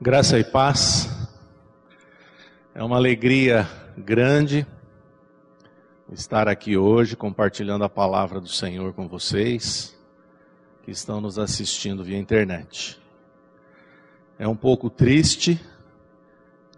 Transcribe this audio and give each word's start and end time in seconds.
Graça 0.00 0.38
e 0.38 0.44
paz. 0.44 1.08
É 2.72 2.84
uma 2.84 2.94
alegria 2.94 3.68
grande 3.96 4.64
estar 6.12 6.46
aqui 6.46 6.76
hoje 6.76 7.16
compartilhando 7.16 7.82
a 7.82 7.88
palavra 7.88 8.40
do 8.40 8.46
Senhor 8.46 8.92
com 8.92 9.08
vocês 9.08 9.98
que 10.84 10.92
estão 10.92 11.20
nos 11.20 11.36
assistindo 11.36 12.04
via 12.04 12.16
internet. 12.16 12.96
É 14.38 14.46
um 14.46 14.54
pouco 14.54 14.88
triste 14.88 15.60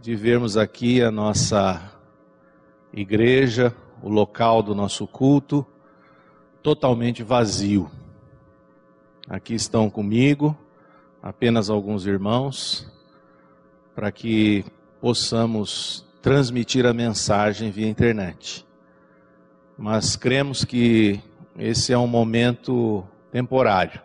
de 0.01 0.15
vermos 0.15 0.57
aqui 0.57 1.03
a 1.03 1.11
nossa 1.11 1.93
igreja, 2.91 3.77
o 4.03 4.09
local 4.09 4.63
do 4.63 4.75
nosso 4.75 5.07
culto, 5.07 5.67
totalmente 6.63 7.23
vazio. 7.23 7.91
Aqui 9.29 9.53
estão 9.53 9.91
comigo 9.91 10.57
apenas 11.23 11.69
alguns 11.69 12.07
irmãos 12.07 12.99
para 13.95 14.13
que 14.13 14.65
possamos 15.01 16.05
transmitir 16.23 16.87
a 16.87 16.93
mensagem 16.93 17.71
via 17.71 17.89
internet. 17.89 18.67
Mas 19.77 20.17
cremos 20.17 20.65
que 20.65 21.21
esse 21.59 21.93
é 21.93 21.99
um 21.99 22.07
momento 22.07 23.05
temporário. 23.33 24.01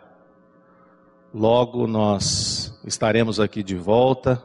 Logo 1.32 1.86
nós 1.86 2.78
estaremos 2.84 3.38
aqui 3.38 3.62
de 3.62 3.76
volta 3.76 4.42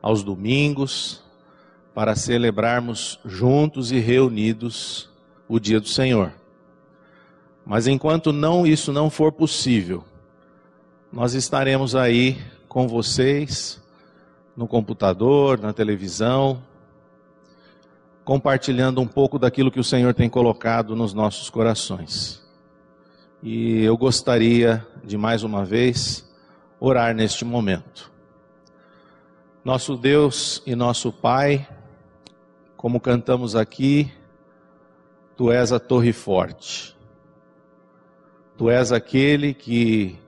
aos 0.00 0.22
domingos 0.22 1.22
para 1.92 2.14
celebrarmos 2.14 3.18
juntos 3.24 3.90
e 3.90 3.98
reunidos 3.98 5.10
o 5.48 5.58
dia 5.58 5.80
do 5.80 5.88
Senhor. 5.88 6.32
Mas 7.66 7.86
enquanto 7.86 8.32
não 8.32 8.66
isso 8.66 8.92
não 8.92 9.10
for 9.10 9.32
possível, 9.32 10.04
nós 11.12 11.34
estaremos 11.34 11.94
aí 11.94 12.38
com 12.68 12.88
vocês 12.88 13.81
no 14.56 14.66
computador, 14.66 15.58
na 15.58 15.72
televisão, 15.72 16.62
compartilhando 18.24 19.00
um 19.00 19.06
pouco 19.06 19.38
daquilo 19.38 19.70
que 19.70 19.80
o 19.80 19.84
Senhor 19.84 20.14
tem 20.14 20.28
colocado 20.28 20.94
nos 20.94 21.14
nossos 21.14 21.48
corações. 21.48 22.42
E 23.42 23.82
eu 23.82 23.96
gostaria 23.96 24.86
de 25.02 25.16
mais 25.16 25.42
uma 25.42 25.64
vez 25.64 26.30
orar 26.78 27.14
neste 27.14 27.44
momento. 27.44 28.12
Nosso 29.64 29.96
Deus 29.96 30.62
e 30.66 30.74
nosso 30.74 31.12
Pai, 31.12 31.66
como 32.76 33.00
cantamos 33.00 33.56
aqui, 33.56 34.12
Tu 35.34 35.50
és 35.50 35.72
a 35.72 35.80
torre 35.80 36.12
forte. 36.12 36.96
Tu 38.56 38.70
és 38.70 38.92
aquele 38.92 39.54
que 39.54 40.18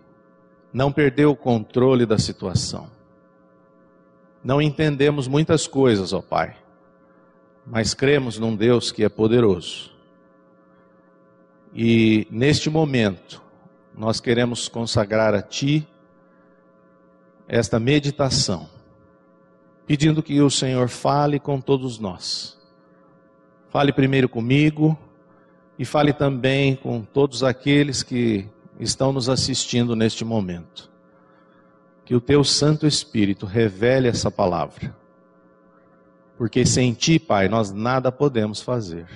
não 0.72 0.90
perdeu 0.90 1.30
o 1.30 1.36
controle 1.36 2.06
da 2.06 2.18
situação 2.18 2.93
não 4.44 4.60
entendemos 4.60 5.26
muitas 5.26 5.66
coisas, 5.66 6.12
ó 6.12 6.20
Pai, 6.20 6.54
mas 7.66 7.94
cremos 7.94 8.38
num 8.38 8.54
Deus 8.54 8.92
que 8.92 9.02
é 9.02 9.08
poderoso. 9.08 9.90
E 11.74 12.28
neste 12.30 12.68
momento, 12.68 13.42
nós 13.96 14.20
queremos 14.20 14.68
consagrar 14.68 15.34
a 15.34 15.40
Ti 15.40 15.88
esta 17.48 17.80
meditação, 17.80 18.68
pedindo 19.86 20.22
que 20.22 20.40
o 20.42 20.50
Senhor 20.50 20.88
fale 20.88 21.40
com 21.40 21.58
todos 21.58 21.98
nós. 21.98 22.60
Fale 23.70 23.92
primeiro 23.92 24.28
comigo 24.28 24.96
e 25.78 25.84
fale 25.84 26.12
também 26.12 26.76
com 26.76 27.02
todos 27.02 27.42
aqueles 27.42 28.02
que 28.02 28.46
estão 28.78 29.12
nos 29.12 29.28
assistindo 29.28 29.96
neste 29.96 30.24
momento 30.24 30.93
que 32.04 32.14
o 32.14 32.20
teu 32.20 32.44
Santo 32.44 32.86
Espírito 32.86 33.46
revele 33.46 34.08
essa 34.08 34.30
palavra. 34.30 34.94
Porque 36.36 36.66
sem 36.66 36.92
ti, 36.92 37.18
Pai, 37.18 37.48
nós 37.48 37.72
nada 37.72 38.12
podemos 38.12 38.60
fazer. 38.60 39.06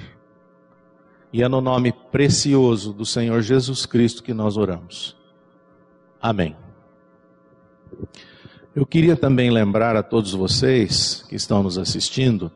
E 1.32 1.42
é 1.42 1.48
no 1.48 1.60
nome 1.60 1.92
precioso 1.92 2.92
do 2.92 3.04
Senhor 3.04 3.42
Jesus 3.42 3.84
Cristo 3.84 4.22
que 4.22 4.32
nós 4.32 4.56
oramos. 4.56 5.16
Amém. 6.20 6.56
Eu 8.74 8.86
queria 8.86 9.16
também 9.16 9.50
lembrar 9.50 9.96
a 9.96 10.02
todos 10.02 10.32
vocês 10.32 11.24
que 11.28 11.34
estão 11.34 11.62
nos 11.62 11.76
assistindo 11.76 12.50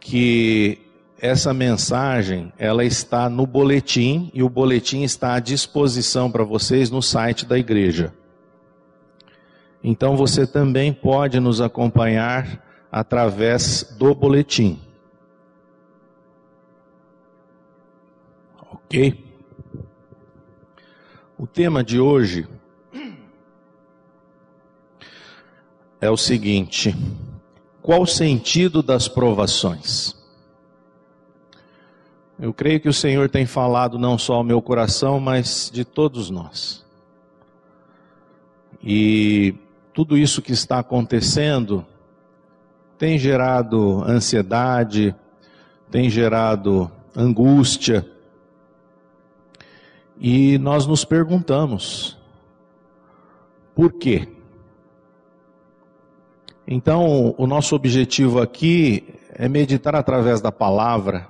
que 0.00 0.78
essa 1.20 1.52
mensagem 1.52 2.52
ela 2.56 2.84
está 2.84 3.28
no 3.28 3.46
boletim 3.46 4.30
e 4.32 4.42
o 4.42 4.48
boletim 4.48 5.02
está 5.02 5.34
à 5.34 5.40
disposição 5.40 6.30
para 6.30 6.44
vocês 6.44 6.90
no 6.90 7.02
site 7.02 7.44
da 7.44 7.58
igreja. 7.58 8.14
Então 9.90 10.18
você 10.18 10.46
também 10.46 10.92
pode 10.92 11.40
nos 11.40 11.62
acompanhar 11.62 12.62
através 12.92 13.96
do 13.98 14.14
boletim. 14.14 14.78
Ok? 18.70 19.24
O 21.38 21.46
tema 21.46 21.82
de 21.82 21.98
hoje 21.98 22.46
é 25.98 26.10
o 26.10 26.18
seguinte: 26.18 26.94
qual 27.80 28.02
o 28.02 28.06
sentido 28.06 28.82
das 28.82 29.08
provações? 29.08 30.14
Eu 32.38 32.52
creio 32.52 32.78
que 32.78 32.90
o 32.90 32.92
Senhor 32.92 33.30
tem 33.30 33.46
falado 33.46 33.98
não 33.98 34.18
só 34.18 34.34
ao 34.34 34.44
meu 34.44 34.60
coração, 34.60 35.18
mas 35.18 35.70
de 35.72 35.82
todos 35.82 36.28
nós. 36.28 36.84
E 38.84 39.54
tudo 39.98 40.16
isso 40.16 40.40
que 40.40 40.52
está 40.52 40.78
acontecendo 40.78 41.84
tem 42.96 43.18
gerado 43.18 44.00
ansiedade, 44.04 45.12
tem 45.90 46.08
gerado 46.08 46.88
angústia. 47.16 48.08
E 50.16 50.56
nós 50.58 50.86
nos 50.86 51.04
perguntamos: 51.04 52.16
por 53.74 53.92
quê? 53.92 54.28
Então, 56.64 57.34
o 57.36 57.44
nosso 57.48 57.74
objetivo 57.74 58.40
aqui 58.40 59.16
é 59.32 59.48
meditar 59.48 59.96
através 59.96 60.40
da 60.40 60.52
palavra 60.52 61.26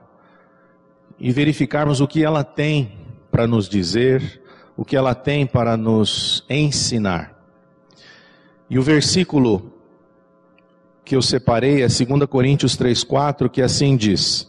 e 1.18 1.32
verificarmos 1.32 2.02
o 2.02 2.06
que 2.06 2.22
ela 2.22 2.44
tem 2.44 2.92
para 3.30 3.46
nos 3.46 3.66
dizer, 3.66 4.42
o 4.76 4.84
que 4.84 4.94
ela 4.94 5.14
tem 5.14 5.46
para 5.46 5.74
nos 5.74 6.44
ensinar. 6.50 7.37
E 8.70 8.78
o 8.78 8.82
versículo 8.82 9.72
que 11.04 11.16
eu 11.16 11.22
separei 11.22 11.82
é 11.82 11.86
2 11.86 12.26
Coríntios 12.28 12.76
3,4, 12.76 13.48
que 13.48 13.62
assim 13.62 13.96
diz: 13.96 14.46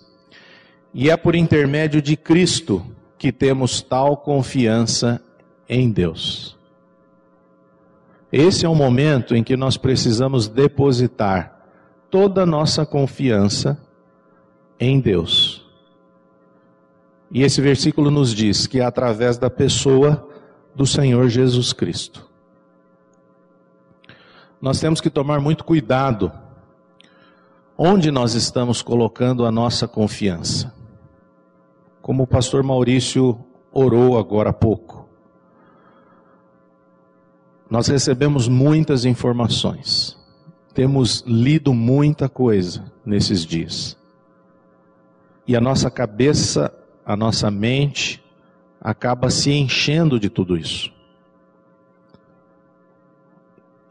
E 0.94 1.10
é 1.10 1.16
por 1.16 1.36
intermédio 1.36 2.02
de 2.02 2.18
Cristo 2.18 2.86
que 3.18 3.32
temos 3.32 3.82
tal 3.82 4.18
confiança 4.18 5.22
em 5.68 5.90
Deus. 5.90 6.58
Esse 8.32 8.66
é 8.66 8.70
o 8.70 8.76
momento 8.76 9.36
em 9.36 9.44
que 9.44 9.56
nós 9.56 9.78
precisamos 9.78 10.48
depositar 10.48 11.58
toda 12.12 12.44
a 12.44 12.46
nossa 12.46 12.86
confiança 12.86 13.82
em 14.80 15.00
Deus. 15.00 15.66
E 17.32 17.44
esse 17.44 17.62
versículo 17.62 18.12
nos 18.12 18.34
diz 18.34 18.68
que 18.68 18.80
é 18.80 18.84
através 18.84 19.38
da 19.38 19.50
pessoa 19.50 20.28
do 20.76 20.86
Senhor 20.86 21.30
Jesus 21.30 21.74
Cristo 21.74 22.29
nós 24.62 24.80
temos 24.80 25.00
que 25.00 25.10
tomar 25.10 25.40
muito 25.40 25.64
cuidado 25.64 26.32
onde 27.78 28.12
nós 28.12 28.34
estamos 28.34 28.82
colocando 28.82 29.46
a 29.46 29.52
nossa 29.52 29.88
confiança. 29.88 30.74
Como 32.02 32.24
o 32.24 32.28
pastor 32.28 32.62
Maurício 32.62 33.40
orou 33.72 34.18
agora 34.18 34.50
há 34.50 34.54
pouco. 34.54 35.08
Nós 37.70 37.88
recebemos 37.88 38.48
muitas 38.50 39.06
informações, 39.06 40.18
temos 40.74 41.24
lido 41.26 41.74
muita 41.74 42.28
coisa 42.28 42.92
nesses 43.06 43.46
dias. 43.46 43.98
E 45.48 45.56
a 45.56 45.62
nossa 45.62 45.90
cabeça, 45.90 46.74
a 47.06 47.16
nossa 47.16 47.50
mente, 47.50 48.24
acaba 48.82 49.30
se 49.30 49.52
enchendo 49.52 50.20
de 50.20 50.30
tudo 50.30 50.58
isso. 50.58 50.92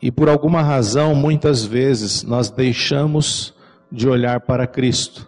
E 0.01 0.11
por 0.11 0.29
alguma 0.29 0.63
razão, 0.63 1.15
muitas 1.15 1.65
vezes, 1.65 2.23
nós 2.23 2.51
deixamos 2.51 3.55
de 3.91 4.09
olhar 4.09 4.41
para 4.41 4.67
Cristo 4.67 5.27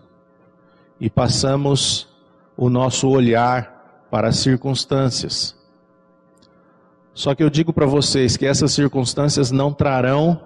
e 1.00 1.10
passamos 1.10 2.08
o 2.56 2.68
nosso 2.68 3.08
olhar 3.08 4.06
para 4.10 4.28
as 4.28 4.36
circunstâncias. 4.38 5.56
Só 7.14 7.34
que 7.34 7.42
eu 7.42 7.50
digo 7.50 7.72
para 7.72 7.86
vocês 7.86 8.36
que 8.36 8.46
essas 8.46 8.72
circunstâncias 8.72 9.50
não 9.50 9.72
trarão 9.72 10.40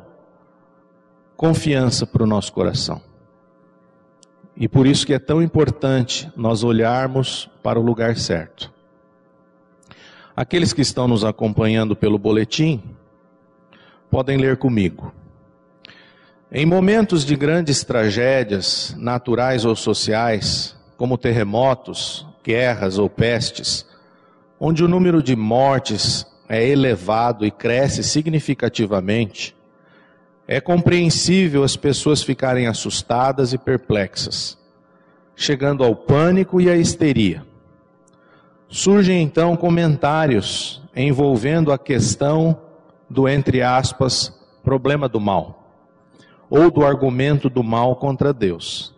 confiança 1.36 2.06
para 2.06 2.22
o 2.22 2.26
nosso 2.26 2.52
coração. 2.52 3.02
E 4.56 4.68
por 4.68 4.86
isso 4.86 5.06
que 5.06 5.12
é 5.12 5.18
tão 5.18 5.42
importante 5.42 6.30
nós 6.36 6.62
olharmos 6.62 7.50
para 7.62 7.78
o 7.78 7.82
lugar 7.82 8.16
certo. 8.16 8.72
Aqueles 10.36 10.72
que 10.72 10.80
estão 10.80 11.06
nos 11.08 11.24
acompanhando 11.24 11.94
pelo 11.94 12.18
boletim, 12.18 12.82
podem 14.14 14.36
ler 14.36 14.58
comigo. 14.58 15.12
Em 16.52 16.64
momentos 16.64 17.24
de 17.24 17.34
grandes 17.34 17.82
tragédias, 17.82 18.94
naturais 18.96 19.64
ou 19.64 19.74
sociais, 19.74 20.76
como 20.96 21.18
terremotos, 21.18 22.24
guerras 22.44 22.96
ou 22.96 23.10
pestes, 23.10 23.84
onde 24.60 24.84
o 24.84 24.88
número 24.88 25.20
de 25.20 25.34
mortes 25.34 26.24
é 26.48 26.64
elevado 26.64 27.44
e 27.44 27.50
cresce 27.50 28.04
significativamente, 28.04 29.52
é 30.46 30.60
compreensível 30.60 31.64
as 31.64 31.76
pessoas 31.76 32.22
ficarem 32.22 32.68
assustadas 32.68 33.52
e 33.52 33.58
perplexas, 33.58 34.56
chegando 35.34 35.82
ao 35.82 35.96
pânico 35.96 36.60
e 36.60 36.70
à 36.70 36.76
histeria. 36.76 37.44
Surgem 38.68 39.20
então 39.24 39.56
comentários 39.56 40.80
envolvendo 40.94 41.72
a 41.72 41.78
questão 41.78 42.56
do, 43.08 43.28
entre 43.28 43.62
aspas, 43.62 44.32
problema 44.62 45.08
do 45.08 45.20
mal 45.20 45.64
ou 46.48 46.70
do 46.70 46.84
argumento 46.84 47.48
do 47.48 47.62
mal 47.62 47.96
contra 47.96 48.32
Deus. 48.32 48.94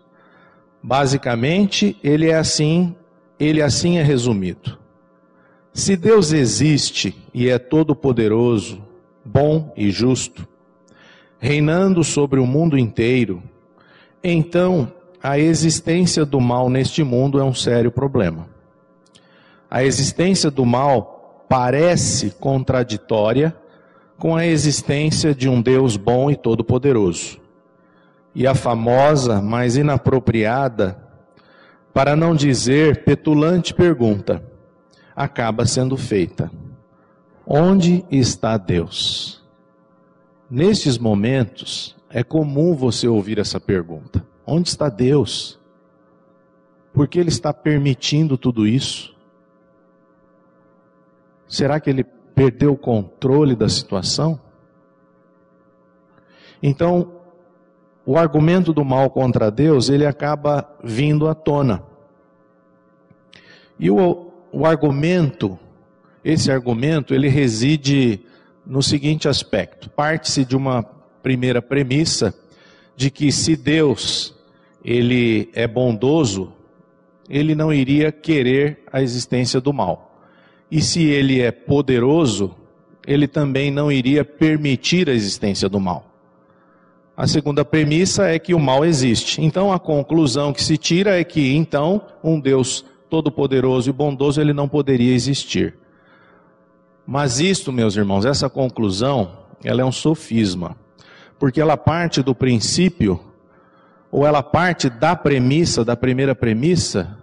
Basicamente, 0.82 1.96
ele 2.02 2.28
é 2.28 2.36
assim, 2.36 2.94
ele 3.38 3.62
assim 3.62 3.98
é 3.98 4.02
resumido. 4.02 4.78
Se 5.72 5.96
Deus 5.96 6.32
existe 6.32 7.16
e 7.34 7.48
é 7.48 7.58
todo 7.58 7.94
poderoso, 7.94 8.82
bom 9.24 9.72
e 9.76 9.90
justo, 9.90 10.46
reinando 11.38 12.02
sobre 12.02 12.40
o 12.40 12.46
mundo 12.46 12.78
inteiro, 12.78 13.42
então 14.22 14.92
a 15.22 15.38
existência 15.38 16.24
do 16.24 16.40
mal 16.40 16.68
neste 16.70 17.02
mundo 17.02 17.38
é 17.38 17.44
um 17.44 17.54
sério 17.54 17.90
problema. 17.90 18.48
A 19.70 19.84
existência 19.84 20.50
do 20.50 20.64
mal 20.64 21.44
parece 21.48 22.30
contraditória 22.30 23.54
com 24.18 24.34
a 24.34 24.46
existência 24.46 25.34
de 25.34 25.48
um 25.48 25.60
Deus 25.60 25.96
bom 25.96 26.30
e 26.30 26.36
todo-poderoso. 26.36 27.38
E 28.34 28.46
a 28.46 28.54
famosa, 28.54 29.40
mas 29.40 29.76
inapropriada, 29.76 31.02
para 31.92 32.14
não 32.14 32.34
dizer 32.34 33.04
petulante 33.04 33.72
pergunta, 33.72 34.42
acaba 35.14 35.64
sendo 35.64 35.96
feita: 35.96 36.50
Onde 37.46 38.04
está 38.10 38.56
Deus? 38.56 39.42
Nestes 40.50 40.98
momentos, 40.98 41.96
é 42.10 42.22
comum 42.22 42.74
você 42.74 43.08
ouvir 43.08 43.38
essa 43.38 43.58
pergunta: 43.58 44.26
Onde 44.46 44.68
está 44.68 44.88
Deus? 44.88 45.58
Por 46.92 47.08
que 47.08 47.18
Ele 47.18 47.28
está 47.28 47.52
permitindo 47.52 48.38
tudo 48.38 48.66
isso? 48.66 49.14
Será 51.48 51.78
que 51.78 51.90
Ele 51.90 52.04
perdeu 52.36 52.74
o 52.74 52.76
controle 52.76 53.56
da 53.56 53.66
situação? 53.66 54.38
Então, 56.62 57.12
o 58.04 58.16
argumento 58.16 58.72
do 58.72 58.84
mal 58.84 59.10
contra 59.10 59.50
Deus, 59.50 59.88
ele 59.88 60.06
acaba 60.06 60.70
vindo 60.84 61.26
à 61.26 61.34
tona. 61.34 61.82
E 63.80 63.90
o, 63.90 64.30
o 64.52 64.64
argumento, 64.64 65.58
esse 66.22 66.52
argumento, 66.52 67.14
ele 67.14 67.28
reside 67.28 68.20
no 68.64 68.82
seguinte 68.82 69.28
aspecto: 69.28 69.88
parte-se 69.90 70.44
de 70.44 70.56
uma 70.56 70.82
primeira 71.22 71.62
premissa 71.62 72.34
de 72.94 73.10
que 73.10 73.32
se 73.32 73.56
Deus 73.56 74.34
ele 74.84 75.50
é 75.52 75.66
bondoso, 75.66 76.52
ele 77.28 77.54
não 77.54 77.72
iria 77.72 78.12
querer 78.12 78.84
a 78.92 79.02
existência 79.02 79.60
do 79.60 79.72
mal. 79.72 80.05
E 80.70 80.80
se 80.80 81.04
ele 81.04 81.40
é 81.40 81.50
poderoso, 81.50 82.54
ele 83.06 83.28
também 83.28 83.70
não 83.70 83.90
iria 83.90 84.24
permitir 84.24 85.08
a 85.08 85.12
existência 85.12 85.68
do 85.68 85.78
mal. 85.78 86.06
A 87.16 87.26
segunda 87.26 87.64
premissa 87.64 88.26
é 88.26 88.38
que 88.38 88.52
o 88.52 88.58
mal 88.58 88.84
existe. 88.84 89.40
Então 89.40 89.72
a 89.72 89.78
conclusão 89.78 90.52
que 90.52 90.62
se 90.62 90.76
tira 90.76 91.18
é 91.18 91.24
que 91.24 91.54
então 91.54 92.02
um 92.22 92.38
Deus 92.38 92.84
todo-poderoso 93.08 93.88
e 93.88 93.92
bondoso 93.92 94.40
ele 94.40 94.52
não 94.52 94.68
poderia 94.68 95.14
existir. 95.14 95.74
Mas 97.06 97.38
isto, 97.40 97.72
meus 97.72 97.96
irmãos, 97.96 98.24
essa 98.24 98.50
conclusão, 98.50 99.38
ela 99.62 99.80
é 99.80 99.84
um 99.84 99.92
sofisma, 99.92 100.76
porque 101.38 101.60
ela 101.60 101.76
parte 101.76 102.20
do 102.20 102.34
princípio 102.34 103.20
ou 104.10 104.26
ela 104.26 104.42
parte 104.42 104.90
da 104.90 105.14
premissa, 105.14 105.84
da 105.84 105.96
primeira 105.96 106.34
premissa 106.34 107.16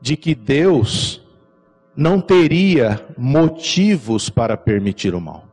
de 0.00 0.16
que 0.16 0.34
Deus 0.34 1.21
não 1.96 2.20
teria 2.20 3.06
motivos 3.16 4.30
para 4.30 4.56
permitir 4.56 5.14
o 5.14 5.20
mal. 5.20 5.44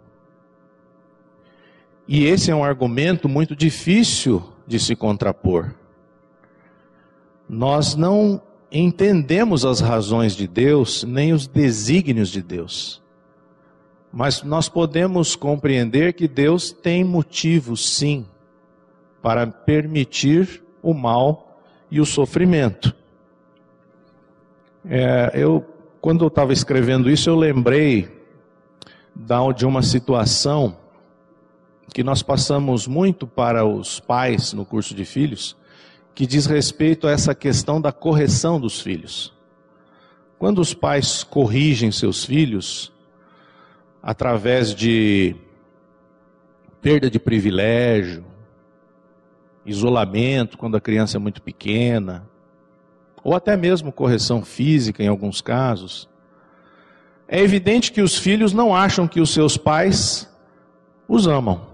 E 2.08 2.26
esse 2.26 2.50
é 2.50 2.56
um 2.56 2.64
argumento 2.64 3.30
muito 3.30 3.56
difícil 3.56 4.44
de 4.66 4.80
se 4.80 4.96
contrapor. 4.96 5.76
Nós 7.48 7.96
não 7.96 8.42
entendemos 8.72 9.66
as 9.66 9.80
razões 9.80 10.36
de 10.36 10.48
Deus, 10.48 11.04
nem 11.04 11.34
os 11.34 11.48
desígnios 11.48 12.30
de 12.30 12.42
Deus. 12.42 13.02
Mas 14.12 14.42
nós 14.42 14.68
podemos 14.68 15.36
compreender 15.36 16.14
que 16.14 16.28
Deus 16.28 16.72
tem 16.72 17.04
motivos, 17.04 17.96
sim, 17.96 18.26
para 19.22 19.46
permitir 19.46 20.64
o 20.82 20.94
mal 20.94 21.62
e 21.92 22.00
o 22.00 22.06
sofrimento. 22.06 22.96
É, 24.86 25.32
eu 25.36 25.64
quando 26.02 26.24
eu 26.24 26.30
estava 26.30 26.54
escrevendo 26.54 27.10
isso, 27.10 27.30
eu 27.30 27.36
lembrei 27.36 28.10
de 29.56 29.66
uma 29.66 29.82
situação 29.82 30.78
que 31.94 32.04
nós 32.04 32.24
passamos 32.24 32.88
muito 32.88 33.28
para 33.28 33.66
os 33.66 34.00
pais 34.00 34.54
no 34.54 34.66
curso 34.66 34.94
de 34.94 35.04
filhos, 35.04 35.58
que 36.16 36.26
diz 36.26 36.46
respeito 36.46 37.08
a 37.08 37.12
essa 37.12 37.36
questão 37.36 37.82
da 37.82 37.92
correção 37.92 38.60
dos 38.60 38.80
filhos. 38.80 39.34
Quando 40.38 40.60
os 40.60 40.74
pais 40.74 41.24
corrigem 41.24 41.92
seus 41.92 42.24
filhos, 42.24 42.94
através 44.02 44.74
de 44.74 45.36
perda 46.82 47.10
de 47.10 47.20
privilégio, 47.20 48.24
isolamento 49.66 50.58
quando 50.58 50.78
a 50.78 50.82
criança 50.82 51.18
é 51.18 51.20
muito 51.20 51.42
pequena, 51.42 52.26
ou 53.24 53.36
até 53.36 53.56
mesmo 53.58 53.92
correção 53.92 54.44
física 54.44 55.04
em 55.04 55.08
alguns 55.08 55.42
casos, 55.42 56.10
é 57.28 57.40
evidente 57.42 57.92
que 57.92 58.02
os 58.02 58.18
filhos 58.18 58.54
não 58.54 58.76
acham 58.76 59.08
que 59.08 59.22
os 59.22 59.30
seus 59.30 59.56
pais 59.56 60.28
os 61.08 61.28
amam. 61.28 61.68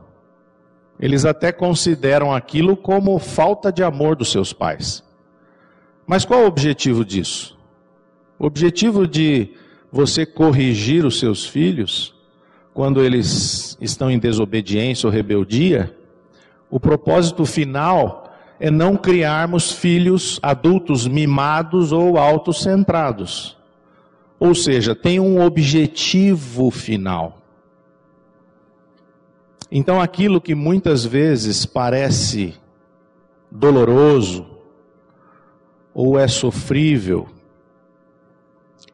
Eles 1.00 1.26
até 1.26 1.52
consideram 1.52 2.34
aquilo 2.34 2.76
como 2.76 3.18
falta 3.20 3.72
de 3.72 3.84
amor 3.84 4.16
dos 4.16 4.32
seus 4.32 4.52
pais. 4.52 5.04
Mas 6.06 6.26
qual 6.26 6.42
o 6.42 6.48
objetivo 6.48 7.04
disso? 7.04 7.58
O 8.38 8.46
objetivo 8.46 9.08
de 9.08 9.54
você 9.92 10.26
corrigir 10.26 11.06
os 11.06 11.20
seus 11.20 11.46
filhos 11.46 12.14
quando 12.74 13.02
eles 13.02 13.78
estão 13.80 14.12
em 14.12 14.20
desobediência 14.20 15.08
ou 15.08 15.14
rebeldia, 15.14 15.96
o 16.70 16.80
propósito 16.80 17.46
final 17.46 18.25
é 18.60 18.72
não 18.72 18.96
criarmos 18.96 19.72
filhos 19.72 20.40
adultos 20.42 21.08
mimados 21.08 21.92
ou 21.92 22.18
autocentrados. 22.18 23.58
Ou 24.40 24.54
seja, 24.54 24.96
tem 24.96 25.20
um 25.20 25.42
objetivo 25.42 26.70
final. 26.72 27.42
Então, 29.72 30.00
aquilo 30.00 30.40
que 30.40 30.56
muitas 30.56 31.06
vezes 31.06 31.66
parece 31.66 32.54
doloroso 33.50 34.46
ou 35.94 36.20
é 36.20 36.28
sofrível, 36.28 37.28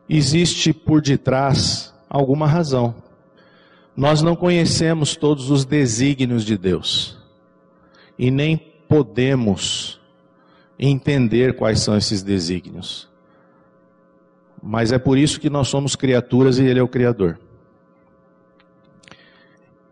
existe 0.07 0.71
por 0.73 1.01
detrás 1.01 1.93
alguma 2.09 2.47
razão. 2.47 2.95
Nós 3.95 4.21
não 4.21 4.35
conhecemos 4.35 5.15
todos 5.15 5.49
os 5.49 5.65
desígnios 5.65 6.45
de 6.45 6.57
Deus 6.57 7.17
e 8.17 8.31
nem 8.31 8.70
podemos 8.91 10.01
entender 10.77 11.55
quais 11.55 11.79
são 11.79 11.95
esses 11.95 12.21
desígnios. 12.21 13.07
Mas 14.61 14.91
é 14.91 14.99
por 14.99 15.17
isso 15.17 15.39
que 15.39 15.49
nós 15.49 15.69
somos 15.69 15.95
criaturas 15.95 16.59
e 16.59 16.65
Ele 16.65 16.81
é 16.81 16.83
o 16.83 16.89
Criador. 16.89 17.39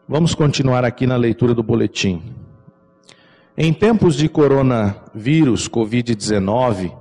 Vamos 0.05 0.35
continuar 0.35 0.83
aqui 0.83 1.07
na 1.07 1.15
leitura 1.15 1.53
do 1.53 1.63
boletim. 1.63 2.21
Em 3.57 3.71
tempos 3.71 4.17
de 4.17 4.27
coronavírus, 4.27 5.69
Covid-19, 5.69 6.93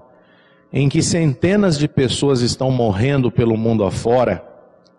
em 0.72 0.88
que 0.88 1.02
centenas 1.02 1.76
de 1.76 1.88
pessoas 1.88 2.42
estão 2.42 2.70
morrendo 2.70 3.28
pelo 3.28 3.56
mundo 3.56 3.82
afora, 3.82 4.46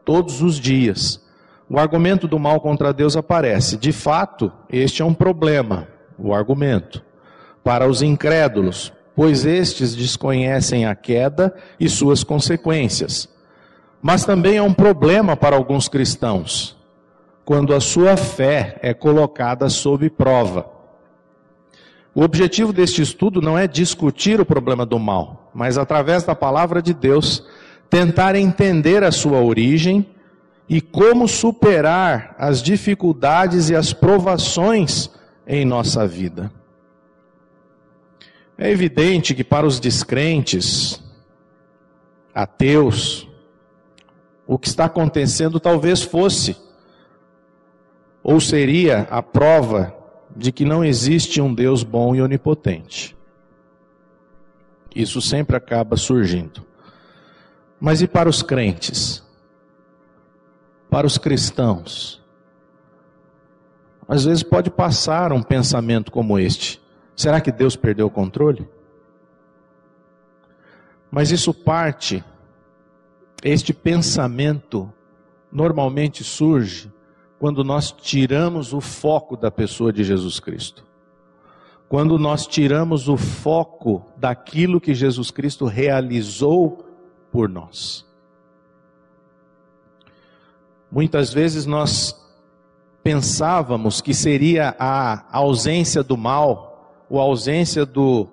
todos 0.03 0.41
os 0.41 0.59
dias, 0.59 1.25
o 1.69 1.79
argumento 1.79 2.27
do 2.27 2.37
mal 2.37 2.59
contra 2.59 2.91
Deus 2.91 3.15
aparece. 3.15 3.77
De 3.77 3.93
fato, 3.93 4.51
este 4.69 5.01
é 5.01 5.05
um 5.05 5.13
problema 5.13 5.97
o 6.19 6.33
argumento, 6.33 7.03
para 7.63 7.87
os 7.87 8.01
incrédulos, 8.01 8.91
pois 9.15 9.45
estes 9.45 9.95
desconhecem 9.95 10.85
a 10.85 10.95
queda 10.95 11.53
e 11.79 11.89
suas 11.89 12.23
consequências. 12.23 13.29
Mas 14.01 14.23
também 14.23 14.57
é 14.57 14.61
um 14.61 14.73
problema 14.73 15.35
para 15.35 15.55
alguns 15.55 15.87
cristãos, 15.87 16.77
quando 17.43 17.73
a 17.73 17.79
sua 17.79 18.15
fé 18.15 18.77
é 18.81 18.93
colocada 18.93 19.69
sob 19.69 20.09
prova. 20.09 20.69
O 22.15 22.21
objetivo 22.21 22.71
deste 22.71 23.01
estudo 23.01 23.41
não 23.41 23.57
é 23.57 23.67
discutir 23.67 24.39
o 24.39 24.45
problema 24.45 24.85
do 24.85 24.97
mal, 24.97 25.51
mas 25.53 25.77
através 25.77 26.23
da 26.23 26.33
palavra 26.35 26.81
de 26.81 26.93
Deus, 26.93 27.45
tentar 27.89 28.35
entender 28.35 29.03
a 29.03 29.11
sua 29.11 29.41
origem 29.41 30.05
e 30.67 30.79
como 30.79 31.27
superar 31.27 32.35
as 32.37 32.61
dificuldades 32.61 33.69
e 33.69 33.75
as 33.75 33.91
provações 33.91 35.09
em 35.49 35.65
nossa 35.65 36.07
vida. 36.07 36.51
É 38.55 38.69
evidente 38.69 39.33
que 39.33 39.43
para 39.43 39.65
os 39.65 39.79
descrentes, 39.79 41.01
ateus, 42.31 43.27
o 44.45 44.59
que 44.59 44.67
está 44.67 44.85
acontecendo 44.85 45.59
talvez 45.59 46.03
fosse 46.03 46.55
ou 48.21 48.39
seria 48.39 49.07
a 49.09 49.23
prova 49.23 49.95
de 50.35 50.51
que 50.51 50.63
não 50.63 50.85
existe 50.85 51.41
um 51.41 51.51
Deus 51.51 51.81
bom 51.81 52.15
e 52.15 52.21
onipotente. 52.21 53.17
Isso 54.95 55.19
sempre 55.19 55.55
acaba 55.55 55.97
surgindo. 55.97 56.63
Mas 57.79 58.03
e 58.03 58.07
para 58.07 58.29
os 58.29 58.43
crentes? 58.43 59.23
Para 60.89 61.07
os 61.07 61.17
cristãos? 61.17 62.18
Às 64.09 64.25
vezes 64.25 64.41
pode 64.41 64.71
passar 64.71 65.31
um 65.31 65.43
pensamento 65.43 66.11
como 66.11 66.39
este: 66.39 66.81
será 67.15 67.39
que 67.39 67.51
Deus 67.51 67.75
perdeu 67.75 68.07
o 68.07 68.11
controle? 68.11 68.67
Mas 71.11 71.29
isso 71.29 71.53
parte, 71.53 72.23
este 73.43 73.71
pensamento 73.71 74.91
normalmente 75.51 76.23
surge 76.23 76.91
quando 77.37 77.63
nós 77.63 77.91
tiramos 77.91 78.73
o 78.73 78.81
foco 78.81 79.37
da 79.37 79.51
pessoa 79.51 79.93
de 79.93 80.03
Jesus 80.03 80.39
Cristo. 80.39 80.83
Quando 81.87 82.17
nós 82.19 82.45
tiramos 82.45 83.07
o 83.07 83.17
foco 83.17 84.05
daquilo 84.17 84.81
que 84.81 84.93
Jesus 84.93 85.31
Cristo 85.31 85.65
realizou 85.65 86.85
por 87.31 87.47
nós. 87.47 88.05
Muitas 90.91 91.33
vezes 91.33 91.65
nós 91.65 92.28
pensávamos 93.03 94.01
que 94.01 94.13
seria 94.13 94.75
a 94.79 95.25
ausência 95.31 96.03
do 96.03 96.17
mal, 96.17 97.05
ou 97.09 97.19
a 97.19 97.23
ausência 97.23 97.85
do 97.85 98.27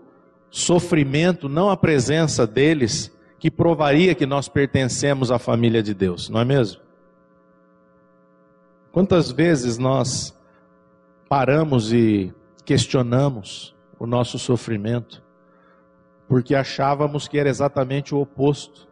sofrimento, 0.50 1.49
não 1.49 1.70
a 1.70 1.76
presença 1.76 2.46
deles, 2.46 3.12
que 3.38 3.50
provaria 3.50 4.14
que 4.14 4.26
nós 4.26 4.49
pertencemos 4.49 5.30
à 5.30 5.38
família 5.38 5.82
de 5.82 5.94
Deus, 5.94 6.28
não 6.28 6.40
é 6.40 6.44
mesmo? 6.44 6.80
Quantas 8.92 9.30
vezes 9.30 9.76
nós 9.76 10.35
paramos 11.28 11.92
e 11.92 12.32
questionamos 12.64 13.75
o 13.99 14.06
nosso 14.06 14.38
sofrimento, 14.38 15.23
porque 16.28 16.54
achávamos 16.54 17.28
que 17.28 17.38
era 17.38 17.49
exatamente 17.49 18.14
o 18.14 18.20
oposto. 18.20 18.88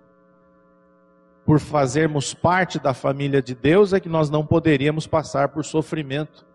Por 1.44 1.60
fazermos 1.60 2.32
parte 2.32 2.78
da 2.78 2.94
família 2.94 3.42
de 3.42 3.54
Deus 3.54 3.92
é 3.92 4.00
que 4.00 4.08
nós 4.08 4.30
não 4.30 4.46
poderíamos 4.46 5.06
passar 5.06 5.48
por 5.48 5.64
sofrimento 5.64 6.46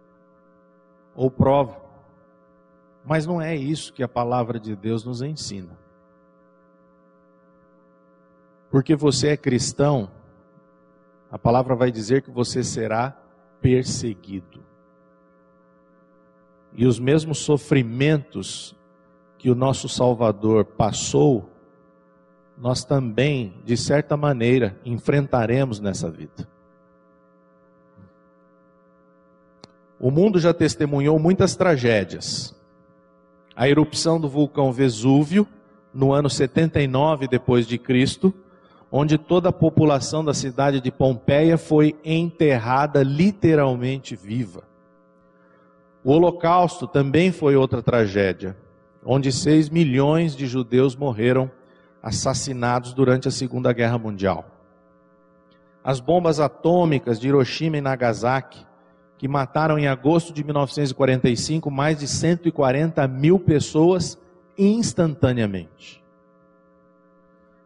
ou 1.15 1.29
prova. 1.29 1.79
Mas 3.05 3.25
não 3.25 3.41
é 3.41 3.55
isso 3.55 3.93
que 3.93 4.03
a 4.03 4.08
palavra 4.08 4.60
de 4.60 4.75
Deus 4.75 5.03
nos 5.03 5.22
ensina. 5.22 5.77
Porque 8.72 8.96
você 8.96 9.29
é 9.29 9.38
cristão, 9.38 10.12
a 11.31 11.38
palavra 11.38 11.75
vai 11.75 11.91
dizer 11.91 12.22
que 12.22 12.31
você 12.31 12.63
será 12.63 13.15
perseguido. 13.62 14.63
E 16.74 16.86
os 16.86 17.00
mesmos 17.00 17.39
sofrimentos 17.39 18.75
que 19.38 19.50
o 19.50 19.55
nosso 19.55 19.89
Salvador 19.89 20.65
passou, 20.65 21.50
nós 22.60 22.84
também, 22.84 23.54
de 23.63 23.78
certa 23.78 24.18
maneira, 24.18 24.78
enfrentaremos 24.84 25.80
nessa 25.80 26.12
vida. 26.12 26.48
O 29.98 30.12
mundo 30.12 30.39
já 30.39 30.54
testemunhou 30.54 31.18
muitas 31.18 31.56
tragédias. 31.56 32.54
A 33.56 33.68
erupção 33.68 34.20
do 34.20 34.28
vulcão 34.28 34.74
Vesúvio, 34.74 35.48
no 35.94 36.12
ano 36.12 36.30
79 36.30 37.28
depois 37.28 37.66
de 37.66 37.78
Cristo, 37.78 38.34
onde 38.92 39.18
toda 39.18 39.50
a 39.50 39.54
população 39.54 40.24
da 40.24 40.34
cidade 40.34 40.82
de 40.82 40.92
Pompeia 40.92 41.58
foi 41.58 41.96
enterrada 42.04 43.04
literalmente 43.04 44.16
viva. 44.16 44.63
O 46.04 46.12
Holocausto 46.12 46.88
também 46.88 47.32
foi 47.32 47.56
outra 47.56 47.82
tragédia, 47.82 48.58
onde 49.04 49.32
seis 49.32 49.70
milhões 49.70 50.36
de 50.36 50.46
judeus 50.48 50.96
morreram 50.96 51.51
assassinados 52.01 52.94
durante 52.94 53.27
a 53.27 53.32
Segunda 53.32 53.74
Guerra 53.74 53.98
Mundial. 53.98 54.46
As 55.84 56.00
bombas 56.00 56.39
atômicas 56.39 57.20
de 57.20 57.27
Hiroshima 57.27 57.77
e 57.77 57.82
Nagasaki, 57.82 58.65
que 59.18 59.27
mataram 59.27 59.77
em 59.77 59.88
agosto 59.88 60.34
de 60.34 60.44
1945 60.44 61.70
mais 61.70 62.00
de 62.00 62.08
140 62.08 63.08
mil 63.08 63.39
pessoas 63.39 64.18
instantaneamente 64.58 66.00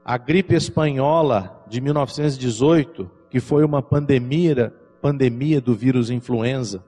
a 0.05 0.17
gripe 0.17 0.53
espanhola 0.53 1.63
de 1.67 1.79
1918, 1.79 3.09
que 3.29 3.39
foi 3.39 3.63
uma 3.63 3.81
pandemia, 3.81 4.73
pandemia 5.01 5.61
do 5.61 5.73
vírus 5.73 6.09
influenza, 6.09 6.83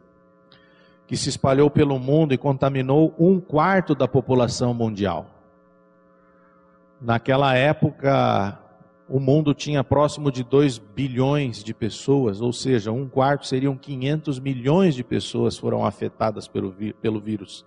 que 1.07 1.15
se 1.15 1.29
espalhou 1.29 1.69
pelo 1.69 1.97
mundo 1.97 2.33
e 2.33 2.37
contaminou 2.37 3.15
um 3.17 3.39
quarto 3.39 3.95
da 3.95 4.07
população 4.07 4.73
mundial. 4.73 5.34
Naquela 7.05 7.53
época, 7.53 8.57
o 9.07 9.19
mundo 9.19 9.53
tinha 9.53 9.83
próximo 9.83 10.31
de 10.31 10.43
2 10.43 10.79
bilhões 10.79 11.63
de 11.63 11.71
pessoas, 11.71 12.41
ou 12.41 12.51
seja, 12.51 12.91
um 12.91 13.07
quarto 13.07 13.45
seriam 13.45 13.77
500 13.77 14.39
milhões 14.39 14.95
de 14.95 15.03
pessoas 15.03 15.55
foram 15.55 15.85
afetadas 15.85 16.47
pelo, 16.47 16.73
pelo 16.99 17.21
vírus. 17.21 17.63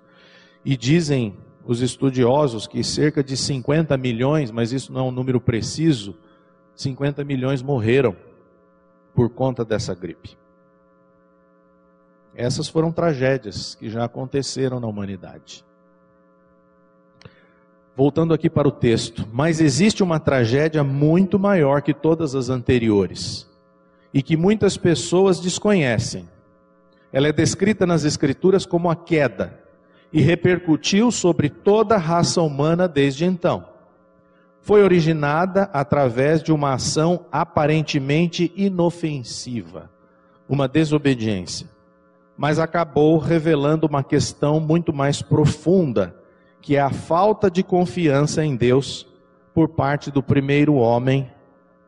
E 0.64 0.76
dizem 0.76 1.36
os 1.64 1.80
estudiosos 1.80 2.66
que 2.66 2.82
cerca 2.82 3.22
de 3.22 3.36
50 3.36 3.96
milhões, 3.96 4.50
mas 4.50 4.72
isso 4.72 4.92
não 4.92 5.02
é 5.02 5.04
um 5.04 5.12
número 5.12 5.40
preciso, 5.40 6.16
50 6.74 7.22
milhões 7.22 7.62
morreram 7.62 8.16
por 9.14 9.30
conta 9.30 9.64
dessa 9.64 9.94
gripe. 9.94 10.36
Essas 12.34 12.66
foram 12.68 12.90
tragédias 12.90 13.76
que 13.76 13.88
já 13.88 14.04
aconteceram 14.04 14.80
na 14.80 14.88
humanidade. 14.88 15.64
Voltando 17.98 18.32
aqui 18.32 18.48
para 18.48 18.68
o 18.68 18.70
texto, 18.70 19.26
mas 19.32 19.60
existe 19.60 20.04
uma 20.04 20.20
tragédia 20.20 20.84
muito 20.84 21.36
maior 21.36 21.82
que 21.82 21.92
todas 21.92 22.32
as 22.36 22.48
anteriores 22.48 23.44
e 24.14 24.22
que 24.22 24.36
muitas 24.36 24.76
pessoas 24.76 25.40
desconhecem. 25.40 26.28
Ela 27.12 27.26
é 27.26 27.32
descrita 27.32 27.84
nas 27.84 28.04
Escrituras 28.04 28.64
como 28.64 28.88
a 28.88 28.94
queda 28.94 29.58
e 30.12 30.20
repercutiu 30.20 31.10
sobre 31.10 31.48
toda 31.48 31.96
a 31.96 31.98
raça 31.98 32.40
humana 32.40 32.86
desde 32.86 33.24
então. 33.24 33.66
Foi 34.60 34.80
originada 34.84 35.64
através 35.72 36.40
de 36.40 36.52
uma 36.52 36.74
ação 36.74 37.26
aparentemente 37.32 38.52
inofensiva, 38.54 39.90
uma 40.48 40.68
desobediência, 40.68 41.68
mas 42.36 42.60
acabou 42.60 43.18
revelando 43.18 43.88
uma 43.88 44.04
questão 44.04 44.60
muito 44.60 44.92
mais 44.92 45.20
profunda, 45.20 46.14
que 46.60 46.76
é 46.76 46.80
a 46.80 46.90
falta 46.90 47.50
de 47.50 47.62
confiança 47.62 48.44
em 48.44 48.56
Deus 48.56 49.06
por 49.54 49.68
parte 49.68 50.10
do 50.10 50.22
primeiro 50.22 50.74
homem, 50.74 51.30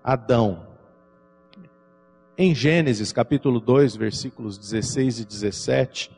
Adão. 0.03 0.67
Em 2.37 2.55
Gênesis 2.55 3.13
capítulo 3.13 3.61
2, 3.61 3.97
versículos 3.97 4.57
16 4.57 5.21
e 5.21 5.25
17, 5.25 6.11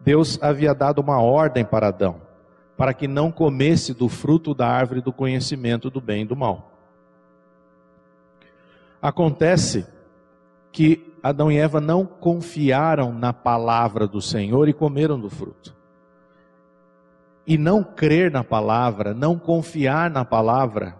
Deus 0.00 0.38
havia 0.42 0.74
dado 0.74 1.00
uma 1.00 1.20
ordem 1.20 1.64
para 1.64 1.88
Adão, 1.88 2.20
para 2.76 2.92
que 2.92 3.06
não 3.06 3.30
comesse 3.30 3.94
do 3.94 4.08
fruto 4.08 4.54
da 4.54 4.68
árvore 4.68 5.00
do 5.00 5.12
conhecimento 5.12 5.88
do 5.90 6.00
bem 6.00 6.22
e 6.22 6.26
do 6.26 6.36
mal. 6.36 6.72
Acontece 9.00 9.86
que 10.72 11.14
Adão 11.22 11.50
e 11.50 11.56
Eva 11.56 11.80
não 11.80 12.04
confiaram 12.04 13.12
na 13.12 13.32
palavra 13.32 14.06
do 14.06 14.20
Senhor 14.20 14.68
e 14.68 14.72
comeram 14.72 15.18
do 15.18 15.30
fruto. 15.30 15.77
E 17.48 17.56
não 17.56 17.82
crer 17.82 18.30
na 18.30 18.44
palavra, 18.44 19.14
não 19.14 19.38
confiar 19.38 20.10
na 20.10 20.22
palavra, 20.22 20.98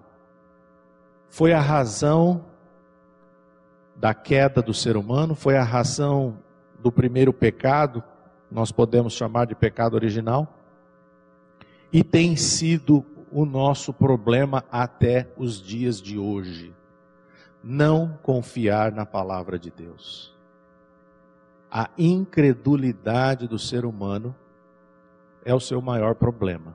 foi 1.29 1.53
a 1.53 1.61
razão 1.61 2.47
da 3.95 4.15
queda 4.15 4.63
do 4.63 4.73
ser 4.73 4.97
humano, 4.97 5.35
foi 5.35 5.59
a 5.59 5.63
razão 5.63 6.39
do 6.83 6.91
primeiro 6.91 7.35
pecado, 7.35 8.03
nós 8.51 8.73
podemos 8.73 9.13
chamar 9.13 9.45
de 9.45 9.55
pecado 9.55 9.93
original, 9.93 10.59
e 11.93 12.03
tem 12.03 12.35
sido 12.35 13.05
o 13.31 13.45
nosso 13.45 13.93
problema 13.93 14.65
até 14.73 15.31
os 15.37 15.61
dias 15.61 16.01
de 16.01 16.17
hoje. 16.17 16.75
Não 17.63 18.19
confiar 18.23 18.91
na 18.91 19.05
palavra 19.05 19.59
de 19.59 19.71
Deus. 19.71 20.35
A 21.71 21.91
incredulidade 21.99 23.47
do 23.47 23.59
ser 23.59 23.85
humano 23.85 24.35
é 25.45 25.55
o 25.55 25.61
seu 25.61 25.81
maior 25.81 26.15
problema. 26.15 26.75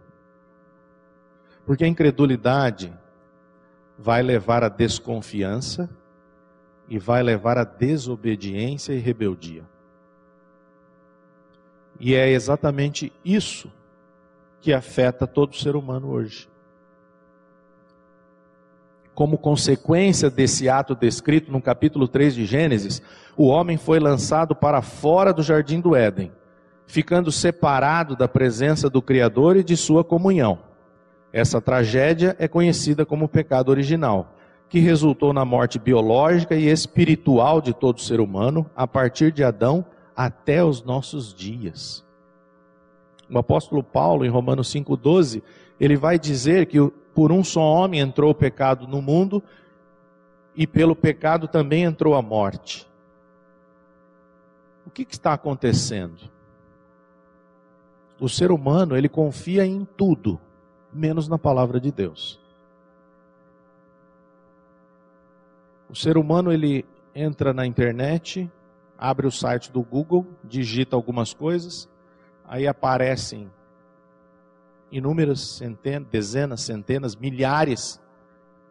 Porque 1.66 1.84
a 1.84 1.88
incredulidade 1.88 2.94
vai 3.98 4.22
levar 4.22 4.64
à 4.64 4.70
desconfiança 4.70 5.90
e 6.90 7.00
vai 7.00 7.24
levar 7.24 7.58
à 7.58 7.64
desobediência 7.64 8.94
e 8.94 9.00
rebeldia. 9.00 9.64
E 12.00 12.16
é 12.16 12.30
exatamente 12.30 13.14
isso 13.24 13.72
que 14.60 14.74
afeta 14.74 15.26
todo 15.28 15.56
ser 15.56 15.76
humano 15.76 16.10
hoje. 16.10 16.50
Como 19.14 19.38
consequência 19.38 20.30
desse 20.30 20.68
ato 20.68 20.96
descrito 20.96 21.52
no 21.52 21.62
capítulo 21.62 22.08
3 22.08 22.34
de 22.34 22.46
Gênesis, 22.46 23.02
o 23.38 23.48
homem 23.48 23.78
foi 23.78 24.00
lançado 24.00 24.56
para 24.56 24.82
fora 24.82 25.32
do 25.32 25.44
jardim 25.44 25.80
do 25.80 25.96
Éden, 25.96 26.32
ficando 26.86 27.32
separado 27.32 28.16
da 28.16 28.28
presença 28.28 28.90
do 28.90 29.02
Criador 29.02 29.58
e 29.58 29.64
de 29.64 29.76
sua 29.76 30.04
comunhão. 30.04 30.60
Essa 31.32 31.60
tragédia 31.60 32.36
é 32.38 32.48
conhecida 32.48 33.06
como 33.06 33.26
o 33.26 33.30
pecado 33.30 33.70
original, 33.70 34.36
que 34.70 34.80
resultou 34.80 35.34
na 35.34 35.44
morte 35.44 35.80
biológica 35.80 36.56
e 36.56 36.68
espiritual 36.68 37.62
de 37.62 37.74
todo 37.74 38.02
ser 38.02 38.20
humano 38.20 38.70
a 38.76 38.88
partir 38.88 39.32
de 39.32 39.44
Adão 39.44 39.86
até 40.16 40.64
os 40.64 40.84
nossos 40.84 41.34
dias. 41.34 42.06
O 43.30 43.38
apóstolo 43.38 43.84
Paulo, 43.84 44.26
em 44.26 44.30
Romanos 44.30 44.72
5,12, 44.72 45.42
ele 45.80 45.98
vai 45.98 46.20
dizer 46.20 46.68
que 46.68 46.80
por 47.16 47.32
um 47.32 47.44
só 47.44 47.62
homem 47.62 48.00
entrou 48.00 48.32
o 48.32 48.36
pecado 48.36 48.88
no 48.88 49.02
mundo 49.02 49.42
e 50.56 50.68
pelo 50.68 50.96
pecado 50.96 51.48
também 51.48 51.84
entrou 51.84 52.16
a 52.16 52.22
morte. 52.22 52.88
O 54.86 54.92
que, 54.92 55.06
que 55.06 55.14
está 55.14 55.34
acontecendo? 55.34 56.33
O 58.24 58.30
ser 58.30 58.54
humano, 58.54 58.96
ele 58.96 59.10
confia 59.10 59.66
em 59.66 59.84
tudo, 59.84 60.40
menos 60.94 61.28
na 61.28 61.38
palavra 61.38 61.78
de 61.78 61.92
Deus. 61.92 62.40
O 65.90 65.94
ser 65.94 66.18
humano, 66.18 66.50
ele 66.50 66.86
entra 67.14 67.54
na 67.54 67.68
internet, 67.68 68.50
abre 68.98 69.28
o 69.28 69.32
site 69.32 69.70
do 69.74 69.84
Google, 69.84 70.26
digita 70.42 70.96
algumas 70.96 71.34
coisas, 71.34 71.90
aí 72.48 72.66
aparecem 72.66 73.52
inúmeras 74.90 75.58
centenas, 75.58 76.08
dezenas, 76.08 76.62
centenas, 76.62 77.18
milhares 77.18 78.02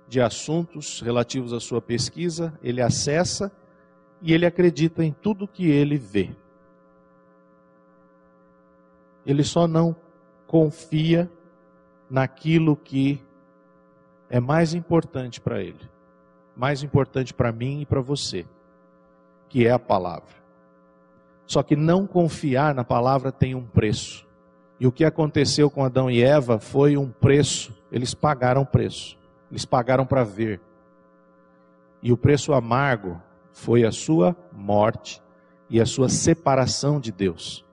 de 0.09 0.23
assuntos 0.23 1.03
relativos 1.03 1.53
à 1.53 1.61
sua 1.61 1.83
pesquisa, 1.83 2.59
ele 2.63 2.81
acessa 2.81 3.53
e 4.23 4.33
ele 4.33 4.47
acredita 4.47 5.05
em 5.05 5.13
tudo 5.13 5.47
que 5.47 5.71
ele 5.71 5.99
vê. 5.99 6.35
Ele 9.25 9.45
só 9.45 9.67
não 9.67 9.95
confia 10.47 11.31
naquilo 12.11 12.77
que 12.77 13.23
é 14.29 14.41
mais 14.41 14.75
importante 14.75 15.41
para 15.41 15.63
ele, 15.63 15.81
mais 16.57 16.83
importante 16.83 17.33
para 17.33 17.53
mim 17.53 17.81
e 17.83 17.87
para 17.87 18.01
você, 18.01 18.47
que 19.49 19.67
é 19.67 19.71
a 19.71 19.79
palavra. 19.79 20.43
Só 21.47 21.63
que 21.63 21.77
não 21.77 22.07
confiar 22.07 22.75
na 22.75 22.85
palavra 22.85 23.31
tem 23.31 23.55
um 23.55 23.65
preço. 23.65 24.27
E 24.81 24.87
o 24.87 24.93
que 24.93 25.05
aconteceu 25.05 25.71
com 25.71 25.85
Adão 25.85 26.11
e 26.11 26.23
Eva 26.23 26.59
foi 26.59 26.97
um 26.97 27.09
preço, 27.09 27.75
eles 27.91 28.15
pagaram 28.15 28.65
preço, 28.65 29.19
eles 29.51 29.65
pagaram 29.65 30.05
para 30.05 30.25
ver. 30.25 30.61
E 32.03 32.11
o 32.11 32.17
preço 32.17 32.53
amargo 32.53 33.21
foi 33.53 33.85
a 33.85 33.93
sua 33.93 34.37
morte 34.51 35.23
e 35.71 35.81
a 35.81 35.87
sua 35.87 36.09
separação 36.09 36.99
de 36.99 37.13
Deus. 37.13 37.65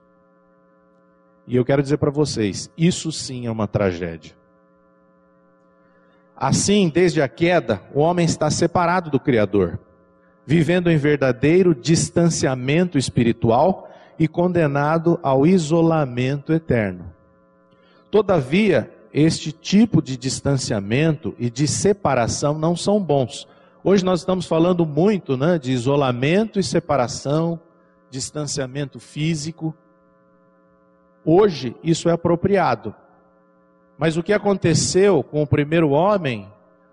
E 1.50 1.56
eu 1.56 1.64
quero 1.64 1.82
dizer 1.82 1.96
para 1.96 2.12
vocês, 2.12 2.70
isso 2.78 3.10
sim 3.10 3.46
é 3.46 3.50
uma 3.50 3.66
tragédia. 3.66 4.36
Assim, 6.36 6.88
desde 6.88 7.20
a 7.20 7.28
queda, 7.28 7.82
o 7.92 7.98
homem 7.98 8.24
está 8.24 8.48
separado 8.52 9.10
do 9.10 9.18
Criador, 9.18 9.76
vivendo 10.46 10.88
em 10.88 10.96
verdadeiro 10.96 11.74
distanciamento 11.74 12.96
espiritual 12.96 13.90
e 14.16 14.28
condenado 14.28 15.18
ao 15.24 15.44
isolamento 15.44 16.52
eterno. 16.52 17.12
Todavia, 18.12 18.88
este 19.12 19.50
tipo 19.50 20.00
de 20.00 20.16
distanciamento 20.16 21.34
e 21.36 21.50
de 21.50 21.66
separação 21.66 22.56
não 22.56 22.76
são 22.76 23.02
bons. 23.02 23.48
Hoje 23.82 24.04
nós 24.04 24.20
estamos 24.20 24.46
falando 24.46 24.86
muito 24.86 25.36
né, 25.36 25.58
de 25.58 25.72
isolamento 25.72 26.60
e 26.60 26.62
separação, 26.62 27.58
distanciamento 28.08 29.00
físico. 29.00 29.74
Hoje 31.24 31.76
isso 31.82 32.08
é 32.08 32.12
apropriado. 32.12 32.94
Mas 33.98 34.16
o 34.16 34.22
que 34.22 34.32
aconteceu 34.32 35.22
com 35.22 35.42
o 35.42 35.46
primeiro 35.46 35.90
homem 35.90 36.48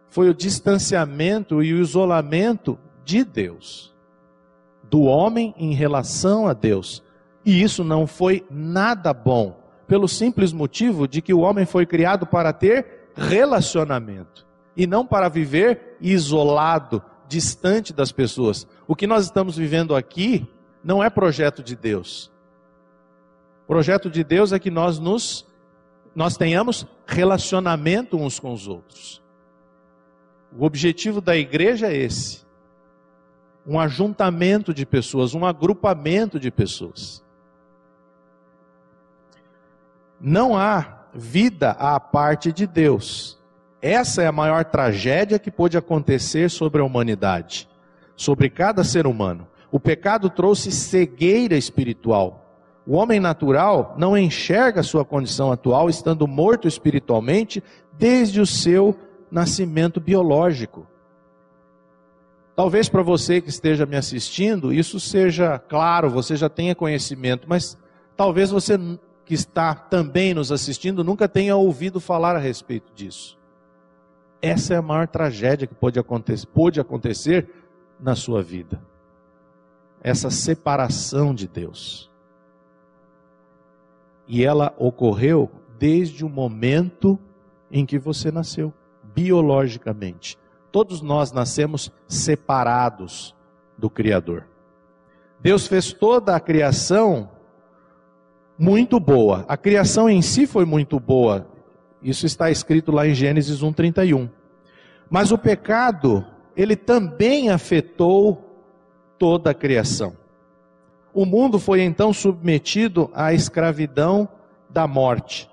foi 0.10 0.30
o 0.30 0.34
distanciamento 0.34 1.64
e 1.64 1.74
o 1.74 1.80
isolamento 1.80 2.78
de 3.06 3.24
Deus, 3.24 3.94
do 4.84 5.04
homem 5.04 5.54
em 5.58 5.74
relação 5.74 6.48
a 6.48 6.54
Deus. 6.54 7.04
E 7.46 7.62
isso 7.62 7.84
não 7.84 8.06
foi 8.06 8.46
nada 8.50 9.14
bom, 9.14 9.58
pelo 9.88 10.08
simples 10.08 10.52
motivo 10.52 11.08
de 11.08 11.22
que 11.22 11.34
o 11.34 11.40
homem 11.40 11.66
foi 11.66 11.86
criado 11.86 12.26
para 12.26 12.52
ter 12.52 13.10
relacionamento 13.16 14.46
e 14.76 14.86
não 14.86 15.06
para 15.06 15.30
viver 15.30 15.98
isolado, 16.02 17.02
distante 17.28 17.94
das 17.94 18.12
pessoas. 18.12 18.68
O 18.88 18.96
que 18.96 19.08
nós 19.08 19.26
estamos 19.26 19.58
vivendo 19.58 19.96
aqui 19.96 20.48
não 20.84 21.04
é 21.04 21.10
projeto 21.10 21.64
de 21.64 21.76
Deus. 21.76 22.32
O 23.68 23.74
projeto 23.76 24.10
de 24.10 24.24
Deus 24.24 24.54
é 24.54 24.60
que 24.60 24.72
nós 24.72 24.98
nos 24.98 25.46
nós 26.16 26.38
tenhamos 26.38 26.88
relacionamento 27.06 28.18
uns 28.18 28.40
com 28.40 28.54
os 28.54 28.66
outros. 28.66 29.22
O 30.58 30.66
objetivo 30.66 31.20
da 31.20 31.36
igreja 31.36 31.88
é 31.88 31.98
esse: 31.98 32.46
um 33.66 33.78
ajuntamento 33.78 34.74
de 34.74 34.86
pessoas, 34.86 35.34
um 35.34 35.46
agrupamento 35.46 36.40
de 36.40 36.50
pessoas. 36.50 37.22
Não 40.18 40.58
há 40.58 41.04
vida 41.14 41.72
à 41.72 42.00
parte 42.00 42.54
de 42.54 42.66
Deus. 42.66 43.38
Essa 43.82 44.24
é 44.24 44.28
a 44.28 44.32
maior 44.32 44.64
tragédia 44.64 45.38
que 45.38 45.52
pôde 45.52 45.78
acontecer 45.78 46.50
sobre 46.50 46.82
a 46.82 46.86
humanidade, 46.86 47.68
sobre 48.16 48.50
cada 48.50 48.82
ser 48.86 49.06
humano. 49.06 49.46
O 49.70 49.78
pecado 49.78 50.30
trouxe 50.30 50.72
cegueira 50.72 51.58
espiritual. 51.58 52.47
O 52.88 52.96
homem 52.96 53.20
natural 53.20 53.94
não 53.98 54.18
enxerga 54.18 54.82
sua 54.82 55.04
condição 55.04 55.52
atual, 55.52 55.90
estando 55.90 56.26
morto 56.26 56.70
espiritualmente, 56.70 57.62
desde 57.98 58.40
o 58.40 58.46
seu 58.46 58.98
nascimento 59.30 60.00
biológico. 60.00 60.88
Talvez 62.56 62.88
para 62.88 63.04
você 63.04 63.42
que 63.42 63.50
esteja 63.50 63.86
me 63.86 63.98
assistindo, 63.98 64.74
isso 64.74 65.02
seja 65.02 65.60
claro, 65.60 66.10
você 66.10 66.38
já 66.38 66.48
tenha 66.48 66.74
conhecimento, 66.74 67.46
mas 67.48 67.78
talvez 68.16 68.52
você 68.52 68.80
que 69.26 69.34
está 69.34 69.76
também 69.76 70.34
nos 70.34 70.50
assistindo 70.50 71.04
nunca 71.04 71.28
tenha 71.28 71.58
ouvido 71.58 72.00
falar 72.00 72.38
a 72.38 72.40
respeito 72.40 72.94
disso. 72.96 73.38
Essa 74.42 74.76
é 74.76 74.78
a 74.78 74.82
maior 74.82 75.08
tragédia 75.10 75.68
que 75.68 75.76
pode 75.76 76.00
acontecer, 76.00 76.48
pode 76.48 76.80
acontecer 76.80 77.50
na 78.00 78.16
sua 78.16 78.42
vida. 78.42 78.82
Essa 80.02 80.30
separação 80.30 81.36
de 81.36 81.50
Deus. 81.50 82.10
E 84.28 84.44
ela 84.44 84.74
ocorreu 84.78 85.50
desde 85.80 86.26
o 86.26 86.30
momento 86.30 87.18
em 87.72 87.86
que 87.86 87.98
você 87.98 88.32
nasceu, 88.32 88.74
biologicamente. 89.16 90.38
Todos 90.72 91.02
nós 91.02 91.32
nascemos 91.32 91.92
separados 92.08 93.36
do 93.78 93.90
Criador. 93.90 94.46
Deus 95.40 95.68
fez 95.68 95.94
toda 95.94 96.36
a 96.36 96.40
criação 96.40 97.30
muito 98.58 99.00
boa. 99.00 99.46
A 99.48 99.56
criação 99.56 100.10
em 100.10 100.22
si 100.22 100.48
foi 100.48 100.66
muito 100.66 101.00
boa. 101.00 101.48
Isso 102.02 102.26
está 102.26 102.50
escrito 102.50 102.92
lá 102.92 103.08
em 103.08 103.14
Gênesis 103.14 103.62
1:31. 103.62 104.30
Mas 105.10 105.32
o 105.32 105.38
pecado, 105.38 106.26
ele 106.56 106.76
também 106.76 107.50
afetou 107.50 108.44
toda 109.18 109.52
a 109.52 109.54
criação. 109.54 110.16
O 111.18 111.26
mundo 111.26 111.58
foi 111.58 111.82
então 111.82 112.14
submetido 112.14 113.10
à 113.12 113.34
escravidão 113.34 114.30
da 114.70 114.86
morte. 114.86 115.50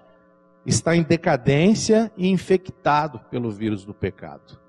Está 0.67 0.95
em 0.95 1.03
decadência 1.03 2.13
e 2.19 2.29
infectado 2.29 3.19
pelo 3.31 3.51
vírus 3.51 3.83
do 3.83 3.95
pecado. 3.95 4.61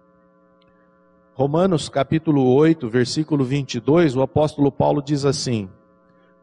Romanos 1.33 1.89
capítulo 1.89 2.45
8, 2.45 2.87
versículo 2.87 3.43
22, 3.43 4.15
o 4.15 4.21
apóstolo 4.21 4.71
Paulo 4.71 5.01
diz 5.01 5.25
assim: 5.25 5.67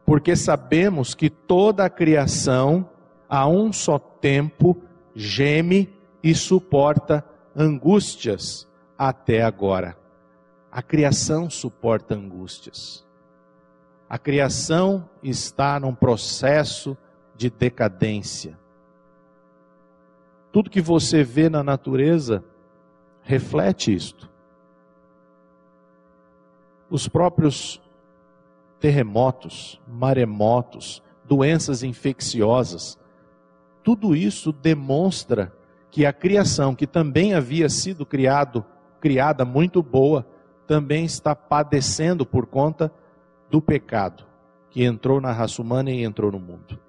porque 0.05 0.35
sabemos 0.35 1.15
que 1.15 1.31
toda 1.31 1.83
a 1.85 1.89
criação, 1.89 2.87
a 3.27 3.47
um 3.47 3.73
só 3.73 3.97
tempo, 3.97 4.79
geme 5.15 5.91
e 6.21 6.35
suporta 6.35 7.25
angústias 7.55 8.67
até 8.95 9.41
agora. 9.41 9.97
A 10.71 10.83
criação 10.83 11.49
suporta 11.49 12.13
angústias. 12.13 13.02
A 14.13 14.19
criação 14.19 15.09
está 15.23 15.79
num 15.79 15.95
processo 15.95 16.95
de 17.35 17.49
decadência. 17.49 18.55
Tudo 20.51 20.69
que 20.69 20.79
você 20.79 21.23
vê 21.23 21.49
na 21.49 21.63
natureza 21.63 22.43
reflete 23.23 23.91
isto. 23.91 24.29
Os 26.91 27.07
próprios 27.07 27.81
terremotos, 28.79 29.81
maremotos, 29.87 31.01
doenças 31.25 31.81
infecciosas, 31.81 32.99
tudo 33.83 34.15
isso 34.15 34.51
demonstra 34.51 35.51
que 35.89 36.05
a 36.05 36.13
criação, 36.13 36.75
que 36.75 36.85
também 36.85 37.33
havia 37.33 37.67
sido 37.67 38.05
criado, 38.05 38.63
criada 39.01 39.43
muito 39.43 39.81
boa, 39.81 40.23
também 40.67 41.03
está 41.03 41.35
padecendo 41.35 42.23
por 42.23 42.45
conta 42.45 42.93
do 43.53 43.61
pecado 43.61 44.25
que 44.71 44.83
entrou 44.83 45.21
na 45.21 45.31
raça 45.31 45.61
humana 45.61 45.91
e 45.91 46.03
entrou 46.03 46.31
no 46.31 46.39
mundo. 46.39 46.79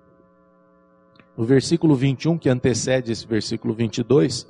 No 1.36 1.44
versículo 1.44 1.94
21, 1.94 2.38
que 2.38 2.48
antecede 2.48 3.12
esse 3.12 3.26
versículo 3.26 3.74
22, 3.74 4.48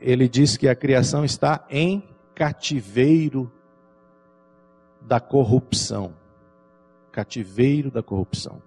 ele 0.00 0.28
diz 0.28 0.56
que 0.56 0.66
a 0.66 0.74
criação 0.74 1.24
está 1.24 1.64
em 1.70 2.02
cativeiro 2.34 3.48
da 5.00 5.20
corrupção. 5.20 6.12
Cativeiro 7.12 7.88
da 7.88 8.02
corrupção. 8.02 8.60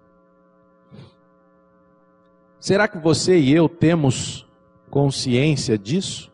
Será 2.57 2.87
que 2.87 2.97
você 2.97 3.37
e 3.37 3.53
eu 3.53 3.67
temos 3.67 4.47
consciência 4.89 5.77
disso? 5.77 6.31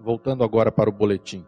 Voltando 0.00 0.42
agora 0.42 0.72
para 0.72 0.90
o 0.90 0.92
boletim. 0.92 1.46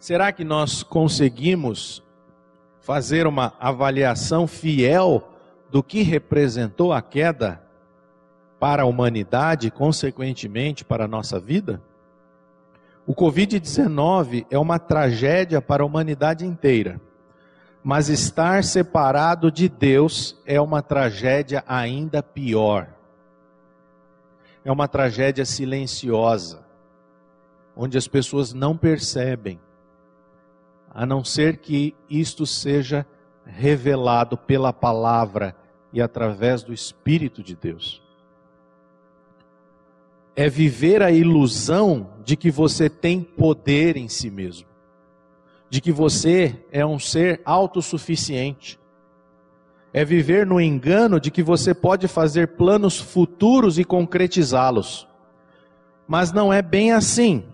Será 0.00 0.32
que 0.32 0.44
nós 0.44 0.82
conseguimos 0.82 2.02
fazer 2.80 3.26
uma 3.26 3.52
avaliação 3.60 4.46
fiel 4.46 5.28
do 5.70 5.82
que 5.82 6.00
representou 6.00 6.90
a 6.90 7.02
queda 7.02 7.62
para 8.58 8.82
a 8.82 8.86
humanidade 8.86 9.68
e, 9.68 9.70
consequentemente, 9.70 10.86
para 10.86 11.04
a 11.04 11.08
nossa 11.08 11.38
vida? 11.38 11.82
O 13.06 13.14
Covid-19 13.14 14.46
é 14.50 14.58
uma 14.58 14.78
tragédia 14.78 15.60
para 15.60 15.82
a 15.82 15.86
humanidade 15.86 16.46
inteira, 16.46 16.98
mas 17.84 18.08
estar 18.08 18.64
separado 18.64 19.52
de 19.52 19.68
Deus 19.68 20.34
é 20.46 20.58
uma 20.58 20.80
tragédia 20.80 21.62
ainda 21.68 22.22
pior. 22.22 22.88
É 24.64 24.72
uma 24.72 24.88
tragédia 24.88 25.44
silenciosa, 25.44 26.64
onde 27.76 27.98
as 27.98 28.08
pessoas 28.08 28.54
não 28.54 28.74
percebem 28.74 29.60
a 30.92 31.06
não 31.06 31.24
ser 31.24 31.58
que 31.58 31.94
isto 32.08 32.44
seja 32.44 33.06
revelado 33.46 34.36
pela 34.36 34.72
palavra 34.72 35.56
e 35.92 36.00
através 36.00 36.62
do 36.62 36.72
Espírito 36.72 37.42
de 37.42 37.54
Deus. 37.54 38.02
É 40.34 40.48
viver 40.48 41.02
a 41.02 41.10
ilusão 41.10 42.10
de 42.24 42.36
que 42.36 42.50
você 42.50 42.88
tem 42.88 43.22
poder 43.22 43.96
em 43.96 44.08
si 44.08 44.30
mesmo, 44.30 44.66
de 45.68 45.80
que 45.80 45.92
você 45.92 46.64
é 46.72 46.84
um 46.84 46.98
ser 46.98 47.40
autossuficiente. 47.44 48.78
É 49.92 50.04
viver 50.04 50.46
no 50.46 50.60
engano 50.60 51.18
de 51.18 51.30
que 51.30 51.42
você 51.42 51.74
pode 51.74 52.06
fazer 52.06 52.56
planos 52.56 52.98
futuros 52.98 53.78
e 53.78 53.84
concretizá-los. 53.84 55.06
Mas 56.06 56.32
não 56.32 56.52
é 56.52 56.62
bem 56.62 56.92
assim. 56.92 57.44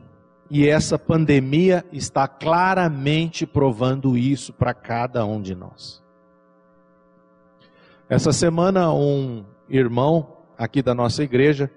E 0.48 0.68
essa 0.68 0.98
pandemia 0.98 1.84
está 1.92 2.28
claramente 2.28 3.44
provando 3.44 4.16
isso 4.16 4.52
para 4.52 4.72
cada 4.72 5.24
um 5.26 5.42
de 5.42 5.54
nós. 5.54 6.02
Essa 8.08 8.32
semana, 8.32 8.92
um 8.92 9.44
irmão 9.68 10.36
aqui 10.56 10.82
da 10.82 10.94
nossa 10.94 11.24
igreja, 11.24 11.68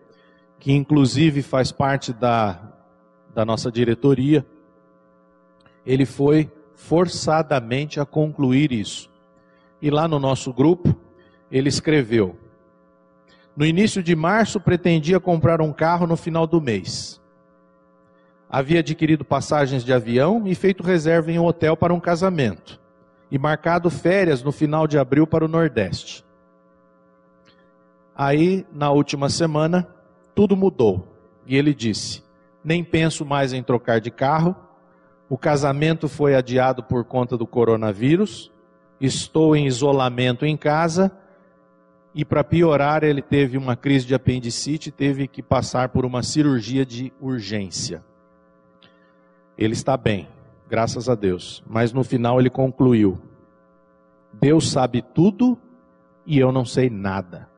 que 0.59 0.71
inclusive 0.71 1.41
faz 1.41 1.71
parte 1.71 2.13
da, 2.13 2.61
da 3.33 3.43
nossa 3.43 3.71
diretoria, 3.71 4.45
ele 5.83 6.05
foi 6.05 6.51
forçadamente 6.75 7.99
a 7.99 8.05
concluir 8.05 8.71
isso. 8.71 9.09
E 9.81 9.89
lá 9.89 10.07
no 10.07 10.19
nosso 10.19 10.53
grupo, 10.53 10.95
ele 11.51 11.69
escreveu: 11.69 12.37
No 13.57 13.65
início 13.65 14.03
de 14.03 14.15
março, 14.15 14.59
pretendia 14.59 15.19
comprar 15.19 15.59
um 15.59 15.73
carro 15.73 16.05
no 16.05 16.15
final 16.15 16.45
do 16.45 16.61
mês 16.61 17.19
havia 18.49 18.79
adquirido 18.79 19.23
passagens 19.23 19.83
de 19.83 19.93
avião 19.93 20.47
e 20.47 20.55
feito 20.55 20.81
reserva 20.81 21.31
em 21.31 21.37
um 21.37 21.45
hotel 21.45 21.77
para 21.77 21.93
um 21.93 21.99
casamento, 21.99 22.79
e 23.29 23.37
marcado 23.37 23.89
férias 23.91 24.41
no 24.41 24.51
final 24.51 24.87
de 24.87 24.97
abril 24.97 25.27
para 25.27 25.45
o 25.45 25.47
Nordeste. 25.47 26.25
Aí, 28.15 28.65
na 28.73 28.89
última 28.89 29.29
semana, 29.29 29.87
tudo 30.33 30.57
mudou, 30.57 31.15
e 31.45 31.55
ele 31.55 31.73
disse: 31.73 32.23
Nem 32.63 32.83
penso 32.83 33.23
mais 33.23 33.53
em 33.53 33.61
trocar 33.61 34.01
de 34.01 34.09
carro, 34.09 34.55
o 35.29 35.37
casamento 35.37 36.09
foi 36.09 36.33
adiado 36.33 36.81
por 36.81 37.05
conta 37.05 37.37
do 37.37 37.45
coronavírus, 37.45 38.51
estou 38.99 39.55
em 39.55 39.67
isolamento 39.67 40.43
em 40.43 40.57
casa. 40.57 41.11
E 42.15 42.25
para 42.25 42.43
piorar, 42.43 43.03
ele 43.03 43.21
teve 43.21 43.55
uma 43.55 43.75
crise 43.75 44.07
de 44.07 44.15
apendicite 44.15 44.89
e 44.89 44.91
teve 44.91 45.27
que 45.27 45.43
passar 45.43 45.89
por 45.89 46.03
uma 46.03 46.23
cirurgia 46.23 46.83
de 46.83 47.13
urgência. 47.21 48.03
Ele 49.59 49.73
está 49.73 49.97
bem, 49.97 50.25
graças 50.69 51.09
a 51.09 51.15
Deus. 51.15 51.61
Mas 51.67 51.91
no 51.91 52.01
final 52.01 52.39
ele 52.39 52.49
concluiu: 52.49 53.19
Deus 54.31 54.71
sabe 54.71 55.01
tudo 55.01 55.59
e 56.25 56.39
eu 56.39 56.49
não 56.49 56.63
sei 56.63 56.89
nada. 56.89 57.49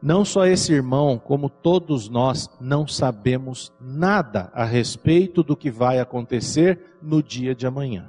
Não 0.00 0.24
só 0.24 0.46
esse 0.46 0.72
irmão, 0.72 1.18
como 1.18 1.50
todos 1.50 2.08
nós 2.08 2.48
não 2.58 2.86
sabemos 2.86 3.70
nada 3.78 4.50
a 4.54 4.64
respeito 4.64 5.42
do 5.42 5.54
que 5.54 5.70
vai 5.70 5.98
acontecer 6.00 6.96
no 7.02 7.22
dia 7.22 7.54
de 7.54 7.66
amanhã. 7.66 8.08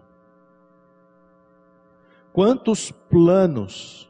Quantos 2.31 2.91
planos 2.91 4.09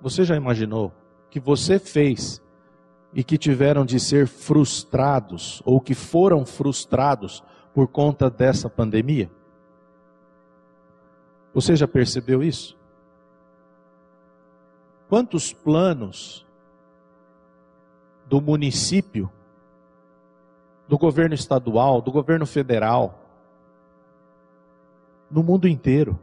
você 0.00 0.24
já 0.24 0.34
imaginou 0.34 0.92
que 1.30 1.38
você 1.38 1.78
fez 1.78 2.42
e 3.14 3.22
que 3.22 3.38
tiveram 3.38 3.84
de 3.84 4.00
ser 4.00 4.26
frustrados 4.26 5.62
ou 5.64 5.80
que 5.80 5.94
foram 5.94 6.44
frustrados 6.44 7.42
por 7.72 7.86
conta 7.86 8.28
dessa 8.28 8.68
pandemia? 8.68 9.30
Você 11.54 11.76
já 11.76 11.86
percebeu 11.86 12.42
isso? 12.42 12.76
Quantos 15.08 15.52
planos 15.52 16.44
do 18.26 18.40
município, 18.40 19.30
do 20.88 20.98
governo 20.98 21.34
estadual, 21.34 22.00
do 22.00 22.10
governo 22.10 22.46
federal, 22.46 23.20
no 25.30 25.42
mundo 25.42 25.68
inteiro, 25.68 26.18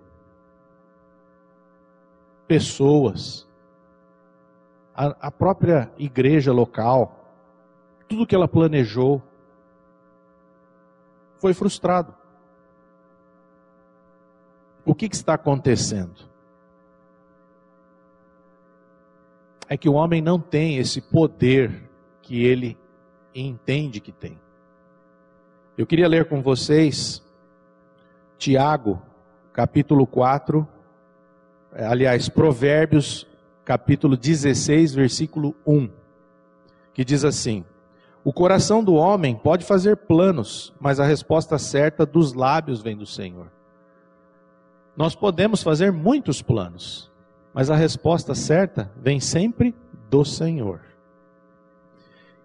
pessoas, 2.48 3.48
a, 5.02 5.16
a 5.20 5.32
própria 5.32 5.92
igreja 5.98 6.54
local, 6.54 7.34
tudo 8.08 8.28
que 8.28 8.36
ela 8.36 8.48
planejou, 8.48 9.20
foi 11.40 11.56
frustrado. 11.56 12.14
O 14.86 14.94
que, 14.94 15.10
que 15.10 15.16
está 15.16 15.34
acontecendo? 15.34 16.30
É 19.68 19.76
que 19.76 19.90
o 19.90 19.94
homem 19.94 20.22
não 20.22 20.40
tem 20.40 20.78
esse 20.78 21.02
poder 21.02 21.90
que 22.22 22.46
ele 22.46 22.78
entende 23.34 24.00
que 24.00 24.12
tem. 24.12 24.40
Eu 25.76 25.88
queria 25.88 26.08
ler 26.08 26.26
com 26.26 26.44
vocês 26.44 27.24
Tiago, 28.38 29.02
capítulo 29.52 30.06
4, 30.06 30.68
aliás, 31.74 32.30
Provérbios, 32.30 33.31
capítulo 33.72 34.18
16, 34.18 34.94
versículo 34.94 35.56
1, 35.66 35.90
que 36.94 37.06
diz 37.06 37.24
assim: 37.24 37.64
O 38.22 38.34
coração 38.34 38.84
do 38.84 38.96
homem 38.96 39.34
pode 39.34 39.64
fazer 39.64 39.96
planos, 39.96 40.74
mas 40.78 41.00
a 41.00 41.06
resposta 41.06 41.58
certa 41.58 42.06
dos 42.06 42.34
lábios 42.34 42.82
vem 42.82 42.98
do 42.98 43.06
Senhor. 43.06 43.50
Nós 44.94 45.16
podemos 45.16 45.64
fazer 45.64 45.90
muitos 45.90 46.42
planos, 46.42 47.10
mas 47.54 47.70
a 47.70 47.76
resposta 47.78 48.36
certa 48.36 48.92
vem 49.02 49.22
sempre 49.22 49.74
do 50.10 50.26
Senhor. 50.26 50.82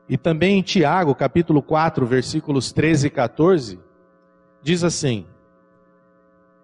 E 0.08 0.16
também 0.16 0.60
em 0.60 0.62
Tiago, 0.62 1.12
capítulo 1.12 1.60
4, 1.60 2.06
versículos 2.06 2.70
13 2.70 3.08
e 3.08 3.10
14, 3.10 3.80
diz 4.62 4.84
assim: 4.84 5.26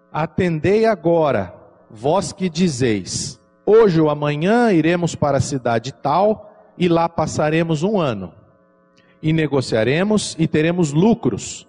Atendei 0.09 0.85
agora, 0.85 1.53
vós 1.91 2.31
que 2.31 2.47
dizeis: 2.49 3.42
Hoje 3.65 4.01
ou 4.01 4.09
amanhã 4.09 4.71
iremos 4.71 5.15
para 5.15 5.37
a 5.37 5.41
cidade 5.41 5.93
tal 5.93 6.53
e 6.77 6.87
lá 6.87 7.07
passaremos 7.07 7.83
um 7.83 7.99
ano. 7.99 8.33
E 9.21 9.31
negociaremos 9.31 10.35
e 10.37 10.47
teremos 10.47 10.91
lucros. 10.91 11.67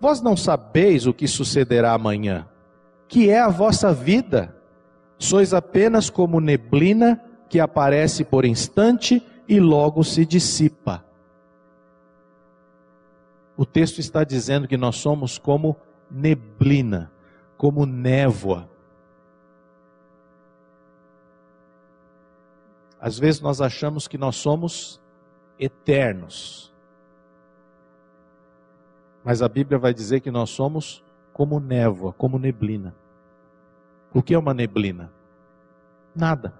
Vós 0.00 0.20
não 0.20 0.36
sabeis 0.36 1.06
o 1.06 1.14
que 1.14 1.26
sucederá 1.26 1.92
amanhã, 1.92 2.46
que 3.08 3.30
é 3.30 3.40
a 3.40 3.48
vossa 3.48 3.92
vida. 3.92 4.54
Sois 5.18 5.54
apenas 5.54 6.10
como 6.10 6.40
neblina 6.40 7.22
que 7.48 7.60
aparece 7.60 8.24
por 8.24 8.44
instante 8.44 9.22
e 9.48 9.60
logo 9.60 10.02
se 10.02 10.26
dissipa. 10.26 11.04
O 13.56 13.64
texto 13.64 14.00
está 14.00 14.24
dizendo 14.24 14.66
que 14.66 14.76
nós 14.76 14.96
somos 14.96 15.38
como 15.38 15.76
neblina, 16.10 17.12
como 17.56 17.86
névoa. 17.86 18.71
Às 23.02 23.18
vezes 23.18 23.40
nós 23.40 23.60
achamos 23.60 24.06
que 24.06 24.16
nós 24.16 24.36
somos 24.36 25.02
eternos. 25.58 26.72
Mas 29.24 29.42
a 29.42 29.48
Bíblia 29.48 29.76
vai 29.76 29.92
dizer 29.92 30.20
que 30.20 30.30
nós 30.30 30.50
somos 30.50 31.02
como 31.32 31.58
névoa, 31.58 32.12
como 32.12 32.38
neblina. 32.38 32.94
O 34.14 34.22
que 34.22 34.34
é 34.34 34.38
uma 34.38 34.54
neblina? 34.54 35.10
Nada. 36.14 36.54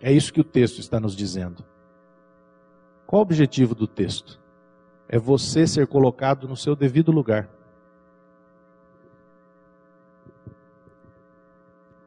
É 0.00 0.10
isso 0.10 0.32
que 0.32 0.40
o 0.40 0.44
texto 0.44 0.78
está 0.78 0.98
nos 0.98 1.14
dizendo. 1.14 1.62
Qual 3.06 3.20
o 3.20 3.22
objetivo 3.22 3.74
do 3.74 3.86
texto? 3.86 4.40
É 5.06 5.18
você 5.18 5.66
ser 5.66 5.86
colocado 5.86 6.48
no 6.48 6.56
seu 6.56 6.74
devido 6.74 7.12
lugar. 7.12 7.46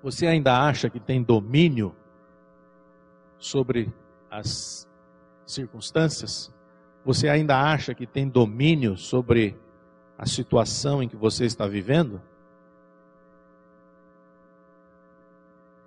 Você 0.01 0.25
ainda 0.25 0.59
acha 0.59 0.89
que 0.89 0.99
tem 0.99 1.21
domínio 1.21 1.95
sobre 3.39 3.91
as 4.29 4.87
circunstâncias? 5.45 6.53
Você 7.03 7.29
ainda 7.29 7.59
acha 7.59 7.95
que 7.95 8.05
tem 8.05 8.27
domínio 8.27 8.97
sobre 8.97 9.57
a 10.17 10.25
situação 10.25 11.01
em 11.01 11.07
que 11.07 11.15
você 11.15 11.45
está 11.45 11.65
vivendo? 11.65 12.21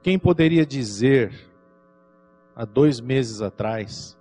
Quem 0.03 0.19
poderia 0.19 0.67
dizer 0.67 1.33
há 2.57 2.65
dois 2.65 2.99
meses 3.01 3.41
atrás 3.41 4.19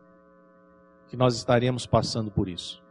que 1.09 1.17
nós 1.17 1.35
estaríamos 1.35 1.87
passando 1.87 2.29
por 2.29 2.47
isso? 2.47 2.81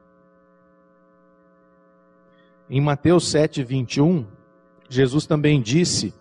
Em 2.68 2.81
Mateus 2.81 3.29
7, 3.29 3.62
21, 3.62 4.26
Jesus 4.88 5.26
também 5.26 5.61
disse 5.61 6.14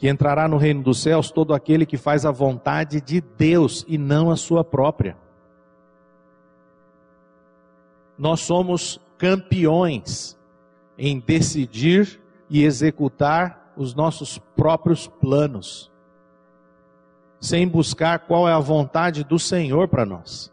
que 0.00 0.08
entrará 0.08 0.48
no 0.48 0.56
reino 0.56 0.82
dos 0.82 1.02
céus 1.02 1.30
todo 1.30 1.52
aquele 1.52 1.84
que 1.84 1.98
faz 1.98 2.24
a 2.24 2.30
vontade 2.30 3.02
de 3.02 3.20
Deus 3.20 3.84
e 3.86 3.98
não 3.98 4.30
a 4.30 4.36
sua 4.36 4.64
própria. 4.64 5.14
Nós 8.16 8.40
somos 8.40 8.98
campeões 9.18 10.38
em 10.96 11.20
decidir 11.20 12.18
e 12.48 12.64
executar 12.64 13.74
os 13.76 13.94
nossos 13.94 14.38
próprios 14.56 15.06
planos, 15.06 15.90
sem 17.38 17.68
buscar 17.68 18.20
qual 18.20 18.48
é 18.48 18.54
a 18.54 18.58
vontade 18.58 19.22
do 19.22 19.38
Senhor 19.38 19.86
para 19.86 20.06
nós. 20.06 20.50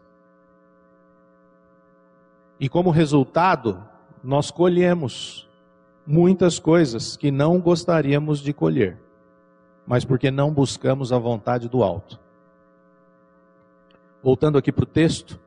E 2.60 2.68
como 2.68 2.90
resultado, 2.90 3.82
nós 4.22 4.50
colhemos 4.50 5.48
muitas 6.06 6.58
coisas 6.58 7.16
que 7.16 7.30
não 7.30 7.58
gostaríamos 7.58 8.40
de 8.40 8.52
colher 8.52 9.07
mas 9.88 10.04
porque 10.04 10.30
não 10.30 10.52
buscamos 10.52 11.12
a 11.12 11.18
vontade 11.18 11.66
do 11.66 11.82
alto. 11.82 12.20
Voltando 14.22 14.58
aqui 14.58 14.70
para 14.70 14.82
o 14.82 14.86
texto, 14.86 15.40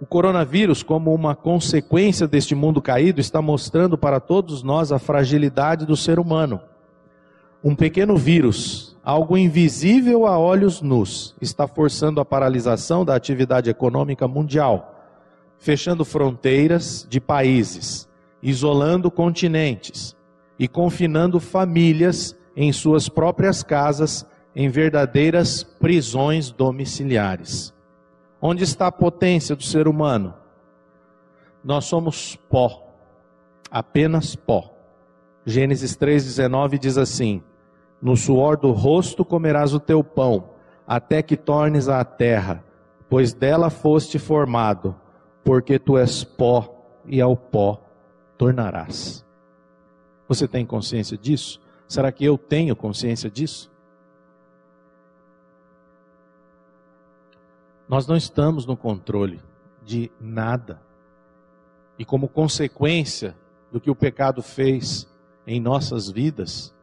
o 0.00 0.06
coronavírus, 0.06 0.84
como 0.84 1.12
uma 1.12 1.34
consequência 1.34 2.28
deste 2.28 2.54
mundo 2.54 2.80
caído, 2.80 3.20
está 3.20 3.42
mostrando 3.42 3.98
para 3.98 4.20
todos 4.20 4.62
nós 4.62 4.92
a 4.92 5.00
fragilidade 5.00 5.84
do 5.84 5.96
ser 5.96 6.20
humano. 6.20 6.60
Um 7.64 7.74
pequeno 7.74 8.16
vírus, 8.16 8.96
algo 9.02 9.36
invisível 9.36 10.26
a 10.26 10.38
olhos 10.38 10.80
nus, 10.80 11.34
está 11.40 11.66
forçando 11.66 12.20
a 12.20 12.24
paralisação 12.24 13.04
da 13.04 13.16
atividade 13.16 13.68
econômica 13.68 14.28
mundial, 14.28 14.94
fechando 15.58 16.04
fronteiras 16.04 17.04
de 17.08 17.20
países, 17.20 18.08
isolando 18.40 19.10
continentes 19.10 20.14
e 20.56 20.68
confinando 20.68 21.40
famílias 21.40 22.36
em 22.56 22.72
suas 22.72 23.08
próprias 23.08 23.62
casas, 23.62 24.26
em 24.54 24.70
verdadeiras 24.70 25.62
prisões 25.62 26.50
domiciliares. 26.50 27.74
Onde 28.40 28.64
está 28.64 28.86
a 28.86 28.92
potência 28.92 29.54
do 29.54 29.62
ser 29.62 29.86
humano? 29.86 30.34
Nós 31.62 31.84
somos 31.84 32.36
pó, 32.48 32.88
apenas 33.70 34.34
pó. 34.34 34.72
Gênesis 35.44 35.96
3,19 35.96 36.78
diz 36.78 36.96
assim: 36.96 37.42
No 38.00 38.16
suor 38.16 38.56
do 38.56 38.72
rosto 38.72 39.24
comerás 39.24 39.74
o 39.74 39.80
teu 39.80 40.02
pão, 40.02 40.50
até 40.86 41.22
que 41.22 41.36
tornes 41.36 41.88
à 41.88 42.04
terra, 42.04 42.64
pois 43.10 43.34
dela 43.34 43.68
foste 43.68 44.18
formado, 44.18 44.94
porque 45.44 45.78
tu 45.78 45.98
és 45.98 46.24
pó 46.24 46.72
e 47.04 47.20
ao 47.20 47.36
pó 47.36 47.80
tornarás. 48.38 49.24
Você 50.28 50.48
tem 50.48 50.64
consciência 50.64 51.16
disso? 51.16 51.60
Será 51.88 52.10
que 52.10 52.24
eu 52.24 52.36
tenho 52.36 52.74
consciência 52.74 53.30
disso? 53.30 53.70
Nós 57.88 58.06
não 58.06 58.16
estamos 58.16 58.66
no 58.66 58.76
controle 58.76 59.40
de 59.82 60.10
nada. 60.20 60.80
E 61.98 62.04
como 62.04 62.28
consequência 62.28 63.36
do 63.70 63.80
que 63.80 63.90
o 63.90 63.94
pecado 63.94 64.42
fez 64.42 65.08
em 65.46 65.60
nossas 65.60 66.10
vidas, 66.10 66.74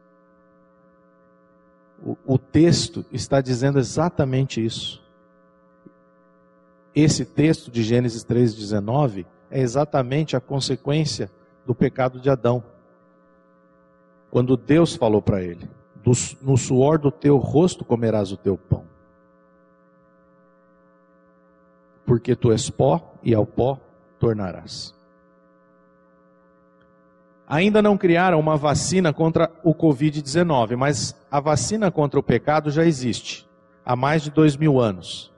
o, 2.02 2.16
o 2.24 2.38
texto 2.38 3.04
está 3.12 3.40
dizendo 3.40 3.78
exatamente 3.78 4.64
isso. 4.64 5.02
Esse 6.94 7.24
texto 7.24 7.70
de 7.70 7.82
Gênesis 7.82 8.24
3,19 8.24 9.26
é 9.50 9.60
exatamente 9.60 10.36
a 10.36 10.40
consequência 10.40 11.30
do 11.66 11.74
pecado 11.74 12.20
de 12.20 12.30
Adão. 12.30 12.62
Quando 14.34 14.56
Deus 14.56 14.96
falou 14.96 15.22
para 15.22 15.44
ele: 15.44 15.70
No 16.42 16.56
suor 16.56 16.98
do 16.98 17.12
teu 17.12 17.36
rosto 17.36 17.84
comerás 17.84 18.32
o 18.32 18.36
teu 18.36 18.58
pão. 18.58 18.84
Porque 22.04 22.34
tu 22.34 22.50
és 22.50 22.68
pó 22.68 23.14
e 23.22 23.32
ao 23.32 23.46
pó 23.46 23.78
tornarás. 24.18 24.92
Ainda 27.46 27.80
não 27.80 27.96
criaram 27.96 28.40
uma 28.40 28.56
vacina 28.56 29.12
contra 29.12 29.52
o 29.62 29.72
Covid-19, 29.72 30.74
mas 30.74 31.14
a 31.30 31.38
vacina 31.38 31.88
contra 31.92 32.18
o 32.18 32.22
pecado 32.22 32.72
já 32.72 32.84
existe 32.84 33.48
há 33.86 33.94
mais 33.94 34.20
de 34.24 34.32
dois 34.32 34.56
mil 34.56 34.80
anos. 34.80 35.32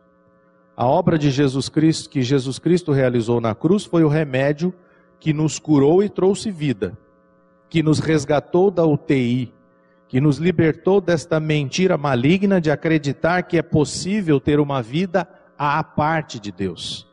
A 0.74 0.86
obra 0.86 1.18
de 1.18 1.30
Jesus 1.30 1.68
Cristo, 1.68 2.08
que 2.08 2.22
Jesus 2.22 2.58
Cristo 2.58 2.92
realizou 2.92 3.42
na 3.42 3.54
cruz, 3.54 3.84
foi 3.84 4.04
o 4.04 4.08
remédio 4.08 4.72
que 5.20 5.34
nos 5.34 5.58
curou 5.58 6.02
e 6.02 6.08
trouxe 6.08 6.50
vida 6.50 6.96
que 7.68 7.82
nos 7.82 7.98
resgatou 7.98 8.70
da 8.70 8.84
UTI, 8.84 9.52
que 10.08 10.20
nos 10.20 10.38
libertou 10.38 11.00
desta 11.00 11.40
mentira 11.40 11.98
maligna 11.98 12.60
de 12.60 12.70
acreditar 12.70 13.42
que 13.42 13.58
é 13.58 13.62
possível 13.62 14.38
ter 14.40 14.60
uma 14.60 14.82
vida 14.82 15.28
à 15.58 15.82
parte 15.82 16.38
de 16.38 16.52
Deus. 16.52 17.06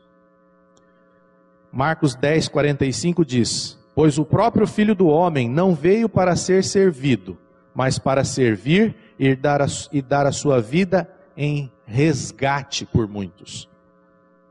Marcos 1.72 2.14
10, 2.14 2.48
45 2.48 3.24
diz: 3.24 3.78
Pois 3.94 4.18
o 4.18 4.24
próprio 4.24 4.66
Filho 4.66 4.94
do 4.94 5.08
Homem 5.08 5.48
não 5.48 5.74
veio 5.74 6.08
para 6.08 6.36
ser 6.36 6.62
servido, 6.62 7.36
mas 7.74 7.98
para 7.98 8.22
servir 8.22 8.94
e 9.18 9.34
dar 9.34 9.60
a, 9.60 9.66
e 9.92 10.00
dar 10.00 10.26
a 10.26 10.32
sua 10.32 10.60
vida 10.60 11.08
em 11.36 11.70
resgate 11.84 12.86
por 12.86 13.08
muitos. 13.08 13.68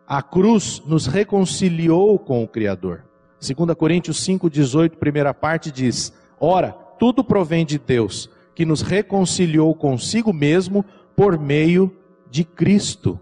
A 0.06 0.22
cruz 0.22 0.82
nos 0.86 1.08
reconciliou 1.08 2.20
com 2.20 2.44
o 2.44 2.48
Criador. 2.48 3.06
2 3.44 3.76
Coríntios 3.76 4.26
5,18, 4.26 4.96
primeira 4.96 5.34
parte 5.34 5.70
diz: 5.70 6.14
Ora, 6.40 6.72
tudo 6.98 7.24
provém 7.24 7.66
de 7.66 7.78
Deus, 7.78 8.30
que 8.56 8.66
nos 8.66 8.82
reconciliou 8.82 9.76
consigo 9.76 10.32
mesmo 10.32 10.86
por 11.14 11.38
meio 11.38 11.94
de 12.30 12.46
Cristo. 12.46 13.20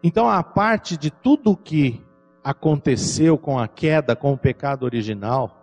Então, 0.00 0.28
a 0.28 0.44
parte 0.44 0.96
de 0.96 1.10
tudo 1.10 1.56
que 1.56 2.00
aconteceu 2.44 3.36
com 3.36 3.58
a 3.58 3.66
queda, 3.66 4.14
com 4.14 4.32
o 4.32 4.38
pecado 4.38 4.84
original, 4.84 5.60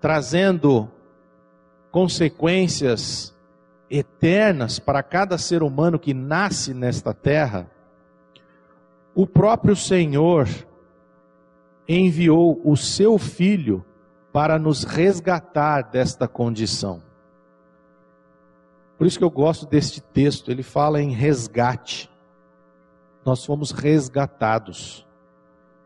trazendo 0.00 0.90
consequências 1.92 3.32
eternas 3.88 4.80
para 4.80 5.00
cada 5.00 5.38
ser 5.38 5.62
humano 5.62 5.96
que 5.96 6.12
nasce 6.12 6.74
nesta 6.74 7.14
terra, 7.14 7.70
o 9.14 9.26
próprio 9.28 9.76
Senhor 9.76 10.48
enviou 11.88 12.60
o 12.64 12.76
seu 12.76 13.18
filho 13.18 13.84
para 14.32 14.58
nos 14.58 14.84
resgatar 14.84 15.82
desta 15.82 16.28
condição. 16.28 17.02
Por 18.98 19.06
isso 19.06 19.18
que 19.18 19.24
eu 19.24 19.30
gosto 19.30 19.66
deste 19.66 20.00
texto, 20.00 20.50
ele 20.50 20.62
fala 20.62 21.00
em 21.00 21.10
resgate. 21.10 22.10
Nós 23.24 23.44
fomos 23.44 23.70
resgatados. 23.70 25.06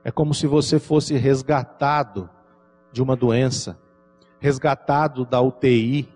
É 0.04 0.10
como 0.10 0.32
se 0.32 0.46
você 0.46 0.78
fosse 0.78 1.14
resgatado 1.16 2.30
de 2.92 3.02
uma 3.02 3.16
doença, 3.16 3.78
resgatado 4.38 5.24
da 5.24 5.40
UTI, 5.40 6.08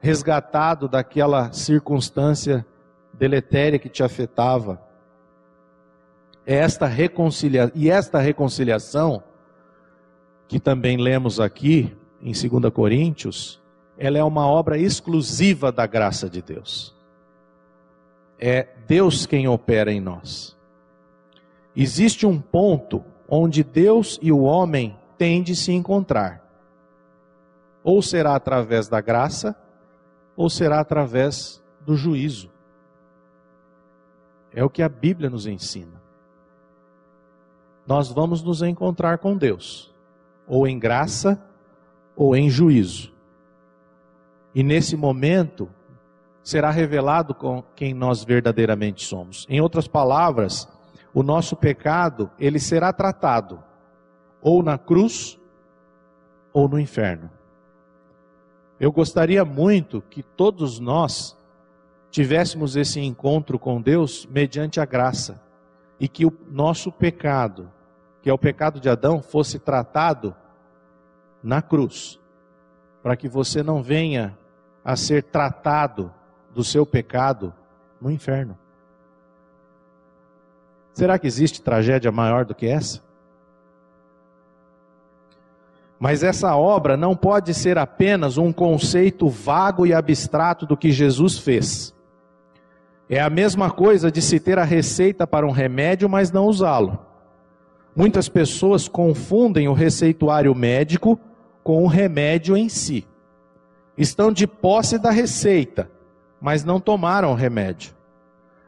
resgatado 0.00 0.88
daquela 0.88 1.52
circunstância 1.52 2.66
deletéria 3.12 3.78
que 3.78 3.88
te 3.88 4.02
afetava. 4.02 4.80
É 6.50 6.54
esta 6.54 6.86
reconcilia 6.86 7.70
e 7.74 7.90
esta 7.90 8.18
reconciliação 8.18 9.22
que 10.48 10.58
também 10.58 10.96
lemos 10.96 11.38
aqui 11.38 11.94
em 12.22 12.32
2 12.32 12.72
Coríntios, 12.72 13.60
ela 13.98 14.16
é 14.16 14.24
uma 14.24 14.46
obra 14.46 14.78
exclusiva 14.78 15.70
da 15.70 15.86
graça 15.86 16.26
de 16.26 16.40
Deus. 16.40 16.96
É 18.40 18.66
Deus 18.86 19.26
quem 19.26 19.46
opera 19.46 19.92
em 19.92 20.00
nós. 20.00 20.56
Existe 21.76 22.24
um 22.24 22.40
ponto 22.40 23.04
onde 23.28 23.62
Deus 23.62 24.18
e 24.22 24.32
o 24.32 24.40
homem 24.40 24.98
têm 25.18 25.42
de 25.42 25.54
se 25.54 25.72
encontrar. 25.72 26.42
Ou 27.84 28.00
será 28.00 28.34
através 28.34 28.88
da 28.88 29.02
graça, 29.02 29.54
ou 30.34 30.48
será 30.48 30.80
através 30.80 31.62
do 31.84 31.94
juízo. 31.94 32.50
É 34.50 34.64
o 34.64 34.70
que 34.70 34.82
a 34.82 34.88
Bíblia 34.88 35.28
nos 35.28 35.46
ensina. 35.46 36.07
Nós 37.88 38.12
vamos 38.12 38.42
nos 38.42 38.60
encontrar 38.60 39.16
com 39.16 39.34
Deus, 39.34 39.90
ou 40.46 40.68
em 40.68 40.78
graça, 40.78 41.42
ou 42.14 42.36
em 42.36 42.50
juízo. 42.50 43.10
E 44.54 44.62
nesse 44.62 44.94
momento 44.94 45.70
será 46.42 46.70
revelado 46.70 47.34
com 47.34 47.62
quem 47.74 47.94
nós 47.94 48.22
verdadeiramente 48.22 49.06
somos. 49.06 49.46
Em 49.48 49.62
outras 49.62 49.88
palavras, 49.88 50.68
o 51.14 51.22
nosso 51.22 51.56
pecado, 51.56 52.30
ele 52.38 52.58
será 52.58 52.92
tratado 52.92 53.58
ou 54.42 54.62
na 54.62 54.76
cruz 54.76 55.38
ou 56.52 56.68
no 56.68 56.78
inferno. 56.78 57.30
Eu 58.78 58.92
gostaria 58.92 59.46
muito 59.46 60.02
que 60.02 60.22
todos 60.22 60.78
nós 60.78 61.34
tivéssemos 62.10 62.76
esse 62.76 63.00
encontro 63.00 63.58
com 63.58 63.80
Deus 63.80 64.26
mediante 64.26 64.78
a 64.78 64.84
graça 64.84 65.42
e 65.98 66.06
que 66.06 66.26
o 66.26 66.32
nosso 66.50 66.92
pecado, 66.92 67.72
que 68.22 68.30
é 68.30 68.32
o 68.32 68.38
pecado 68.38 68.80
de 68.80 68.88
Adão, 68.88 69.22
fosse 69.22 69.58
tratado 69.58 70.34
na 71.42 71.62
cruz, 71.62 72.18
para 73.02 73.16
que 73.16 73.28
você 73.28 73.62
não 73.62 73.82
venha 73.82 74.36
a 74.84 74.96
ser 74.96 75.22
tratado 75.22 76.12
do 76.54 76.64
seu 76.64 76.84
pecado 76.84 77.52
no 78.00 78.10
inferno. 78.10 78.58
Será 80.92 81.18
que 81.18 81.26
existe 81.26 81.62
tragédia 81.62 82.10
maior 82.10 82.44
do 82.44 82.54
que 82.54 82.66
essa? 82.66 83.00
Mas 85.98 86.22
essa 86.22 86.56
obra 86.56 86.96
não 86.96 87.16
pode 87.16 87.52
ser 87.54 87.76
apenas 87.76 88.36
um 88.38 88.52
conceito 88.52 89.28
vago 89.28 89.86
e 89.86 89.92
abstrato 89.92 90.64
do 90.64 90.76
que 90.76 90.90
Jesus 90.90 91.38
fez. 91.38 91.94
É 93.08 93.20
a 93.20 93.30
mesma 93.30 93.70
coisa 93.70 94.10
de 94.10 94.20
se 94.20 94.38
ter 94.38 94.58
a 94.58 94.64
receita 94.64 95.26
para 95.26 95.46
um 95.46 95.50
remédio, 95.50 96.08
mas 96.08 96.30
não 96.30 96.46
usá-lo. 96.46 97.07
Muitas 97.98 98.28
pessoas 98.28 98.86
confundem 98.86 99.66
o 99.66 99.72
receituário 99.72 100.54
médico 100.54 101.18
com 101.64 101.82
o 101.82 101.88
remédio 101.88 102.56
em 102.56 102.68
si. 102.68 103.04
Estão 103.96 104.30
de 104.30 104.46
posse 104.46 105.00
da 105.00 105.10
receita, 105.10 105.90
mas 106.40 106.62
não 106.62 106.78
tomaram 106.78 107.32
o 107.32 107.34
remédio. 107.34 107.92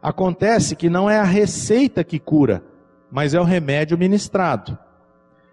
Acontece 0.03 0.75
que 0.75 0.91
não 0.91 1.09
é 1.09 1.17
a 1.17 1.23
receita 1.23 2.03
que 2.03 2.19
cura, 2.19 2.61
mas 3.09 3.33
é 3.33 3.41
o 3.41 3.45
remédio 3.45 3.97
ministrado. 3.97 4.77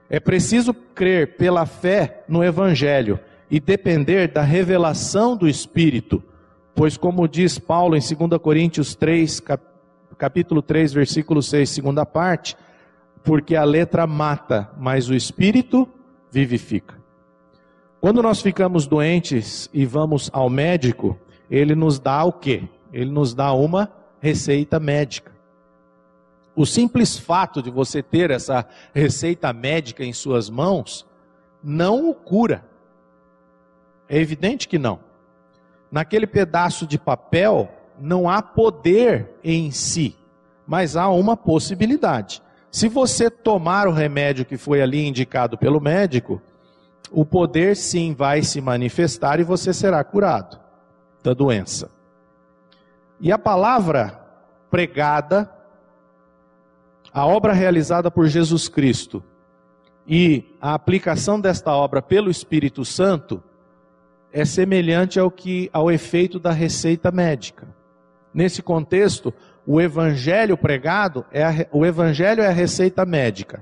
É 0.10 0.20
preciso 0.20 0.74
crer 0.74 1.38
pela 1.38 1.68
fé 1.68 2.24
no 2.28 2.44
Evangelho 2.44 3.20
e 3.48 3.60
depender 3.60 4.28
da 4.30 4.42
revelação 4.42 5.38
do 5.38 5.48
Espírito, 5.48 6.24
pois, 6.74 6.98
como 6.98 7.28
diz 7.28 7.60
Paulo 7.60 7.96
em 7.96 8.00
2 8.00 8.42
Coríntios 8.42 8.96
3, 8.96 9.40
capítulo 10.18 10.64
3, 10.64 10.94
versículo 10.94 11.44
6, 11.44 11.70
segunda 11.70 12.04
parte, 12.08 12.58
porque 13.24 13.56
a 13.56 13.64
letra 13.64 14.08
mata, 14.08 14.70
mas 14.78 15.10
o 15.10 15.16
Espírito 15.16 15.88
vivifica. 16.32 16.96
Quando 18.00 18.22
nós 18.22 18.42
ficamos 18.42 18.86
doentes 18.86 19.70
e 19.74 19.86
vamos 19.86 20.30
ao 20.32 20.50
médico, 20.50 21.18
ele 21.50 21.76
nos 21.76 22.00
dá 22.00 22.24
o 22.24 22.32
quê? 22.32 22.64
Ele 22.94 23.12
nos 23.12 23.34
dá 23.34 23.52
uma 23.54 23.92
receita 24.20 24.80
médica. 24.80 25.32
O 26.56 26.66
simples 26.66 27.18
fato 27.18 27.62
de 27.62 27.70
você 27.70 28.02
ter 28.02 28.32
essa 28.32 28.66
receita 28.94 29.52
médica 29.54 30.04
em 30.04 30.14
suas 30.14 30.50
mãos 30.50 31.06
não 31.64 32.10
o 32.10 32.16
cura. 32.16 32.66
É 34.10 34.18
evidente 34.18 34.68
que 34.68 34.78
não. 34.78 35.00
Naquele 35.92 36.28
pedaço 36.28 36.88
de 36.88 36.98
papel 36.98 37.70
não 38.00 38.30
há 38.30 38.42
poder 38.42 39.32
em 39.44 39.72
si, 39.72 40.16
mas 40.66 40.96
há 40.96 41.10
uma 41.10 41.36
possibilidade. 41.36 42.42
Se 42.78 42.88
você 42.88 43.28
tomar 43.28 43.88
o 43.88 43.92
remédio 43.92 44.46
que 44.46 44.56
foi 44.56 44.84
ali 44.84 45.04
indicado 45.04 45.58
pelo 45.58 45.82
médico, 45.82 46.40
o 47.10 47.26
poder 47.26 47.76
sim 47.76 48.14
vai 48.14 48.44
se 48.44 48.62
manifestar 48.62 49.40
e 49.40 49.44
você 49.44 49.74
será 49.74 50.04
curado 50.04 50.60
da 51.24 51.34
doença. 51.34 51.90
E 53.20 53.32
a 53.32 53.40
palavra 53.40 54.24
pregada 54.70 55.52
a 57.12 57.26
obra 57.26 57.52
realizada 57.52 58.12
por 58.12 58.28
Jesus 58.28 58.70
Cristo 58.70 59.24
e 60.08 60.46
a 60.62 60.76
aplicação 60.76 61.42
desta 61.42 61.74
obra 61.74 62.00
pelo 62.00 62.30
Espírito 62.30 62.86
Santo 62.86 63.44
é 64.32 64.46
semelhante 64.46 65.20
ao 65.20 65.32
que 65.32 65.68
ao 65.74 65.90
efeito 65.90 66.38
da 66.40 66.52
receita 66.52 67.10
médica. 67.10 67.68
Nesse 68.32 68.62
contexto, 68.62 69.34
o 69.68 69.82
evangelho 69.82 70.58
pregado 70.58 71.26
é 71.30 71.44
a, 71.44 71.68
o 71.74 71.86
evangelho 71.86 72.42
é 72.42 72.48
a 72.48 72.52
receita 72.52 73.06
médica. 73.06 73.62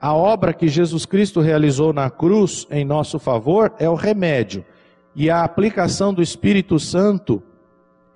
A 0.00 0.14
obra 0.14 0.54
que 0.54 0.66
Jesus 0.66 1.04
Cristo 1.04 1.42
realizou 1.42 1.92
na 1.92 2.08
cruz 2.08 2.66
em 2.70 2.86
nosso 2.86 3.18
favor 3.18 3.74
é 3.78 3.86
o 3.86 3.94
remédio. 3.94 4.64
E 5.14 5.28
a 5.28 5.44
aplicação 5.44 6.14
do 6.14 6.22
Espírito 6.22 6.78
Santo 6.78 7.42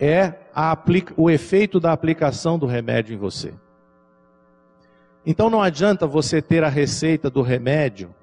é 0.01 0.33
a, 0.55 0.75
o 1.15 1.31
efeito 1.31 1.79
da 1.79 1.93
aplicação 1.93 2.59
do 2.59 2.65
remédio 2.65 3.15
em 3.15 3.19
você. 3.19 3.53
Então 5.27 5.51
não 5.51 5.61
adianta 5.61 6.07
você 6.07 6.41
ter 6.41 6.65
a 6.65 6.71
receita 6.71 7.29
do 7.29 7.43
remédio 7.43 8.15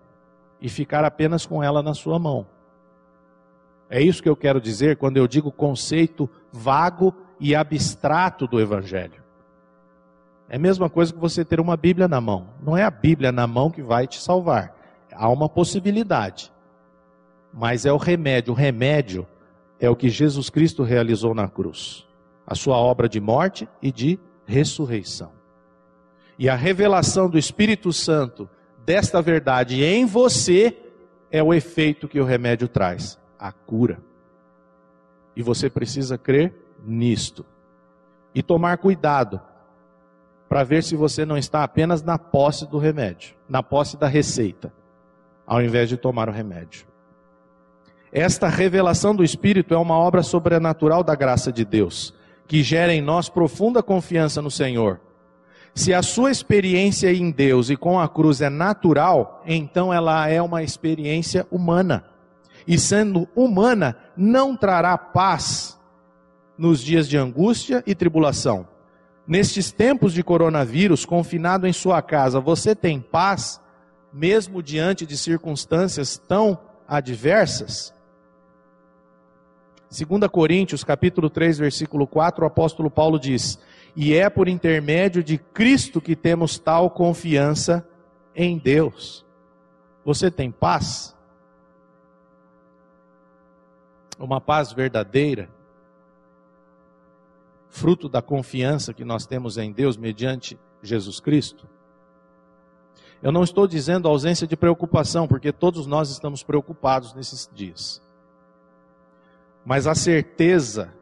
e 0.59 0.67
ficar 0.67 1.05
apenas 1.05 1.45
com 1.45 1.63
ela 1.63 1.83
na 1.83 1.93
sua 1.93 2.17
mão. 2.17 2.47
É 3.91 4.01
isso 4.01 4.23
que 4.23 4.29
eu 4.29 4.35
quero 4.35 4.59
dizer 4.59 4.97
quando 4.97 5.17
eu 5.17 5.27
digo 5.27 5.51
conceito 5.51 6.27
vago 6.51 7.13
e 7.41 7.55
abstrato 7.55 8.45
do 8.45 8.61
Evangelho. 8.61 9.21
É 10.47 10.57
a 10.57 10.59
mesma 10.59 10.89
coisa 10.89 11.11
que 11.11 11.19
você 11.19 11.43
ter 11.43 11.59
uma 11.59 11.75
Bíblia 11.75 12.07
na 12.07 12.21
mão. 12.21 12.49
Não 12.63 12.77
é 12.77 12.83
a 12.83 12.91
Bíblia 12.91 13.31
na 13.31 13.47
mão 13.47 13.71
que 13.71 13.81
vai 13.81 14.05
te 14.05 14.21
salvar. 14.21 14.75
Há 15.11 15.27
uma 15.27 15.49
possibilidade. 15.49 16.53
Mas 17.51 17.85
é 17.85 17.91
o 17.91 17.97
remédio. 17.97 18.53
O 18.53 18.55
remédio 18.55 19.27
é 19.79 19.89
o 19.89 19.95
que 19.95 20.07
Jesus 20.07 20.49
Cristo 20.49 20.83
realizou 20.83 21.33
na 21.33 21.47
cruz 21.47 22.05
a 22.45 22.53
sua 22.53 22.77
obra 22.77 23.09
de 23.09 23.19
morte 23.19 23.67
e 23.81 23.91
de 23.91 24.19
ressurreição. 24.45 25.31
E 26.37 26.49
a 26.49 26.55
revelação 26.55 27.29
do 27.29 27.37
Espírito 27.39 27.91
Santo 27.93 28.49
desta 28.85 29.21
verdade 29.21 29.83
em 29.83 30.05
você 30.05 30.77
é 31.31 31.41
o 31.41 31.53
efeito 31.53 32.07
que 32.07 32.19
o 32.19 32.25
remédio 32.25 32.67
traz 32.67 33.17
a 33.39 33.51
cura. 33.51 33.99
E 35.35 35.41
você 35.41 35.69
precisa 35.69 36.17
crer 36.17 36.60
nisto. 36.85 37.45
E 38.33 38.41
tomar 38.41 38.77
cuidado 38.77 39.41
para 40.47 40.63
ver 40.63 40.83
se 40.83 40.95
você 40.95 41.25
não 41.25 41.37
está 41.37 41.63
apenas 41.63 42.03
na 42.03 42.17
posse 42.17 42.67
do 42.67 42.77
remédio, 42.77 43.35
na 43.47 43.63
posse 43.63 43.97
da 43.97 44.07
receita, 44.07 44.71
ao 45.45 45.61
invés 45.61 45.89
de 45.89 45.97
tomar 45.97 46.29
o 46.29 46.31
remédio. 46.31 46.85
Esta 48.11 48.47
revelação 48.47 49.15
do 49.15 49.23
Espírito 49.23 49.73
é 49.73 49.77
uma 49.77 49.97
obra 49.97 50.21
sobrenatural 50.21 51.03
da 51.03 51.15
graça 51.15 51.51
de 51.51 51.63
Deus, 51.63 52.13
que 52.47 52.61
gera 52.61 52.93
em 52.93 53.01
nós 53.01 53.29
profunda 53.29 53.81
confiança 53.81 54.41
no 54.41 54.51
Senhor 54.51 54.99
se 55.73 55.93
a 55.93 56.01
sua 56.01 56.31
experiência 56.31 57.11
em 57.13 57.31
Deus 57.31 57.69
e 57.69 57.77
com 57.77 57.99
a 57.99 58.07
cruz 58.07 58.41
é 58.41 58.49
natural, 58.49 59.41
então 59.45 59.93
ela 59.93 60.27
é 60.27 60.41
uma 60.41 60.63
experiência 60.63 61.47
humana. 61.49 62.05
E 62.67 62.77
sendo 62.77 63.27
humana, 63.35 63.95
não 64.15 64.55
trará 64.55 64.97
paz 64.97 65.79
nos 66.61 66.79
dias 66.79 67.09
de 67.09 67.17
angústia 67.17 67.83
e 67.87 67.95
tribulação. 67.95 68.67
Nestes 69.25 69.71
tempos 69.71 70.13
de 70.13 70.21
coronavírus, 70.23 71.05
confinado 71.05 71.65
em 71.65 71.73
sua 71.73 72.03
casa, 72.03 72.39
você 72.39 72.75
tem 72.75 73.01
paz, 73.01 73.59
mesmo 74.13 74.61
diante 74.61 75.03
de 75.03 75.17
circunstâncias 75.17 76.19
tão 76.19 76.59
adversas? 76.87 77.91
2 79.89 80.27
Coríntios, 80.31 80.83
capítulo 80.83 81.31
3, 81.31 81.57
versículo 81.57 82.05
4, 82.05 82.43
o 82.43 82.47
apóstolo 82.47 82.91
Paulo 82.91 83.17
diz: 83.17 83.57
e 83.95 84.13
é 84.13 84.29
por 84.29 84.47
intermédio 84.47 85.23
de 85.23 85.39
Cristo 85.39 85.99
que 85.99 86.15
temos 86.15 86.59
tal 86.59 86.91
confiança 86.91 87.83
em 88.35 88.59
Deus, 88.59 89.25
você 90.05 90.29
tem 90.29 90.51
paz? 90.51 91.15
Uma 94.19 94.39
paz 94.39 94.71
verdadeira, 94.71 95.49
fruto 97.71 98.07
da 98.07 98.21
confiança 98.21 98.93
que 98.93 99.03
nós 99.03 99.25
temos 99.25 99.57
em 99.57 99.71
Deus 99.71 99.97
mediante 99.97 100.59
Jesus 100.83 101.19
Cristo? 101.19 101.67
Eu 103.23 103.31
não 103.31 103.43
estou 103.43 103.65
dizendo 103.65 104.07
ausência 104.07 104.45
de 104.45 104.57
preocupação, 104.57 105.27
porque 105.27 105.51
todos 105.51 105.87
nós 105.87 106.09
estamos 106.09 106.43
preocupados 106.43 107.13
nesses 107.13 107.49
dias. 107.53 108.01
Mas 109.65 109.87
a 109.87 109.95
certeza 109.95 110.93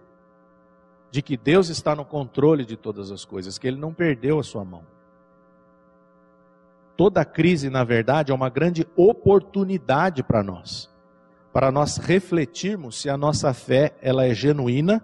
de 1.09 1.22
que 1.22 1.36
Deus 1.36 1.70
está 1.70 1.95
no 1.95 2.05
controle 2.05 2.65
de 2.65 2.78
todas 2.78 3.09
as 3.11 3.26
coisas, 3.26 3.57
que 3.57 3.67
Ele 3.67 3.78
não 3.78 3.93
perdeu 3.93 4.38
a 4.38 4.43
sua 4.43 4.63
mão. 4.63 4.84
Toda 6.95 7.26
crise, 7.26 7.70
na 7.70 7.84
verdade, 7.84 8.32
é 8.32 8.36
uma 8.36 8.49
grande 8.49 8.86
oportunidade 8.95 10.22
para 10.22 10.43
nós, 10.43 10.89
para 11.51 11.72
nós 11.72 11.97
refletirmos 11.97 13.01
se 13.01 13.09
a 13.09 13.17
nossa 13.17 13.53
fé 13.53 13.95
ela 14.01 14.26
é 14.26 14.36
genuína 14.36 15.03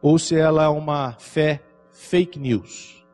ou 0.00 0.18
se 0.18 0.36
ela 0.36 0.64
é 0.64 0.68
uma 0.68 1.12
fé 1.12 1.62
fake 1.90 2.38
news. 2.38 3.04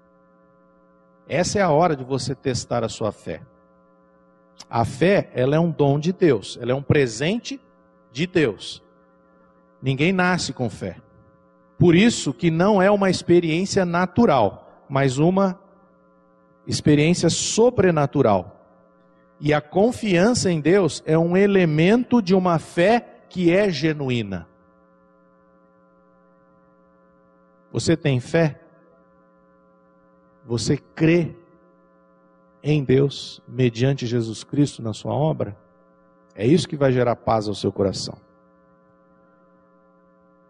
Essa 1.28 1.58
é 1.58 1.62
a 1.62 1.70
hora 1.70 1.96
de 1.96 2.04
você 2.04 2.34
testar 2.34 2.84
a 2.84 2.88
sua 2.88 3.12
fé. 3.12 3.40
A 4.68 4.84
fé, 4.84 5.30
ela 5.34 5.56
é 5.56 5.60
um 5.60 5.70
dom 5.70 5.98
de 5.98 6.12
Deus, 6.12 6.58
ela 6.60 6.72
é 6.72 6.74
um 6.74 6.82
presente 6.82 7.60
de 8.12 8.26
Deus. 8.26 8.82
Ninguém 9.82 10.12
nasce 10.12 10.52
com 10.52 10.68
fé. 10.68 10.96
Por 11.78 11.94
isso 11.94 12.32
que 12.32 12.50
não 12.50 12.80
é 12.80 12.90
uma 12.90 13.10
experiência 13.10 13.84
natural, 13.84 14.84
mas 14.88 15.18
uma 15.18 15.58
experiência 16.66 17.28
sobrenatural. 17.28 18.60
E 19.40 19.52
a 19.52 19.60
confiança 19.60 20.50
em 20.50 20.60
Deus 20.60 21.02
é 21.04 21.18
um 21.18 21.36
elemento 21.36 22.22
de 22.22 22.34
uma 22.34 22.58
fé 22.58 23.24
que 23.28 23.50
é 23.50 23.70
genuína. 23.70 24.46
Você 27.72 27.96
tem 27.96 28.20
fé? 28.20 28.60
Você 30.44 30.76
crê 30.76 31.34
em 32.62 32.84
Deus 32.84 33.40
mediante 33.48 34.06
Jesus 34.06 34.44
Cristo 34.44 34.82
na 34.82 34.92
sua 34.92 35.12
obra? 35.14 35.56
É 36.34 36.46
isso 36.46 36.68
que 36.68 36.76
vai 36.76 36.92
gerar 36.92 37.16
paz 37.16 37.48
ao 37.48 37.54
seu 37.54 37.72
coração. 37.72 38.16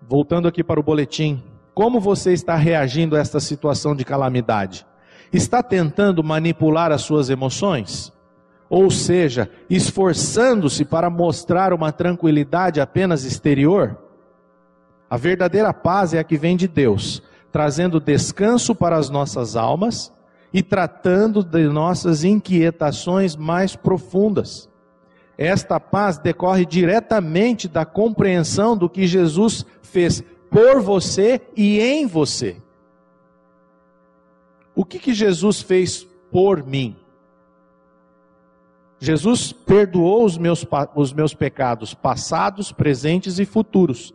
Voltando 0.00 0.48
aqui 0.48 0.64
para 0.64 0.80
o 0.80 0.82
boletim, 0.82 1.42
como 1.74 2.00
você 2.00 2.32
está 2.32 2.56
reagindo 2.56 3.16
a 3.16 3.20
esta 3.20 3.38
situação 3.40 3.94
de 3.94 4.04
calamidade? 4.04 4.84
Está 5.32 5.62
tentando 5.62 6.22
manipular 6.22 6.90
as 6.90 7.02
suas 7.02 7.30
emoções? 7.30 8.12
Ou 8.68 8.90
seja, 8.90 9.50
esforçando-se 9.70 10.84
para 10.84 11.08
mostrar 11.08 11.72
uma 11.72 11.92
tranquilidade 11.92 12.80
apenas 12.80 13.24
exterior? 13.24 13.98
A 15.12 15.18
verdadeira 15.18 15.74
paz 15.74 16.14
é 16.14 16.20
a 16.20 16.24
que 16.24 16.38
vem 16.38 16.56
de 16.56 16.66
Deus, 16.66 17.22
trazendo 17.52 18.00
descanso 18.00 18.74
para 18.74 18.96
as 18.96 19.10
nossas 19.10 19.56
almas 19.56 20.10
e 20.50 20.62
tratando 20.62 21.44
de 21.44 21.68
nossas 21.68 22.24
inquietações 22.24 23.36
mais 23.36 23.76
profundas. 23.76 24.70
Esta 25.36 25.78
paz 25.78 26.16
decorre 26.16 26.64
diretamente 26.64 27.68
da 27.68 27.84
compreensão 27.84 28.74
do 28.74 28.88
que 28.88 29.06
Jesus 29.06 29.66
fez 29.82 30.24
por 30.50 30.80
você 30.80 31.42
e 31.54 31.78
em 31.78 32.06
você. 32.06 32.56
O 34.74 34.82
que, 34.82 34.98
que 34.98 35.12
Jesus 35.12 35.60
fez 35.60 36.06
por 36.30 36.64
mim? 36.64 36.96
Jesus 38.98 39.52
perdoou 39.52 40.24
os 40.24 40.38
meus, 40.38 40.66
os 40.94 41.12
meus 41.12 41.34
pecados 41.34 41.92
passados, 41.92 42.72
presentes 42.72 43.38
e 43.38 43.44
futuros, 43.44 44.14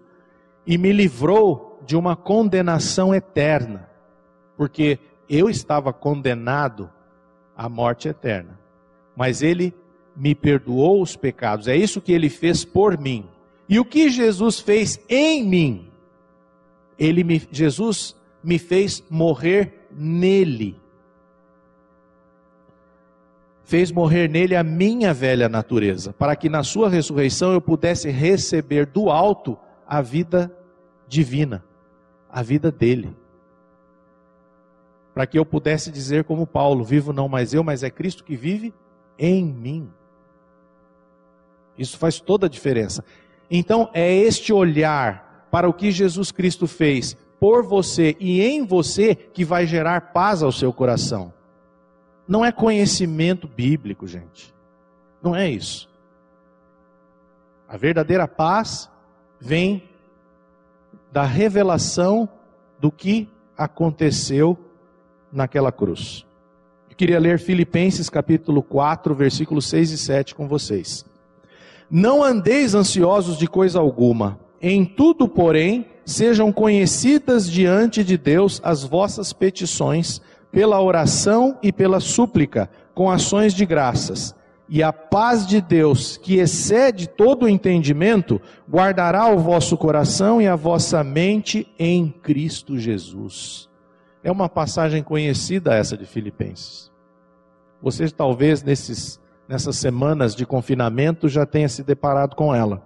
e 0.67 0.77
me 0.77 0.91
livrou 0.91 1.81
de 1.85 1.95
uma 1.95 2.17
condenação 2.17 3.15
eterna, 3.15 3.89
porque 4.57 4.99
eu 5.29 5.49
estava 5.49 5.93
condenado 5.93 6.91
à 7.55 7.69
morte 7.69 8.09
eterna, 8.09 8.59
mas 9.15 9.41
ele 9.41 9.73
me 10.13 10.35
perdoou 10.35 11.01
os 11.01 11.15
pecados, 11.15 11.69
é 11.69 11.75
isso 11.75 12.01
que 12.01 12.11
ele 12.11 12.29
fez 12.29 12.65
por 12.65 12.99
mim. 12.99 13.25
E 13.69 13.79
o 13.79 13.85
que 13.85 14.09
Jesus 14.09 14.59
fez 14.59 14.99
em 15.07 15.45
mim? 15.45 15.89
Ele 16.99 17.23
me, 17.23 17.41
Jesus 17.51 18.15
me 18.43 18.59
fez 18.59 19.03
morrer 19.09 19.87
nele. 19.91 20.79
Fez 23.63 23.91
morrer 23.91 24.29
nele 24.29 24.55
a 24.55 24.63
minha 24.63 25.13
velha 25.13 25.47
natureza, 25.47 26.13
para 26.13 26.35
que 26.35 26.49
na 26.49 26.63
sua 26.63 26.89
ressurreição 26.89 27.53
eu 27.53 27.61
pudesse 27.61 28.09
receber 28.09 28.85
do 28.85 29.09
alto 29.09 29.57
a 29.85 30.01
vida 30.01 30.56
divina 31.07 31.63
a 32.29 32.41
vida 32.41 32.71
dele. 32.71 33.15
Para 35.13 35.25
que 35.25 35.39
eu 35.39 35.45
pudesse 35.45 35.91
dizer, 35.91 36.23
como 36.23 36.45
Paulo: 36.45 36.83
Vivo 36.83 37.11
não 37.11 37.27
mais 37.27 37.53
eu, 37.53 37.63
mas 37.63 37.83
é 37.83 37.89
Cristo 37.89 38.23
que 38.23 38.35
vive 38.35 38.73
em 39.17 39.45
mim. 39.45 39.89
Isso 41.77 41.97
faz 41.97 42.19
toda 42.19 42.45
a 42.45 42.49
diferença. 42.49 43.03
Então, 43.49 43.89
é 43.93 44.13
este 44.13 44.51
olhar 44.51 45.47
para 45.49 45.69
o 45.69 45.73
que 45.73 45.91
Jesus 45.91 46.31
Cristo 46.31 46.67
fez 46.67 47.15
por 47.39 47.63
você 47.63 48.15
e 48.19 48.41
em 48.41 48.65
você 48.65 49.15
que 49.15 49.45
vai 49.45 49.65
gerar 49.65 50.11
paz 50.11 50.41
ao 50.43 50.51
seu 50.51 50.73
coração. 50.73 51.33
Não 52.27 52.43
é 52.43 52.51
conhecimento 52.51 53.47
bíblico, 53.47 54.05
gente. 54.05 54.53
Não 55.21 55.35
é 55.35 55.49
isso. 55.49 55.89
A 57.67 57.77
verdadeira 57.77 58.27
paz 58.27 58.89
vem 59.39 59.86
da 61.11 61.23
revelação 61.23 62.27
do 62.79 62.91
que 62.91 63.29
aconteceu 63.57 64.57
naquela 65.31 65.71
cruz. 65.71 66.25
Eu 66.89 66.95
queria 66.95 67.19
ler 67.19 67.39
Filipenses 67.39 68.09
capítulo 68.09 68.61
4, 68.61 69.13
versículos 69.15 69.67
6 69.67 69.91
e 69.91 69.97
7 69.97 70.35
com 70.35 70.47
vocês. 70.47 71.05
Não 71.89 72.23
andeis 72.23 72.75
ansiosos 72.75 73.37
de 73.37 73.47
coisa 73.47 73.79
alguma, 73.79 74.39
em 74.61 74.83
tudo, 74.83 75.27
porém, 75.27 75.85
sejam 76.05 76.51
conhecidas 76.51 77.49
diante 77.49 78.03
de 78.03 78.17
Deus 78.17 78.59
as 78.63 78.83
vossas 78.83 79.31
petições, 79.31 80.21
pela 80.51 80.81
oração 80.81 81.57
e 81.61 81.71
pela 81.71 81.99
súplica, 81.99 82.69
com 82.93 83.11
ações 83.11 83.53
de 83.53 83.65
graças 83.65 84.35
e 84.69 84.83
a 84.83 84.91
paz 84.91 85.47
de 85.47 85.61
Deus, 85.61 86.17
que 86.17 86.39
excede 86.39 87.07
todo 87.07 87.43
o 87.43 87.49
entendimento, 87.49 88.41
guardará 88.69 89.27
o 89.27 89.39
vosso 89.39 89.77
coração 89.77 90.41
e 90.41 90.47
a 90.47 90.55
vossa 90.55 91.03
mente 91.03 91.71
em 91.79 92.09
Cristo 92.09 92.77
Jesus. 92.77 93.69
É 94.21 94.31
uma 94.31 94.49
passagem 94.49 95.01
conhecida 95.01 95.73
essa 95.73 95.95
de 95.95 96.05
Filipenses. 96.05 96.91
Você 97.81 98.09
talvez 98.09 98.61
nesses, 98.61 99.21
nessas 99.47 99.77
semanas 99.77 100.35
de 100.35 100.45
confinamento 100.45 101.29
já 101.29 101.45
tenha 101.45 101.69
se 101.69 101.81
deparado 101.81 102.35
com 102.35 102.53
ela. 102.53 102.81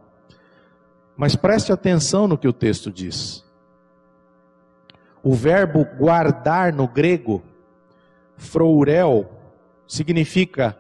Mas 1.18 1.36
preste 1.36 1.72
atenção 1.72 2.28
no 2.28 2.38
que 2.38 2.48
o 2.48 2.54
texto 2.54 2.92
diz. 2.92 3.44
O 5.24 5.34
verbo 5.34 5.86
guardar 5.98 6.74
no 6.74 6.88
grego, 6.88 7.42
frourel, 8.38 9.32
significa 9.88 10.78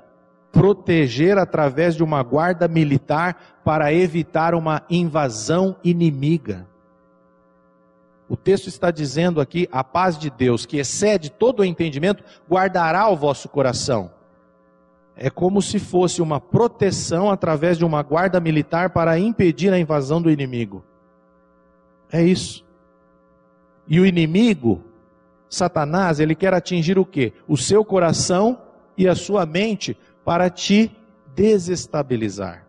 proteger 0.62 1.39
através 1.39 1.95
de 1.95 2.03
uma 2.03 2.22
guarda 2.22 2.68
militar 2.68 3.62
para 3.66 3.91
evitar 3.91 4.53
uma 4.53 4.84
invasão 4.91 5.76
inimiga. 5.84 6.68
O 8.30 8.38
texto 8.38 8.68
está 8.68 8.91
dizendo 8.91 9.41
aqui: 9.41 9.68
a 9.72 9.84
paz 9.84 10.20
de 10.20 10.30
Deus, 10.30 10.64
que 10.64 10.78
excede 10.78 11.32
todo 11.32 11.62
o 11.62 11.66
entendimento, 11.66 12.24
guardará 12.47 13.09
o 13.09 13.18
vosso 13.18 13.49
coração. 13.49 14.12
É 15.16 15.32
como 15.32 15.64
se 15.64 15.80
fosse 15.80 16.22
uma 16.22 16.39
proteção 16.39 17.32
através 17.32 17.76
de 17.80 17.84
uma 17.84 18.03
guarda 18.03 18.39
militar 18.39 18.91
para 18.91 19.18
impedir 19.18 19.74
a 19.74 19.80
invasão 19.80 20.22
do 20.22 20.30
inimigo. 20.30 20.86
É 22.12 22.22
isso. 22.22 22.64
E 23.88 23.99
o 23.99 24.05
inimigo, 24.05 24.84
Satanás, 25.49 26.20
ele 26.20 26.36
quer 26.36 26.53
atingir 26.53 26.99
o 26.99 27.05
que? 27.05 27.34
O 27.47 27.57
seu 27.57 27.84
coração 27.84 28.62
e 28.95 29.07
a 29.07 29.16
sua 29.16 29.43
mente 29.43 29.97
para 30.32 30.49
te 30.49 30.89
desestabilizar. 31.36 32.65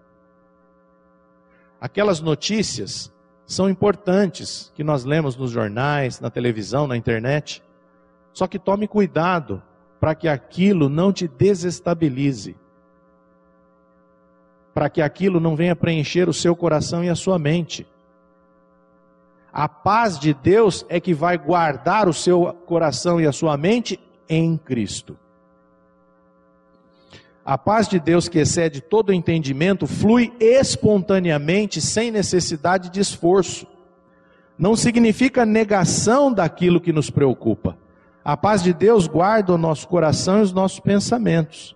Aquelas 1.80 2.20
notícias 2.20 3.12
são 3.46 3.70
importantes 3.70 4.72
que 4.74 4.82
nós 4.82 5.04
lemos 5.04 5.36
nos 5.36 5.52
jornais, 5.52 6.18
na 6.18 6.28
televisão, 6.28 6.88
na 6.88 6.96
internet. 6.96 7.62
Só 8.32 8.48
que 8.48 8.58
tome 8.58 8.88
cuidado 8.88 9.62
para 10.00 10.12
que 10.12 10.26
aquilo 10.26 10.88
não 10.88 11.12
te 11.12 11.28
desestabilize. 11.28 12.56
Para 14.74 14.90
que 14.90 15.00
aquilo 15.00 15.38
não 15.38 15.54
venha 15.54 15.76
preencher 15.76 16.28
o 16.28 16.32
seu 16.32 16.56
coração 16.56 17.04
e 17.04 17.08
a 17.08 17.14
sua 17.14 17.38
mente. 17.38 17.86
A 19.52 19.68
paz 19.68 20.18
de 20.18 20.34
Deus 20.34 20.84
é 20.88 20.98
que 20.98 21.14
vai 21.14 21.38
guardar 21.38 22.08
o 22.08 22.12
seu 22.12 22.52
coração 22.66 23.20
e 23.20 23.26
a 23.28 23.30
sua 23.30 23.56
mente 23.56 24.00
em 24.28 24.56
Cristo. 24.56 25.16
A 27.44 27.58
paz 27.58 27.88
de 27.88 27.98
Deus 27.98 28.28
que 28.28 28.38
excede 28.38 28.80
todo 28.80 29.12
entendimento 29.12 29.86
flui 29.86 30.32
espontaneamente, 30.38 31.80
sem 31.80 32.10
necessidade 32.10 32.88
de 32.88 33.00
esforço. 33.00 33.66
Não 34.56 34.76
significa 34.76 35.44
negação 35.44 36.32
daquilo 36.32 36.80
que 36.80 36.92
nos 36.92 37.10
preocupa. 37.10 37.76
A 38.24 38.36
paz 38.36 38.62
de 38.62 38.72
Deus 38.72 39.08
guarda 39.08 39.52
o 39.52 39.58
nosso 39.58 39.88
coração 39.88 40.38
e 40.38 40.42
os 40.42 40.52
nossos 40.52 40.78
pensamentos. 40.78 41.74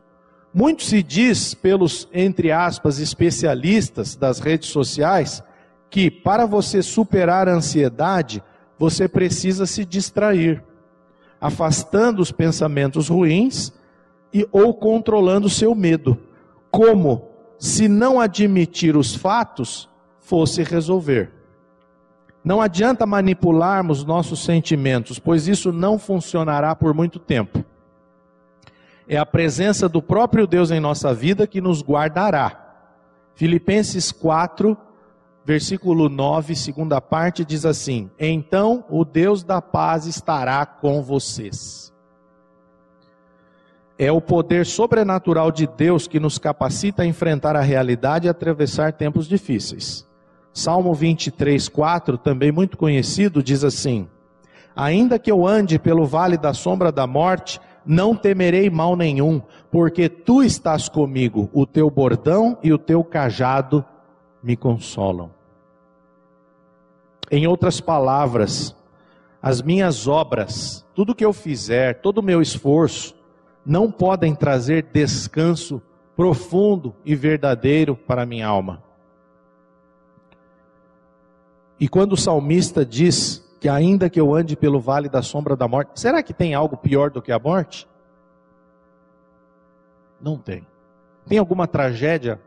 Muito 0.55 0.85
se 0.85 1.03
diz 1.03 1.53
pelos, 1.53 2.09
entre 2.13 2.53
aspas, 2.53 3.01
especialistas 3.01 4.15
das 4.15 4.39
redes 4.39 4.69
sociais, 4.69 5.43
que 5.91 6.11
para 6.11 6.47
você 6.47 6.81
superar 6.81 7.49
a 7.49 7.55
ansiedade, 7.55 8.41
você 8.79 9.09
precisa 9.09 9.67
se 9.67 9.85
distrair, 9.85 10.63
afastando 11.41 12.23
os 12.23 12.31
pensamentos 12.31 13.09
ruins 13.09 13.73
e 14.33 14.47
ou 14.53 14.75
controlando 14.75 15.49
seu 15.49 15.75
medo, 15.75 16.19
como 16.71 17.29
se 17.59 17.89
não 17.89 18.21
admitir 18.21 18.97
os 18.97 19.15
fatos 19.15 19.89
fosse 20.21 20.63
resolver. 20.63 21.33
Não 22.45 22.61
adianta 22.61 23.05
manipularmos 23.07 24.05
nossos 24.05 24.45
sentimentos, 24.45 25.19
pois 25.19 25.49
isso 25.49 25.73
não 25.73 25.99
funcionará 25.99 26.75
por 26.77 26.95
muito 26.95 27.19
tempo. 27.19 27.65
É 29.09 29.17
a 29.17 29.27
presença 29.27 29.89
do 29.89 30.03
próprio 30.03 30.47
Deus 30.47 30.71
em 30.71 30.81
nossa 30.81 31.15
vida 31.15 31.47
que 31.47 31.61
nos 31.61 31.83
guardará. 31.83 32.85
Filipenses 33.35 34.13
4, 34.13 34.77
versículo 35.45 36.09
9, 36.09 36.57
segunda 36.57 37.01
parte, 37.01 37.45
diz 37.45 37.65
assim: 37.65 38.11
Então 38.19 38.85
o 38.89 39.05
Deus 39.05 39.45
da 39.45 39.63
paz 39.63 40.07
estará 40.07 40.65
com 40.67 41.03
vocês. 41.03 41.86
É 43.99 44.13
o 44.13 44.21
poder 44.21 44.67
sobrenatural 44.67 45.51
de 45.51 45.67
Deus 45.67 46.07
que 46.07 46.21
nos 46.21 46.39
capacita 46.39 47.03
a 47.03 47.07
enfrentar 47.07 47.57
a 47.57 47.63
realidade 47.63 48.27
e 48.27 48.31
atravessar 48.31 48.93
tempos 48.93 49.27
difíceis. 49.27 50.07
Salmo 50.53 50.95
23, 50.95 51.69
4, 51.69 52.19
também 52.19 52.51
muito 52.51 52.77
conhecido, 52.77 53.43
diz 53.43 53.65
assim: 53.65 54.09
Ainda 54.75 55.19
que 55.19 55.31
eu 55.31 55.47
ande 55.47 55.79
pelo 55.79 56.05
vale 56.05 56.37
da 56.37 56.53
sombra 56.53 56.93
da 56.93 57.07
morte, 57.07 57.61
não 57.87 58.15
temerei 58.15 58.69
mal 58.69 58.97
nenhum, 58.97 59.41
porque 59.71 60.09
tu 60.09 60.43
estás 60.43 60.89
comigo, 60.89 61.49
o 61.53 61.65
teu 61.65 61.91
bordão 61.91 62.59
e 62.63 62.73
o 62.73 62.79
teu 62.79 63.03
cajado 63.05 63.85
me 64.43 64.57
consolam. 64.57 65.31
Em 67.31 67.47
outras 67.47 67.81
palavras, 67.81 68.77
as 69.41 69.63
minhas 69.63 70.07
obras, 70.07 70.87
tudo 70.95 71.15
que 71.15 71.25
eu 71.25 71.33
fizer, 71.33 72.01
todo 72.01 72.19
o 72.19 72.23
meu 72.23 72.43
esforço, 72.43 73.15
não 73.67 73.91
podem 73.91 74.33
trazer 74.33 74.85
descanso 74.93 75.83
profundo 76.15 76.95
e 77.05 77.17
verdadeiro 77.17 77.97
para 77.97 78.23
a 78.23 78.27
minha 78.27 78.47
alma. 78.47 78.81
E 81.79 81.89
quando 81.89 82.13
o 82.13 82.17
salmista 82.17 82.87
diz 82.87 83.45
que 83.61 83.69
ainda 83.69 84.09
que 84.09 84.21
eu 84.21 84.33
ande 84.33 84.57
pelo 84.57 84.81
vale 84.81 85.09
da 85.09 85.21
sombra 85.21 85.57
da 85.57 85.67
morte, 85.67 86.01
será 86.01 86.23
que 86.23 86.33
tem 86.33 86.55
algo 86.55 86.77
pior 86.77 87.11
do 87.11 87.21
que 87.21 87.33
a 87.33 87.39
morte? 87.39 87.89
Não 90.21 90.39
tem. 90.39 90.65
Tem 91.27 91.37
alguma 91.37 91.67
tragédia 91.67 92.41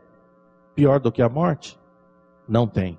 pior 0.74 0.98
do 0.98 1.12
que 1.12 1.20
a 1.20 1.28
morte? 1.28 1.78
Não 2.48 2.66
tem. 2.66 2.98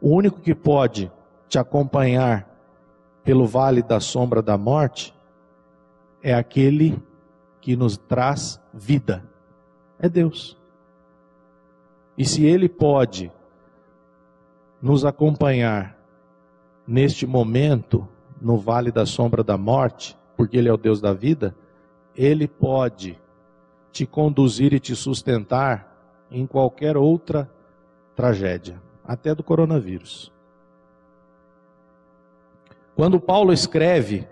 O 0.00 0.14
único 0.14 0.40
que 0.40 0.54
pode 0.54 1.10
te 1.48 1.58
acompanhar 1.58 2.48
pelo 3.24 3.44
vale 3.44 3.82
da 3.82 3.98
sombra 3.98 4.40
da 4.40 4.56
morte 4.56 5.14
é 6.22 6.32
aquele 6.32 7.02
que 7.64 7.74
nos 7.74 7.96
traz 7.96 8.60
vida. 8.74 9.24
É 9.98 10.06
Deus. 10.06 10.54
E 12.16 12.22
se 12.22 12.44
ele 12.44 12.68
pode 12.68 13.32
nos 14.82 15.02
acompanhar 15.02 15.98
neste 16.86 17.26
momento, 17.26 18.06
no 18.38 18.58
vale 18.58 18.92
da 18.92 19.06
sombra 19.06 19.42
da 19.42 19.56
morte, 19.56 20.14
porque 20.36 20.58
Ele 20.58 20.68
é 20.68 20.72
o 20.74 20.76
Deus 20.76 21.00
da 21.00 21.14
vida, 21.14 21.56
Ele 22.14 22.46
pode 22.46 23.18
te 23.90 24.04
conduzir 24.04 24.74
e 24.74 24.78
te 24.78 24.94
sustentar 24.94 25.90
em 26.30 26.46
qualquer 26.46 26.98
outra 26.98 27.50
tragédia, 28.14 28.78
até 29.02 29.34
do 29.34 29.42
coronavírus. 29.42 30.30
Quando 32.94 33.18
Paulo 33.18 33.54
escreve 33.54 34.28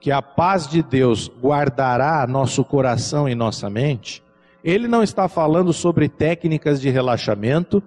que 0.00 0.10
a 0.10 0.22
paz 0.22 0.66
de 0.68 0.82
Deus 0.82 1.30
guardará 1.40 2.26
nosso 2.26 2.64
coração 2.64 3.28
e 3.28 3.34
nossa 3.34 3.68
mente, 3.68 4.22
ele 4.62 4.86
não 4.86 5.02
está 5.02 5.28
falando 5.28 5.72
sobre 5.72 6.08
técnicas 6.08 6.80
de 6.80 6.90
relaxamento 6.90 7.82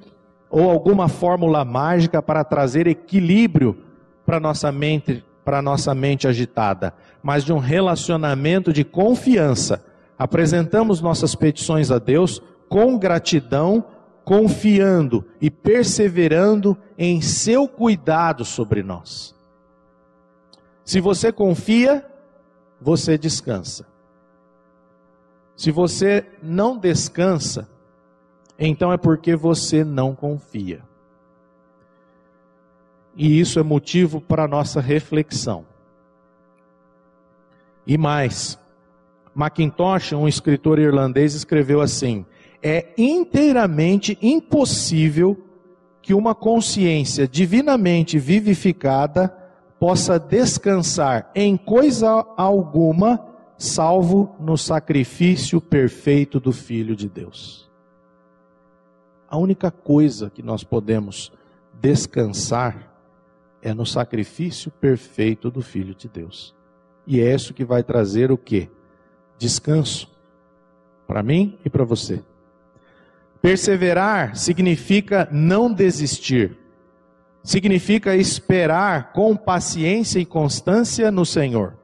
ou 0.50 0.70
alguma 0.70 1.08
fórmula 1.08 1.64
mágica 1.64 2.22
para 2.22 2.44
trazer 2.44 2.88
equilíbrio 2.88 3.78
para 4.26 4.40
nossa 4.40 4.72
mente, 4.72 5.24
para 5.44 5.62
nossa 5.62 5.96
mente 5.96 6.28
agitada, 6.28 6.94
mas 7.24 7.44
de 7.44 7.54
um 7.54 7.58
relacionamento 7.58 8.74
de 8.74 8.84
confiança. 8.84 9.84
Apresentamos 10.18 11.02
nossas 11.02 11.34
petições 11.36 11.90
a 11.90 11.98
Deus 11.98 12.42
com 12.70 12.98
gratidão, 12.98 13.84
confiando 14.24 15.26
e 15.42 15.50
perseverando 15.50 16.78
em 16.98 17.22
seu 17.22 17.68
cuidado 17.68 18.46
sobre 18.46 18.84
nós. 18.84 19.36
Se 20.84 21.00
você 21.00 21.32
confia, 21.32 22.06
você 22.80 23.18
descansa. 23.18 23.86
Se 25.56 25.70
você 25.70 26.26
não 26.42 26.78
descansa, 26.78 27.70
então 28.58 28.92
é 28.92 28.98
porque 28.98 29.36
você 29.36 29.84
não 29.84 30.16
confia. 30.16 30.82
E 33.16 33.40
isso 33.40 33.60
é 33.60 33.64
motivo 33.64 34.22
para 34.22 34.48
nossa 34.48 34.80
reflexão. 34.80 35.66
E 37.86 37.98
mais, 37.98 38.58
Macintosh, 39.34 40.14
um 40.14 40.28
escritor 40.28 40.80
irlandês, 40.80 41.34
escreveu 41.34 41.82
assim: 41.82 42.26
é 42.62 42.94
inteiramente 42.98 44.18
impossível 44.22 45.38
que 46.02 46.14
uma 46.14 46.34
consciência 46.34 47.28
divinamente 47.28 48.18
vivificada 48.18 49.41
possa 49.82 50.20
descansar 50.20 51.32
em 51.34 51.58
coisa 51.58 52.24
alguma, 52.38 53.20
salvo 53.58 54.36
no 54.40 54.56
sacrifício 54.56 55.60
perfeito 55.60 56.40
do 56.40 56.52
Filho 56.52 56.96
de 56.96 57.10
Deus. 57.10 57.68
A 59.28 59.40
única 59.40 59.72
coisa 59.72 60.30
que 60.30 60.44
nós 60.44 60.64
podemos 60.64 61.32
descansar 61.82 62.94
é 63.60 63.74
no 63.74 63.84
sacrifício 63.84 64.70
perfeito 64.70 65.50
do 65.50 65.64
Filho 65.64 65.96
de 65.96 66.08
Deus. 66.08 66.54
E 67.08 67.20
é 67.20 67.34
isso 67.34 67.52
que 67.52 67.66
vai 67.66 67.82
trazer 67.82 68.32
o 68.32 68.38
que? 68.38 68.70
Descanso 69.40 70.08
para 71.08 71.24
mim 71.24 71.58
e 71.66 71.72
para 71.72 71.84
você. 71.84 72.22
Perseverar 73.42 74.36
significa 74.36 75.28
não 75.32 75.74
desistir. 75.74 76.56
Significa 77.44 78.16
esperar 78.16 79.14
com 79.14 79.36
paciência 79.36 80.20
e 80.20 80.26
constância 80.26 81.12
no 81.12 81.26
Senhor. 81.26 81.76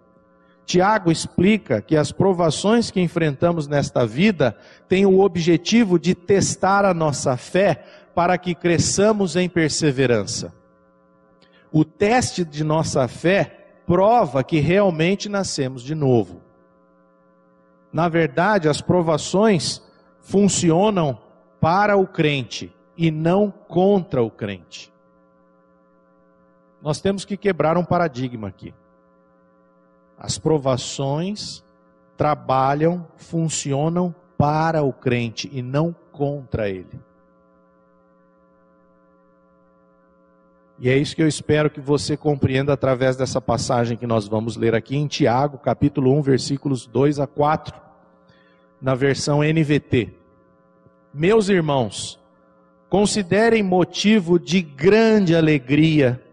Tiago 0.66 1.10
explica 1.10 1.82
que 1.82 1.96
as 1.96 2.12
provações 2.12 2.92
que 2.92 3.00
enfrentamos 3.00 3.68
nesta 3.68 4.06
vida 4.06 4.58
têm 4.88 5.06
o 5.06 5.22
objetivo 5.22 5.98
de 5.98 6.14
testar 6.14 6.84
a 6.84 6.94
nossa 6.94 7.38
fé 7.38 7.86
para 8.14 8.38
que 8.38 8.54
cresçamos 8.54 9.36
em 9.38 9.48
perseverança. 9.48 10.54
O 11.72 11.86
teste 11.86 12.44
de 12.44 12.64
nossa 12.64 13.08
fé 13.08 13.68
prova 13.86 14.44
que 14.44 14.60
realmente 14.60 15.30
nascemos 15.30 15.82
de 15.82 15.96
novo. 15.96 16.42
Na 17.92 18.10
verdade, 18.10 18.68
as 18.68 18.82
provações 18.82 19.82
funcionam 20.20 21.18
para 21.62 21.96
o 21.96 22.06
crente 22.06 22.76
e 22.98 23.10
não 23.10 23.50
contra 23.50 24.22
o 24.22 24.30
crente. 24.30 24.92
Nós 26.88 27.02
temos 27.02 27.26
que 27.26 27.36
quebrar 27.36 27.78
um 27.78 27.84
paradigma 27.84 28.48
aqui. 28.48 28.74
As 30.18 30.38
provações 30.38 31.62
trabalham, 32.16 33.06
funcionam 33.18 34.16
para 34.38 34.82
o 34.84 34.94
crente 34.94 35.50
e 35.52 35.62
não 35.62 35.94
contra 36.14 36.70
ele. 36.70 36.98
E 40.80 40.90
é 40.90 40.98
isso 40.98 41.14
que 41.14 41.22
eu 41.22 41.28
espero 41.28 41.70
que 41.70 41.82
você 41.82 42.16
compreenda 42.16 42.72
através 42.72 43.18
dessa 43.18 43.42
passagem 43.42 43.98
que 43.98 44.08
nós 44.08 44.26
vamos 44.26 44.56
ler 44.56 44.74
aqui 44.74 44.96
em 44.96 45.08
Tiago, 45.08 45.58
capítulo 45.58 46.18
1, 46.18 46.22
versículos 46.22 46.88
2 46.88 47.20
a 47.20 47.28
4, 47.28 47.76
na 48.82 48.96
versão 48.96 49.44
NVT. 49.44 50.14
Meus 51.14 51.50
irmãos, 51.50 52.18
considerem 52.88 53.62
motivo 53.62 54.40
de 54.40 54.62
grande 54.62 55.36
alegria 55.36 56.24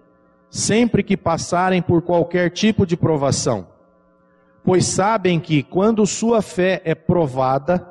sempre 0.54 1.02
que 1.02 1.16
passarem 1.16 1.82
por 1.82 2.02
qualquer 2.02 2.50
tipo 2.50 2.86
de 2.86 2.96
provação 2.96 3.74
pois 4.64 4.86
sabem 4.86 5.38
que 5.38 5.62
quando 5.62 6.06
sua 6.06 6.40
fé 6.40 6.80
é 6.84 6.94
provada, 6.94 7.86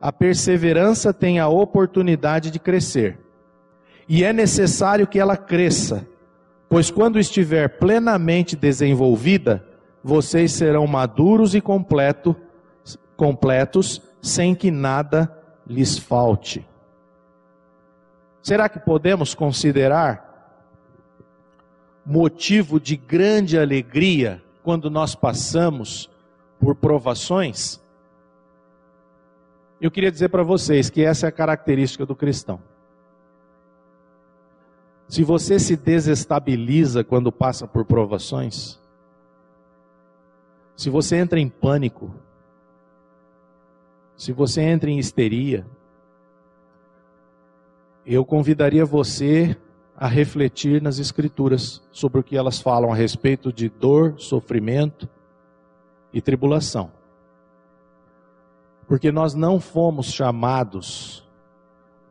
a 0.00 0.12
perseverança 0.12 1.14
tem 1.14 1.40
a 1.40 1.48
oportunidade 1.48 2.50
de 2.50 2.58
crescer. 2.58 3.18
E 4.06 4.22
é 4.22 4.32
necessário 4.32 5.06
que 5.06 5.18
ela 5.18 5.36
cresça, 5.36 6.06
pois 6.68 6.90
quando 6.90 7.18
estiver 7.18 7.78
plenamente 7.78 8.54
desenvolvida, 8.54 9.64
vocês 10.04 10.52
serão 10.52 10.86
maduros 10.86 11.54
e 11.54 11.60
completo, 11.60 12.36
completos, 13.16 14.02
sem 14.20 14.54
que 14.54 14.70
nada 14.70 15.34
lhes 15.66 15.96
falte. 15.96 16.66
Será 18.42 18.68
que 18.68 18.78
podemos 18.78 19.34
considerar 19.34 20.29
motivo 22.10 22.80
de 22.80 22.96
grande 22.96 23.56
alegria 23.56 24.42
quando 24.64 24.90
nós 24.90 25.14
passamos 25.14 26.10
por 26.58 26.74
provações? 26.74 27.80
Eu 29.80 29.92
queria 29.92 30.10
dizer 30.10 30.28
para 30.28 30.42
vocês 30.42 30.90
que 30.90 31.04
essa 31.04 31.26
é 31.26 31.28
a 31.28 31.32
característica 31.32 32.04
do 32.04 32.16
cristão. 32.16 32.60
Se 35.06 35.22
você 35.22 35.58
se 35.60 35.76
desestabiliza 35.76 37.04
quando 37.04 37.30
passa 37.30 37.66
por 37.66 37.84
provações, 37.84 38.78
se 40.76 40.90
você 40.90 41.16
entra 41.16 41.38
em 41.38 41.48
pânico, 41.48 42.12
se 44.16 44.32
você 44.32 44.62
entra 44.62 44.90
em 44.90 44.98
histeria, 44.98 45.64
eu 48.04 48.24
convidaria 48.24 48.84
você 48.84 49.56
a 50.00 50.08
refletir 50.08 50.80
nas 50.80 50.98
Escrituras 50.98 51.82
sobre 51.92 52.20
o 52.20 52.22
que 52.22 52.34
elas 52.34 52.58
falam 52.58 52.90
a 52.90 52.96
respeito 52.96 53.52
de 53.52 53.68
dor, 53.68 54.14
sofrimento 54.18 55.06
e 56.10 56.22
tribulação. 56.22 56.90
Porque 58.88 59.12
nós 59.12 59.34
não 59.34 59.60
fomos 59.60 60.06
chamados 60.06 61.22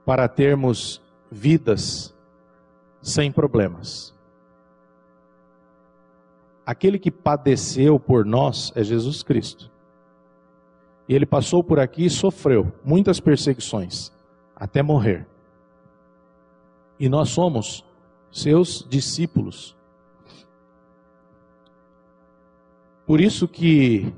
para 0.06 0.28
termos 0.28 1.02
vidas 1.32 2.14
sem 3.02 3.32
problemas. 3.32 4.14
Aquele 6.64 7.00
que 7.00 7.10
padeceu 7.10 8.00
por 8.00 8.24
nós 8.24 8.72
é 8.76 8.84
Jesus 8.84 9.24
Cristo. 9.24 9.72
E 11.08 11.16
ele 11.16 11.26
passou 11.26 11.64
por 11.64 11.80
aqui 11.80 12.06
e 12.06 12.10
sofreu 12.10 12.72
muitas 12.86 13.20
perseguições, 13.20 14.12
até 14.56 14.84
morrer. 14.84 15.28
E 17.00 17.08
nós 17.08 17.30
somos 17.30 17.86
seus 18.32 18.86
discípulos. 18.90 19.76
Por 23.06 23.22
isso 23.22 23.48
que 23.48 24.14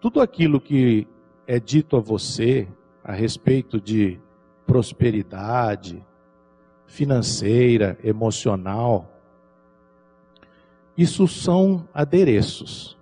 tudo 0.00 0.20
aquilo 0.20 0.60
que 0.60 1.06
é 1.46 1.60
dito 1.60 1.96
a 1.96 2.00
você 2.00 2.66
a 3.04 3.12
respeito 3.12 3.80
de 3.80 4.20
prosperidade 4.66 6.04
financeira, 6.86 7.98
emocional, 8.02 9.20
isso 10.96 11.28
são 11.28 11.88
adereços. 11.94 12.98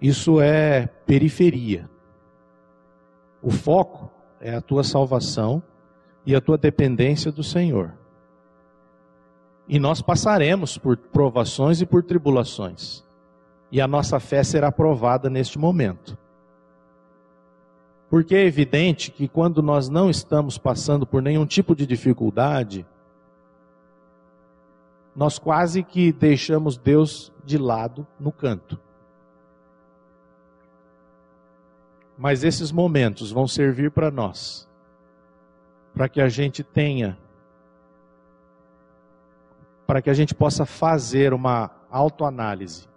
Isso 0.00 0.40
é 0.40 0.86
periferia. 0.86 1.88
O 3.40 3.50
foco 3.50 4.10
é 4.40 4.54
a 4.54 4.60
tua 4.60 4.84
salvação 4.84 5.62
e 6.26 6.34
a 6.34 6.40
tua 6.40 6.56
dependência 6.56 7.30
do 7.30 7.42
Senhor. 7.42 7.92
E 9.68 9.78
nós 9.78 10.02
passaremos 10.02 10.76
por 10.76 10.96
provações 10.96 11.80
e 11.80 11.86
por 11.86 12.02
tribulações. 12.02 13.02
E 13.70 13.80
a 13.80 13.88
nossa 13.88 14.20
fé 14.20 14.42
será 14.44 14.70
provada 14.70 15.30
neste 15.30 15.58
momento. 15.58 16.16
Porque 18.10 18.34
é 18.34 18.44
evidente 18.44 19.10
que 19.10 19.26
quando 19.26 19.62
nós 19.62 19.88
não 19.88 20.08
estamos 20.08 20.58
passando 20.58 21.06
por 21.06 21.22
nenhum 21.22 21.46
tipo 21.46 21.74
de 21.74 21.86
dificuldade, 21.86 22.86
nós 25.16 25.38
quase 25.38 25.82
que 25.82 26.12
deixamos 26.12 26.76
Deus 26.76 27.32
de 27.44 27.58
lado 27.58 28.06
no 28.18 28.30
canto. 28.30 28.78
Mas 32.16 32.44
esses 32.44 32.70
momentos 32.70 33.32
vão 33.32 33.46
servir 33.46 33.90
para 33.90 34.10
nós, 34.10 34.68
para 35.94 36.08
que 36.08 36.20
a 36.20 36.28
gente 36.28 36.64
tenha, 36.64 37.16
para 39.86 40.02
que 40.02 40.10
a 40.10 40.14
gente 40.14 40.34
possa 40.34 40.66
fazer 40.66 41.32
uma 41.32 41.70
autoanálise 41.90 42.88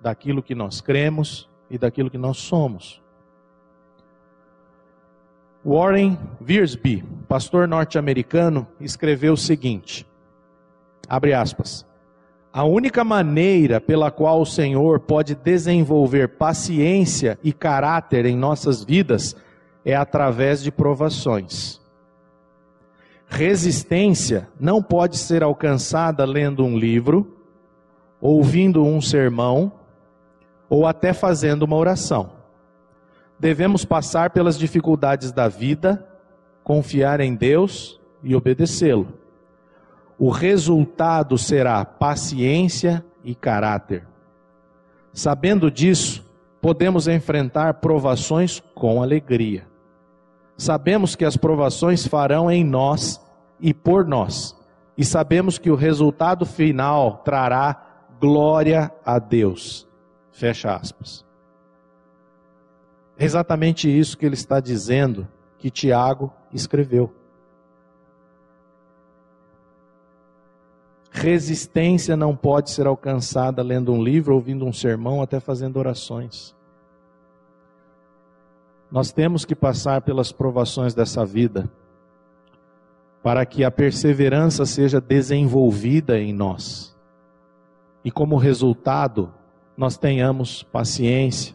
daquilo 0.00 0.42
que 0.42 0.54
nós 0.54 0.80
cremos 0.80 1.48
e 1.70 1.78
daquilo 1.78 2.10
que 2.10 2.18
nós 2.18 2.38
somos. 2.38 3.00
Warren 5.64 6.18
Wiersbe, 6.40 7.04
pastor 7.28 7.68
norte-americano, 7.68 8.66
escreveu 8.80 9.34
o 9.34 9.36
seguinte: 9.36 10.04
abre 11.08 11.32
aspas. 11.32 11.86
A 12.52 12.64
única 12.64 13.02
maneira 13.02 13.80
pela 13.80 14.10
qual 14.10 14.42
o 14.42 14.46
Senhor 14.46 15.00
pode 15.00 15.34
desenvolver 15.34 16.36
paciência 16.36 17.38
e 17.42 17.50
caráter 17.50 18.26
em 18.26 18.36
nossas 18.36 18.84
vidas 18.84 19.34
é 19.84 19.96
através 19.96 20.62
de 20.62 20.70
provações. 20.70 21.81
Resistência 23.32 24.48
não 24.60 24.82
pode 24.82 25.16
ser 25.16 25.42
alcançada 25.42 26.24
lendo 26.24 26.64
um 26.64 26.76
livro, 26.76 27.38
ouvindo 28.20 28.84
um 28.84 29.00
sermão 29.00 29.72
ou 30.68 30.86
até 30.86 31.12
fazendo 31.12 31.62
uma 31.62 31.76
oração 31.76 32.42
devemos 33.42 33.84
passar 33.84 34.30
pelas 34.30 34.56
dificuldades 34.56 35.32
da 35.32 35.48
vida, 35.48 36.06
confiar 36.62 37.18
em 37.18 37.34
Deus 37.34 38.00
e 38.22 38.36
obedecê-lo. 38.36 39.14
O 40.16 40.30
resultado 40.30 41.36
será 41.36 41.84
paciência 41.84 43.04
e 43.24 43.34
caráter. 43.34 44.06
Sabendo 45.12 45.72
disso, 45.72 46.24
podemos 46.60 47.08
enfrentar 47.08 47.74
provações 47.74 48.62
com 48.76 49.02
alegria. 49.02 49.66
Sabemos 50.56 51.16
que 51.16 51.24
as 51.24 51.36
provações 51.36 52.06
farão 52.06 52.48
em 52.48 52.62
nós 52.62 53.20
e 53.62 53.72
por 53.72 54.04
nós, 54.04 54.56
e 54.98 55.04
sabemos 55.04 55.56
que 55.56 55.70
o 55.70 55.76
resultado 55.76 56.44
final 56.44 57.18
trará 57.18 58.04
glória 58.20 58.92
a 59.06 59.20
Deus. 59.20 59.88
Fecha 60.32 60.74
aspas. 60.74 61.24
É 63.16 63.24
exatamente 63.24 63.88
isso 63.88 64.18
que 64.18 64.26
ele 64.26 64.34
está 64.34 64.58
dizendo 64.58 65.28
que 65.58 65.70
Tiago 65.70 66.32
escreveu. 66.52 67.14
Resistência 71.10 72.16
não 72.16 72.34
pode 72.34 72.70
ser 72.70 72.86
alcançada 72.86 73.62
lendo 73.62 73.92
um 73.92 74.02
livro, 74.02 74.34
ouvindo 74.34 74.64
um 74.64 74.72
sermão, 74.72 75.22
até 75.22 75.38
fazendo 75.38 75.76
orações. 75.76 76.56
Nós 78.90 79.12
temos 79.12 79.44
que 79.44 79.54
passar 79.54 80.02
pelas 80.02 80.32
provações 80.32 80.94
dessa 80.94 81.24
vida, 81.24 81.70
para 83.22 83.46
que 83.46 83.64
a 83.64 83.70
perseverança 83.70 84.66
seja 84.66 85.00
desenvolvida 85.00 86.18
em 86.18 86.32
nós. 86.32 86.96
E 88.04 88.10
como 88.10 88.36
resultado, 88.36 89.32
nós 89.76 89.96
tenhamos 89.96 90.62
paciência, 90.64 91.54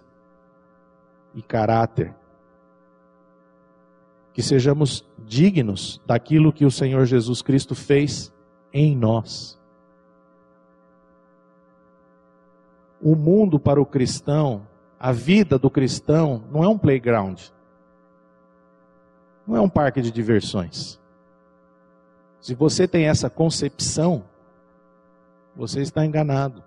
e 1.37 1.41
caráter. 1.43 2.15
Que 4.33 4.41
sejamos 4.41 5.05
dignos 5.19 6.01
daquilo 6.03 6.51
que 6.51 6.65
o 6.65 6.71
Senhor 6.71 7.05
Jesus 7.05 7.43
Cristo 7.43 7.75
fez 7.75 8.33
em 8.73 8.97
nós. 8.97 9.55
O 12.99 13.15
mundo 13.15 13.59
para 13.59 13.79
o 13.79 13.85
cristão, 13.85 14.67
a 14.99 15.11
vida 15.11 15.59
do 15.59 15.69
cristão, 15.69 16.43
não 16.51 16.63
é 16.63 16.67
um 16.67 16.77
playground, 16.77 17.39
não 19.45 19.55
é 19.55 19.61
um 19.61 19.69
parque 19.69 20.01
de 20.01 20.11
diversões. 20.11 20.99
Se 22.39 22.53
você 22.53 22.87
tem 22.87 23.07
essa 23.07 23.29
concepção, 23.29 24.23
você 25.55 25.81
está 25.81 26.05
enganado. 26.05 26.63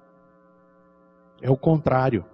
É 1.40 1.50
o 1.50 1.56
contrário. 1.56 2.24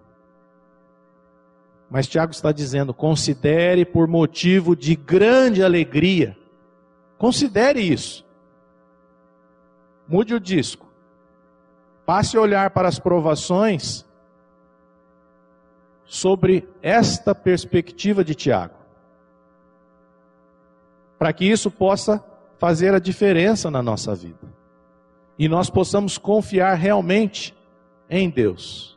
Mas 1.90 2.06
Tiago 2.06 2.32
está 2.32 2.50
dizendo: 2.50 2.92
considere 2.92 3.84
por 3.84 4.08
motivo 4.08 4.74
de 4.74 4.96
grande 4.96 5.62
alegria. 5.62 6.36
Considere 7.18 7.80
isso. 7.80 8.24
Mude 10.08 10.34
o 10.34 10.40
disco. 10.40 10.86
Passe 12.04 12.36
a 12.36 12.40
olhar 12.40 12.70
para 12.70 12.88
as 12.88 12.98
provações 12.98 14.04
sobre 16.04 16.68
esta 16.82 17.34
perspectiva 17.34 18.24
de 18.24 18.34
Tiago. 18.34 18.74
Para 21.18 21.32
que 21.32 21.44
isso 21.44 21.70
possa 21.70 22.24
fazer 22.58 22.94
a 22.94 22.98
diferença 22.98 23.70
na 23.70 23.82
nossa 23.82 24.14
vida. 24.14 24.54
E 25.38 25.48
nós 25.48 25.68
possamos 25.68 26.16
confiar 26.16 26.74
realmente 26.74 27.54
em 28.08 28.30
Deus. 28.30 28.96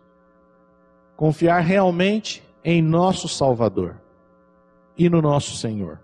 Confiar 1.15 1.59
realmente 1.59 2.43
em 2.63 2.81
nosso 2.81 3.27
Salvador. 3.27 3.95
e 4.97 5.09
no 5.09 5.21
nosso 5.21 5.55
Senhor. 5.55 5.97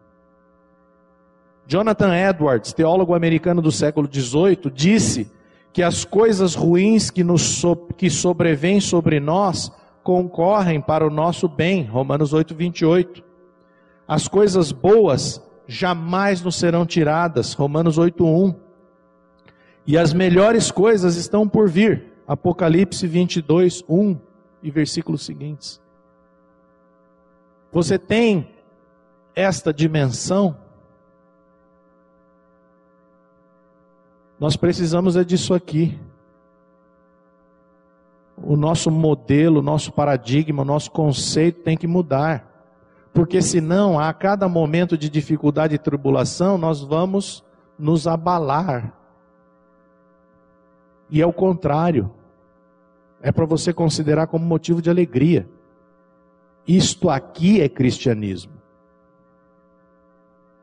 Jonathan 1.68 2.16
Edwards, 2.16 2.72
teólogo 2.72 3.14
americano 3.14 3.62
do 3.62 3.70
século 3.70 4.08
XVIII, 4.10 4.72
disse 4.74 5.30
que 5.74 5.84
as 5.84 6.06
coisas 6.06 6.56
ruins 6.56 7.12
que, 7.12 7.22
nos 7.22 7.42
so, 7.42 7.76
que 7.76 8.10
sobrevêm 8.10 8.80
sobre 8.80 9.20
nós 9.20 9.70
concorrem 10.02 10.80
para 10.80 11.06
o 11.06 11.10
nosso 11.10 11.50
bem. 11.50 11.84
Romanos 11.84 12.32
8, 12.32 12.56
28. 12.56 13.22
As 14.08 14.30
coisas 14.30 14.72
boas 14.72 15.42
jamais 15.68 16.42
nos 16.42 16.56
serão 16.56 16.86
tiradas. 16.86 17.54
Romanos 17.54 17.98
8, 17.98 18.26
1. 18.26 18.56
E 19.88 19.98
as 19.98 20.14
melhores 20.14 20.72
coisas 20.72 21.16
estão 21.16 21.48
por 21.48 21.70
vir. 21.70 22.14
Apocalipse 22.28 23.06
22, 23.06 23.84
1 23.88 24.18
e 24.64 24.72
versículos 24.72 25.24
seguintes. 25.24 25.80
Você 27.72 28.00
tem 28.00 28.50
esta 29.36 29.74
dimensão? 29.74 30.58
Nós 34.40 34.56
precisamos 34.56 35.16
é 35.16 35.24
disso 35.24 35.54
aqui. 35.54 36.00
O 38.38 38.58
nosso 38.58 38.92
modelo, 38.92 39.60
o 39.60 39.64
nosso 39.64 39.92
paradigma, 39.92 40.62
o 40.64 40.66
nosso 40.66 40.92
conceito 40.92 41.62
tem 41.62 41.78
que 41.78 41.88
mudar. 41.88 42.55
Porque 43.16 43.42
senão, 43.42 43.98
a 43.98 44.14
cada 44.14 44.50
momento 44.50 44.98
de 44.98 45.10
dificuldade 45.10 45.74
e 45.74 45.80
tribulação, 45.80 46.58
nós 46.58 46.82
vamos 46.82 47.46
nos 47.80 48.08
abalar. 48.08 48.94
E 51.10 51.22
é 51.22 51.26
o 51.26 51.32
contrário. 51.32 52.12
É 53.22 53.32
para 53.32 53.46
você 53.46 53.72
considerar 53.72 54.28
como 54.28 54.46
motivo 54.46 54.82
de 54.82 54.90
alegria. 54.90 55.48
Isto 56.68 57.10
aqui 57.10 57.62
é 57.62 57.70
cristianismo. 57.70 58.52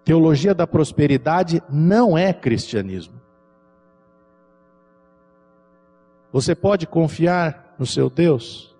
Teologia 0.04 0.54
da 0.54 0.66
prosperidade 0.66 1.62
não 1.70 2.18
é 2.18 2.34
cristianismo. 2.34 3.18
Você 6.30 6.54
pode 6.54 6.86
confiar 6.86 7.74
no 7.78 7.86
seu 7.86 8.10
Deus? 8.10 8.71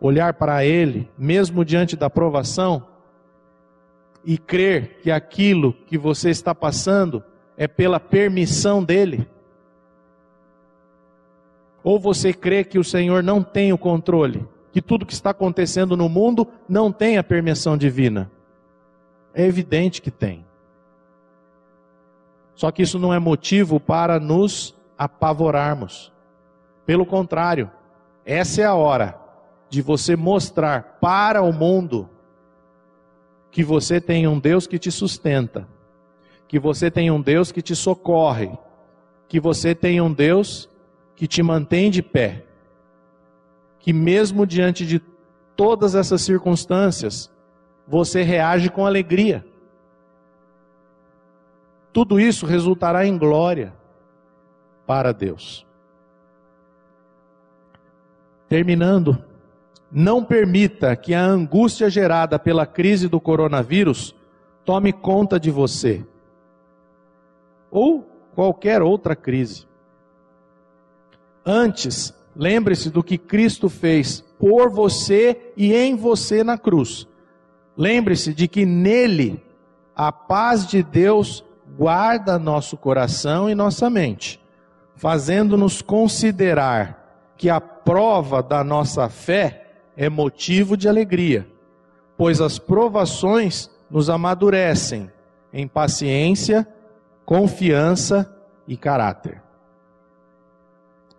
Olhar 0.00 0.34
para 0.34 0.64
Ele, 0.64 1.10
mesmo 1.18 1.64
diante 1.64 1.94
da 1.94 2.08
provação, 2.08 2.86
e 4.24 4.38
crer 4.38 5.00
que 5.02 5.10
aquilo 5.10 5.72
que 5.72 5.98
você 5.98 6.30
está 6.30 6.54
passando 6.54 7.22
é 7.56 7.68
pela 7.68 8.00
permissão 8.00 8.82
dEle? 8.82 9.28
Ou 11.82 11.98
você 11.98 12.32
crê 12.32 12.64
que 12.64 12.78
o 12.78 12.84
Senhor 12.84 13.22
não 13.22 13.42
tem 13.42 13.72
o 13.72 13.78
controle, 13.78 14.46
que 14.72 14.80
tudo 14.80 15.06
que 15.06 15.12
está 15.12 15.30
acontecendo 15.30 15.96
no 15.96 16.08
mundo 16.08 16.46
não 16.68 16.92
tem 16.92 17.18
a 17.18 17.24
permissão 17.24 17.76
divina? 17.76 18.30
É 19.34 19.44
evidente 19.44 20.00
que 20.02 20.10
tem. 20.10 20.44
Só 22.54 22.70
que 22.70 22.82
isso 22.82 22.98
não 22.98 23.12
é 23.12 23.18
motivo 23.18 23.80
para 23.80 24.20
nos 24.20 24.74
apavorarmos. 24.98 26.12
Pelo 26.84 27.06
contrário, 27.06 27.70
essa 28.24 28.60
é 28.60 28.64
a 28.64 28.74
hora 28.74 29.18
de 29.70 29.80
você 29.80 30.16
mostrar 30.16 30.98
para 31.00 31.40
o 31.40 31.52
mundo 31.52 32.10
que 33.50 33.62
você 33.64 34.00
tem 34.00 34.26
um 34.26 34.38
Deus 34.38 34.66
que 34.66 34.78
te 34.78 34.90
sustenta, 34.90 35.66
que 36.48 36.58
você 36.58 36.90
tem 36.90 37.10
um 37.10 37.22
Deus 37.22 37.52
que 37.52 37.62
te 37.62 37.76
socorre, 37.76 38.50
que 39.28 39.38
você 39.38 39.74
tem 39.74 40.00
um 40.00 40.12
Deus 40.12 40.68
que 41.14 41.28
te 41.28 41.42
mantém 41.42 41.90
de 41.90 42.02
pé, 42.02 42.44
que 43.78 43.92
mesmo 43.92 44.44
diante 44.44 44.84
de 44.84 45.00
todas 45.56 45.94
essas 45.94 46.20
circunstâncias, 46.22 47.30
você 47.86 48.22
reage 48.22 48.70
com 48.70 48.84
alegria. 48.84 49.44
Tudo 51.92 52.18
isso 52.18 52.46
resultará 52.46 53.06
em 53.06 53.16
glória 53.16 53.72
para 54.86 55.12
Deus. 55.12 55.66
Terminando, 58.48 59.29
não 59.90 60.24
permita 60.24 60.94
que 60.94 61.14
a 61.14 61.24
angústia 61.24 61.90
gerada 61.90 62.38
pela 62.38 62.66
crise 62.66 63.08
do 63.08 63.20
coronavírus 63.20 64.14
tome 64.64 64.92
conta 64.92 65.38
de 65.38 65.50
você, 65.50 66.04
ou 67.70 68.08
qualquer 68.34 68.82
outra 68.82 69.16
crise. 69.16 69.66
Antes, 71.44 72.14
lembre-se 72.36 72.90
do 72.90 73.02
que 73.02 73.18
Cristo 73.18 73.68
fez 73.68 74.20
por 74.38 74.70
você 74.70 75.52
e 75.56 75.74
em 75.74 75.96
você 75.96 76.44
na 76.44 76.56
cruz. 76.56 77.08
Lembre-se 77.76 78.32
de 78.32 78.46
que 78.46 78.64
nele 78.64 79.42
a 79.96 80.12
paz 80.12 80.66
de 80.66 80.82
Deus 80.82 81.44
guarda 81.76 82.38
nosso 82.38 82.76
coração 82.76 83.48
e 83.48 83.54
nossa 83.54 83.88
mente 83.90 84.40
fazendo-nos 85.00 85.80
considerar 85.80 87.32
que 87.34 87.48
a 87.48 87.58
prova 87.58 88.42
da 88.42 88.62
nossa 88.62 89.08
fé 89.08 89.59
é 90.00 90.08
motivo 90.08 90.78
de 90.78 90.88
alegria, 90.88 91.46
pois 92.16 92.40
as 92.40 92.58
provações 92.58 93.70
nos 93.90 94.08
amadurecem 94.08 95.12
em 95.52 95.68
paciência, 95.68 96.66
confiança 97.26 98.34
e 98.66 98.78
caráter. 98.78 99.42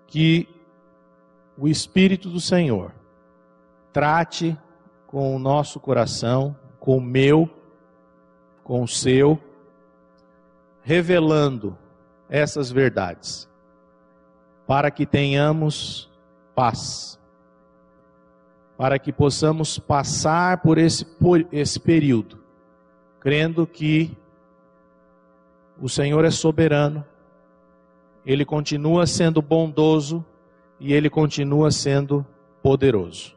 Que 0.07 0.49
o 1.55 1.67
Espírito 1.67 2.27
do 2.27 2.41
Senhor 2.41 2.91
trate 3.93 4.57
com 5.05 5.35
o 5.35 5.37
nosso 5.37 5.79
coração, 5.79 6.57
com 6.79 6.97
o 6.97 7.01
meu, 7.01 7.47
com 8.63 8.81
o 8.81 8.87
seu, 8.87 9.39
revelando 10.81 11.77
essas 12.27 12.71
verdades 12.71 13.47
para 14.65 14.89
que 14.89 15.05
tenhamos 15.05 16.09
paz, 16.55 17.19
para 18.77 18.97
que 18.97 19.11
possamos 19.11 19.77
passar 19.77 20.61
por 20.61 20.77
esse, 20.77 21.05
por 21.05 21.45
esse 21.51 21.79
período, 21.79 22.39
crendo 23.19 23.67
que 23.67 24.15
o 25.79 25.89
Senhor 25.89 26.25
é 26.25 26.31
soberano, 26.31 27.05
Ele 28.25 28.45
continua 28.45 29.05
sendo 29.05 29.41
bondoso 29.41 30.25
e 30.79 30.93
Ele 30.93 31.09
continua 31.09 31.71
sendo 31.71 32.25
poderoso. 32.61 33.35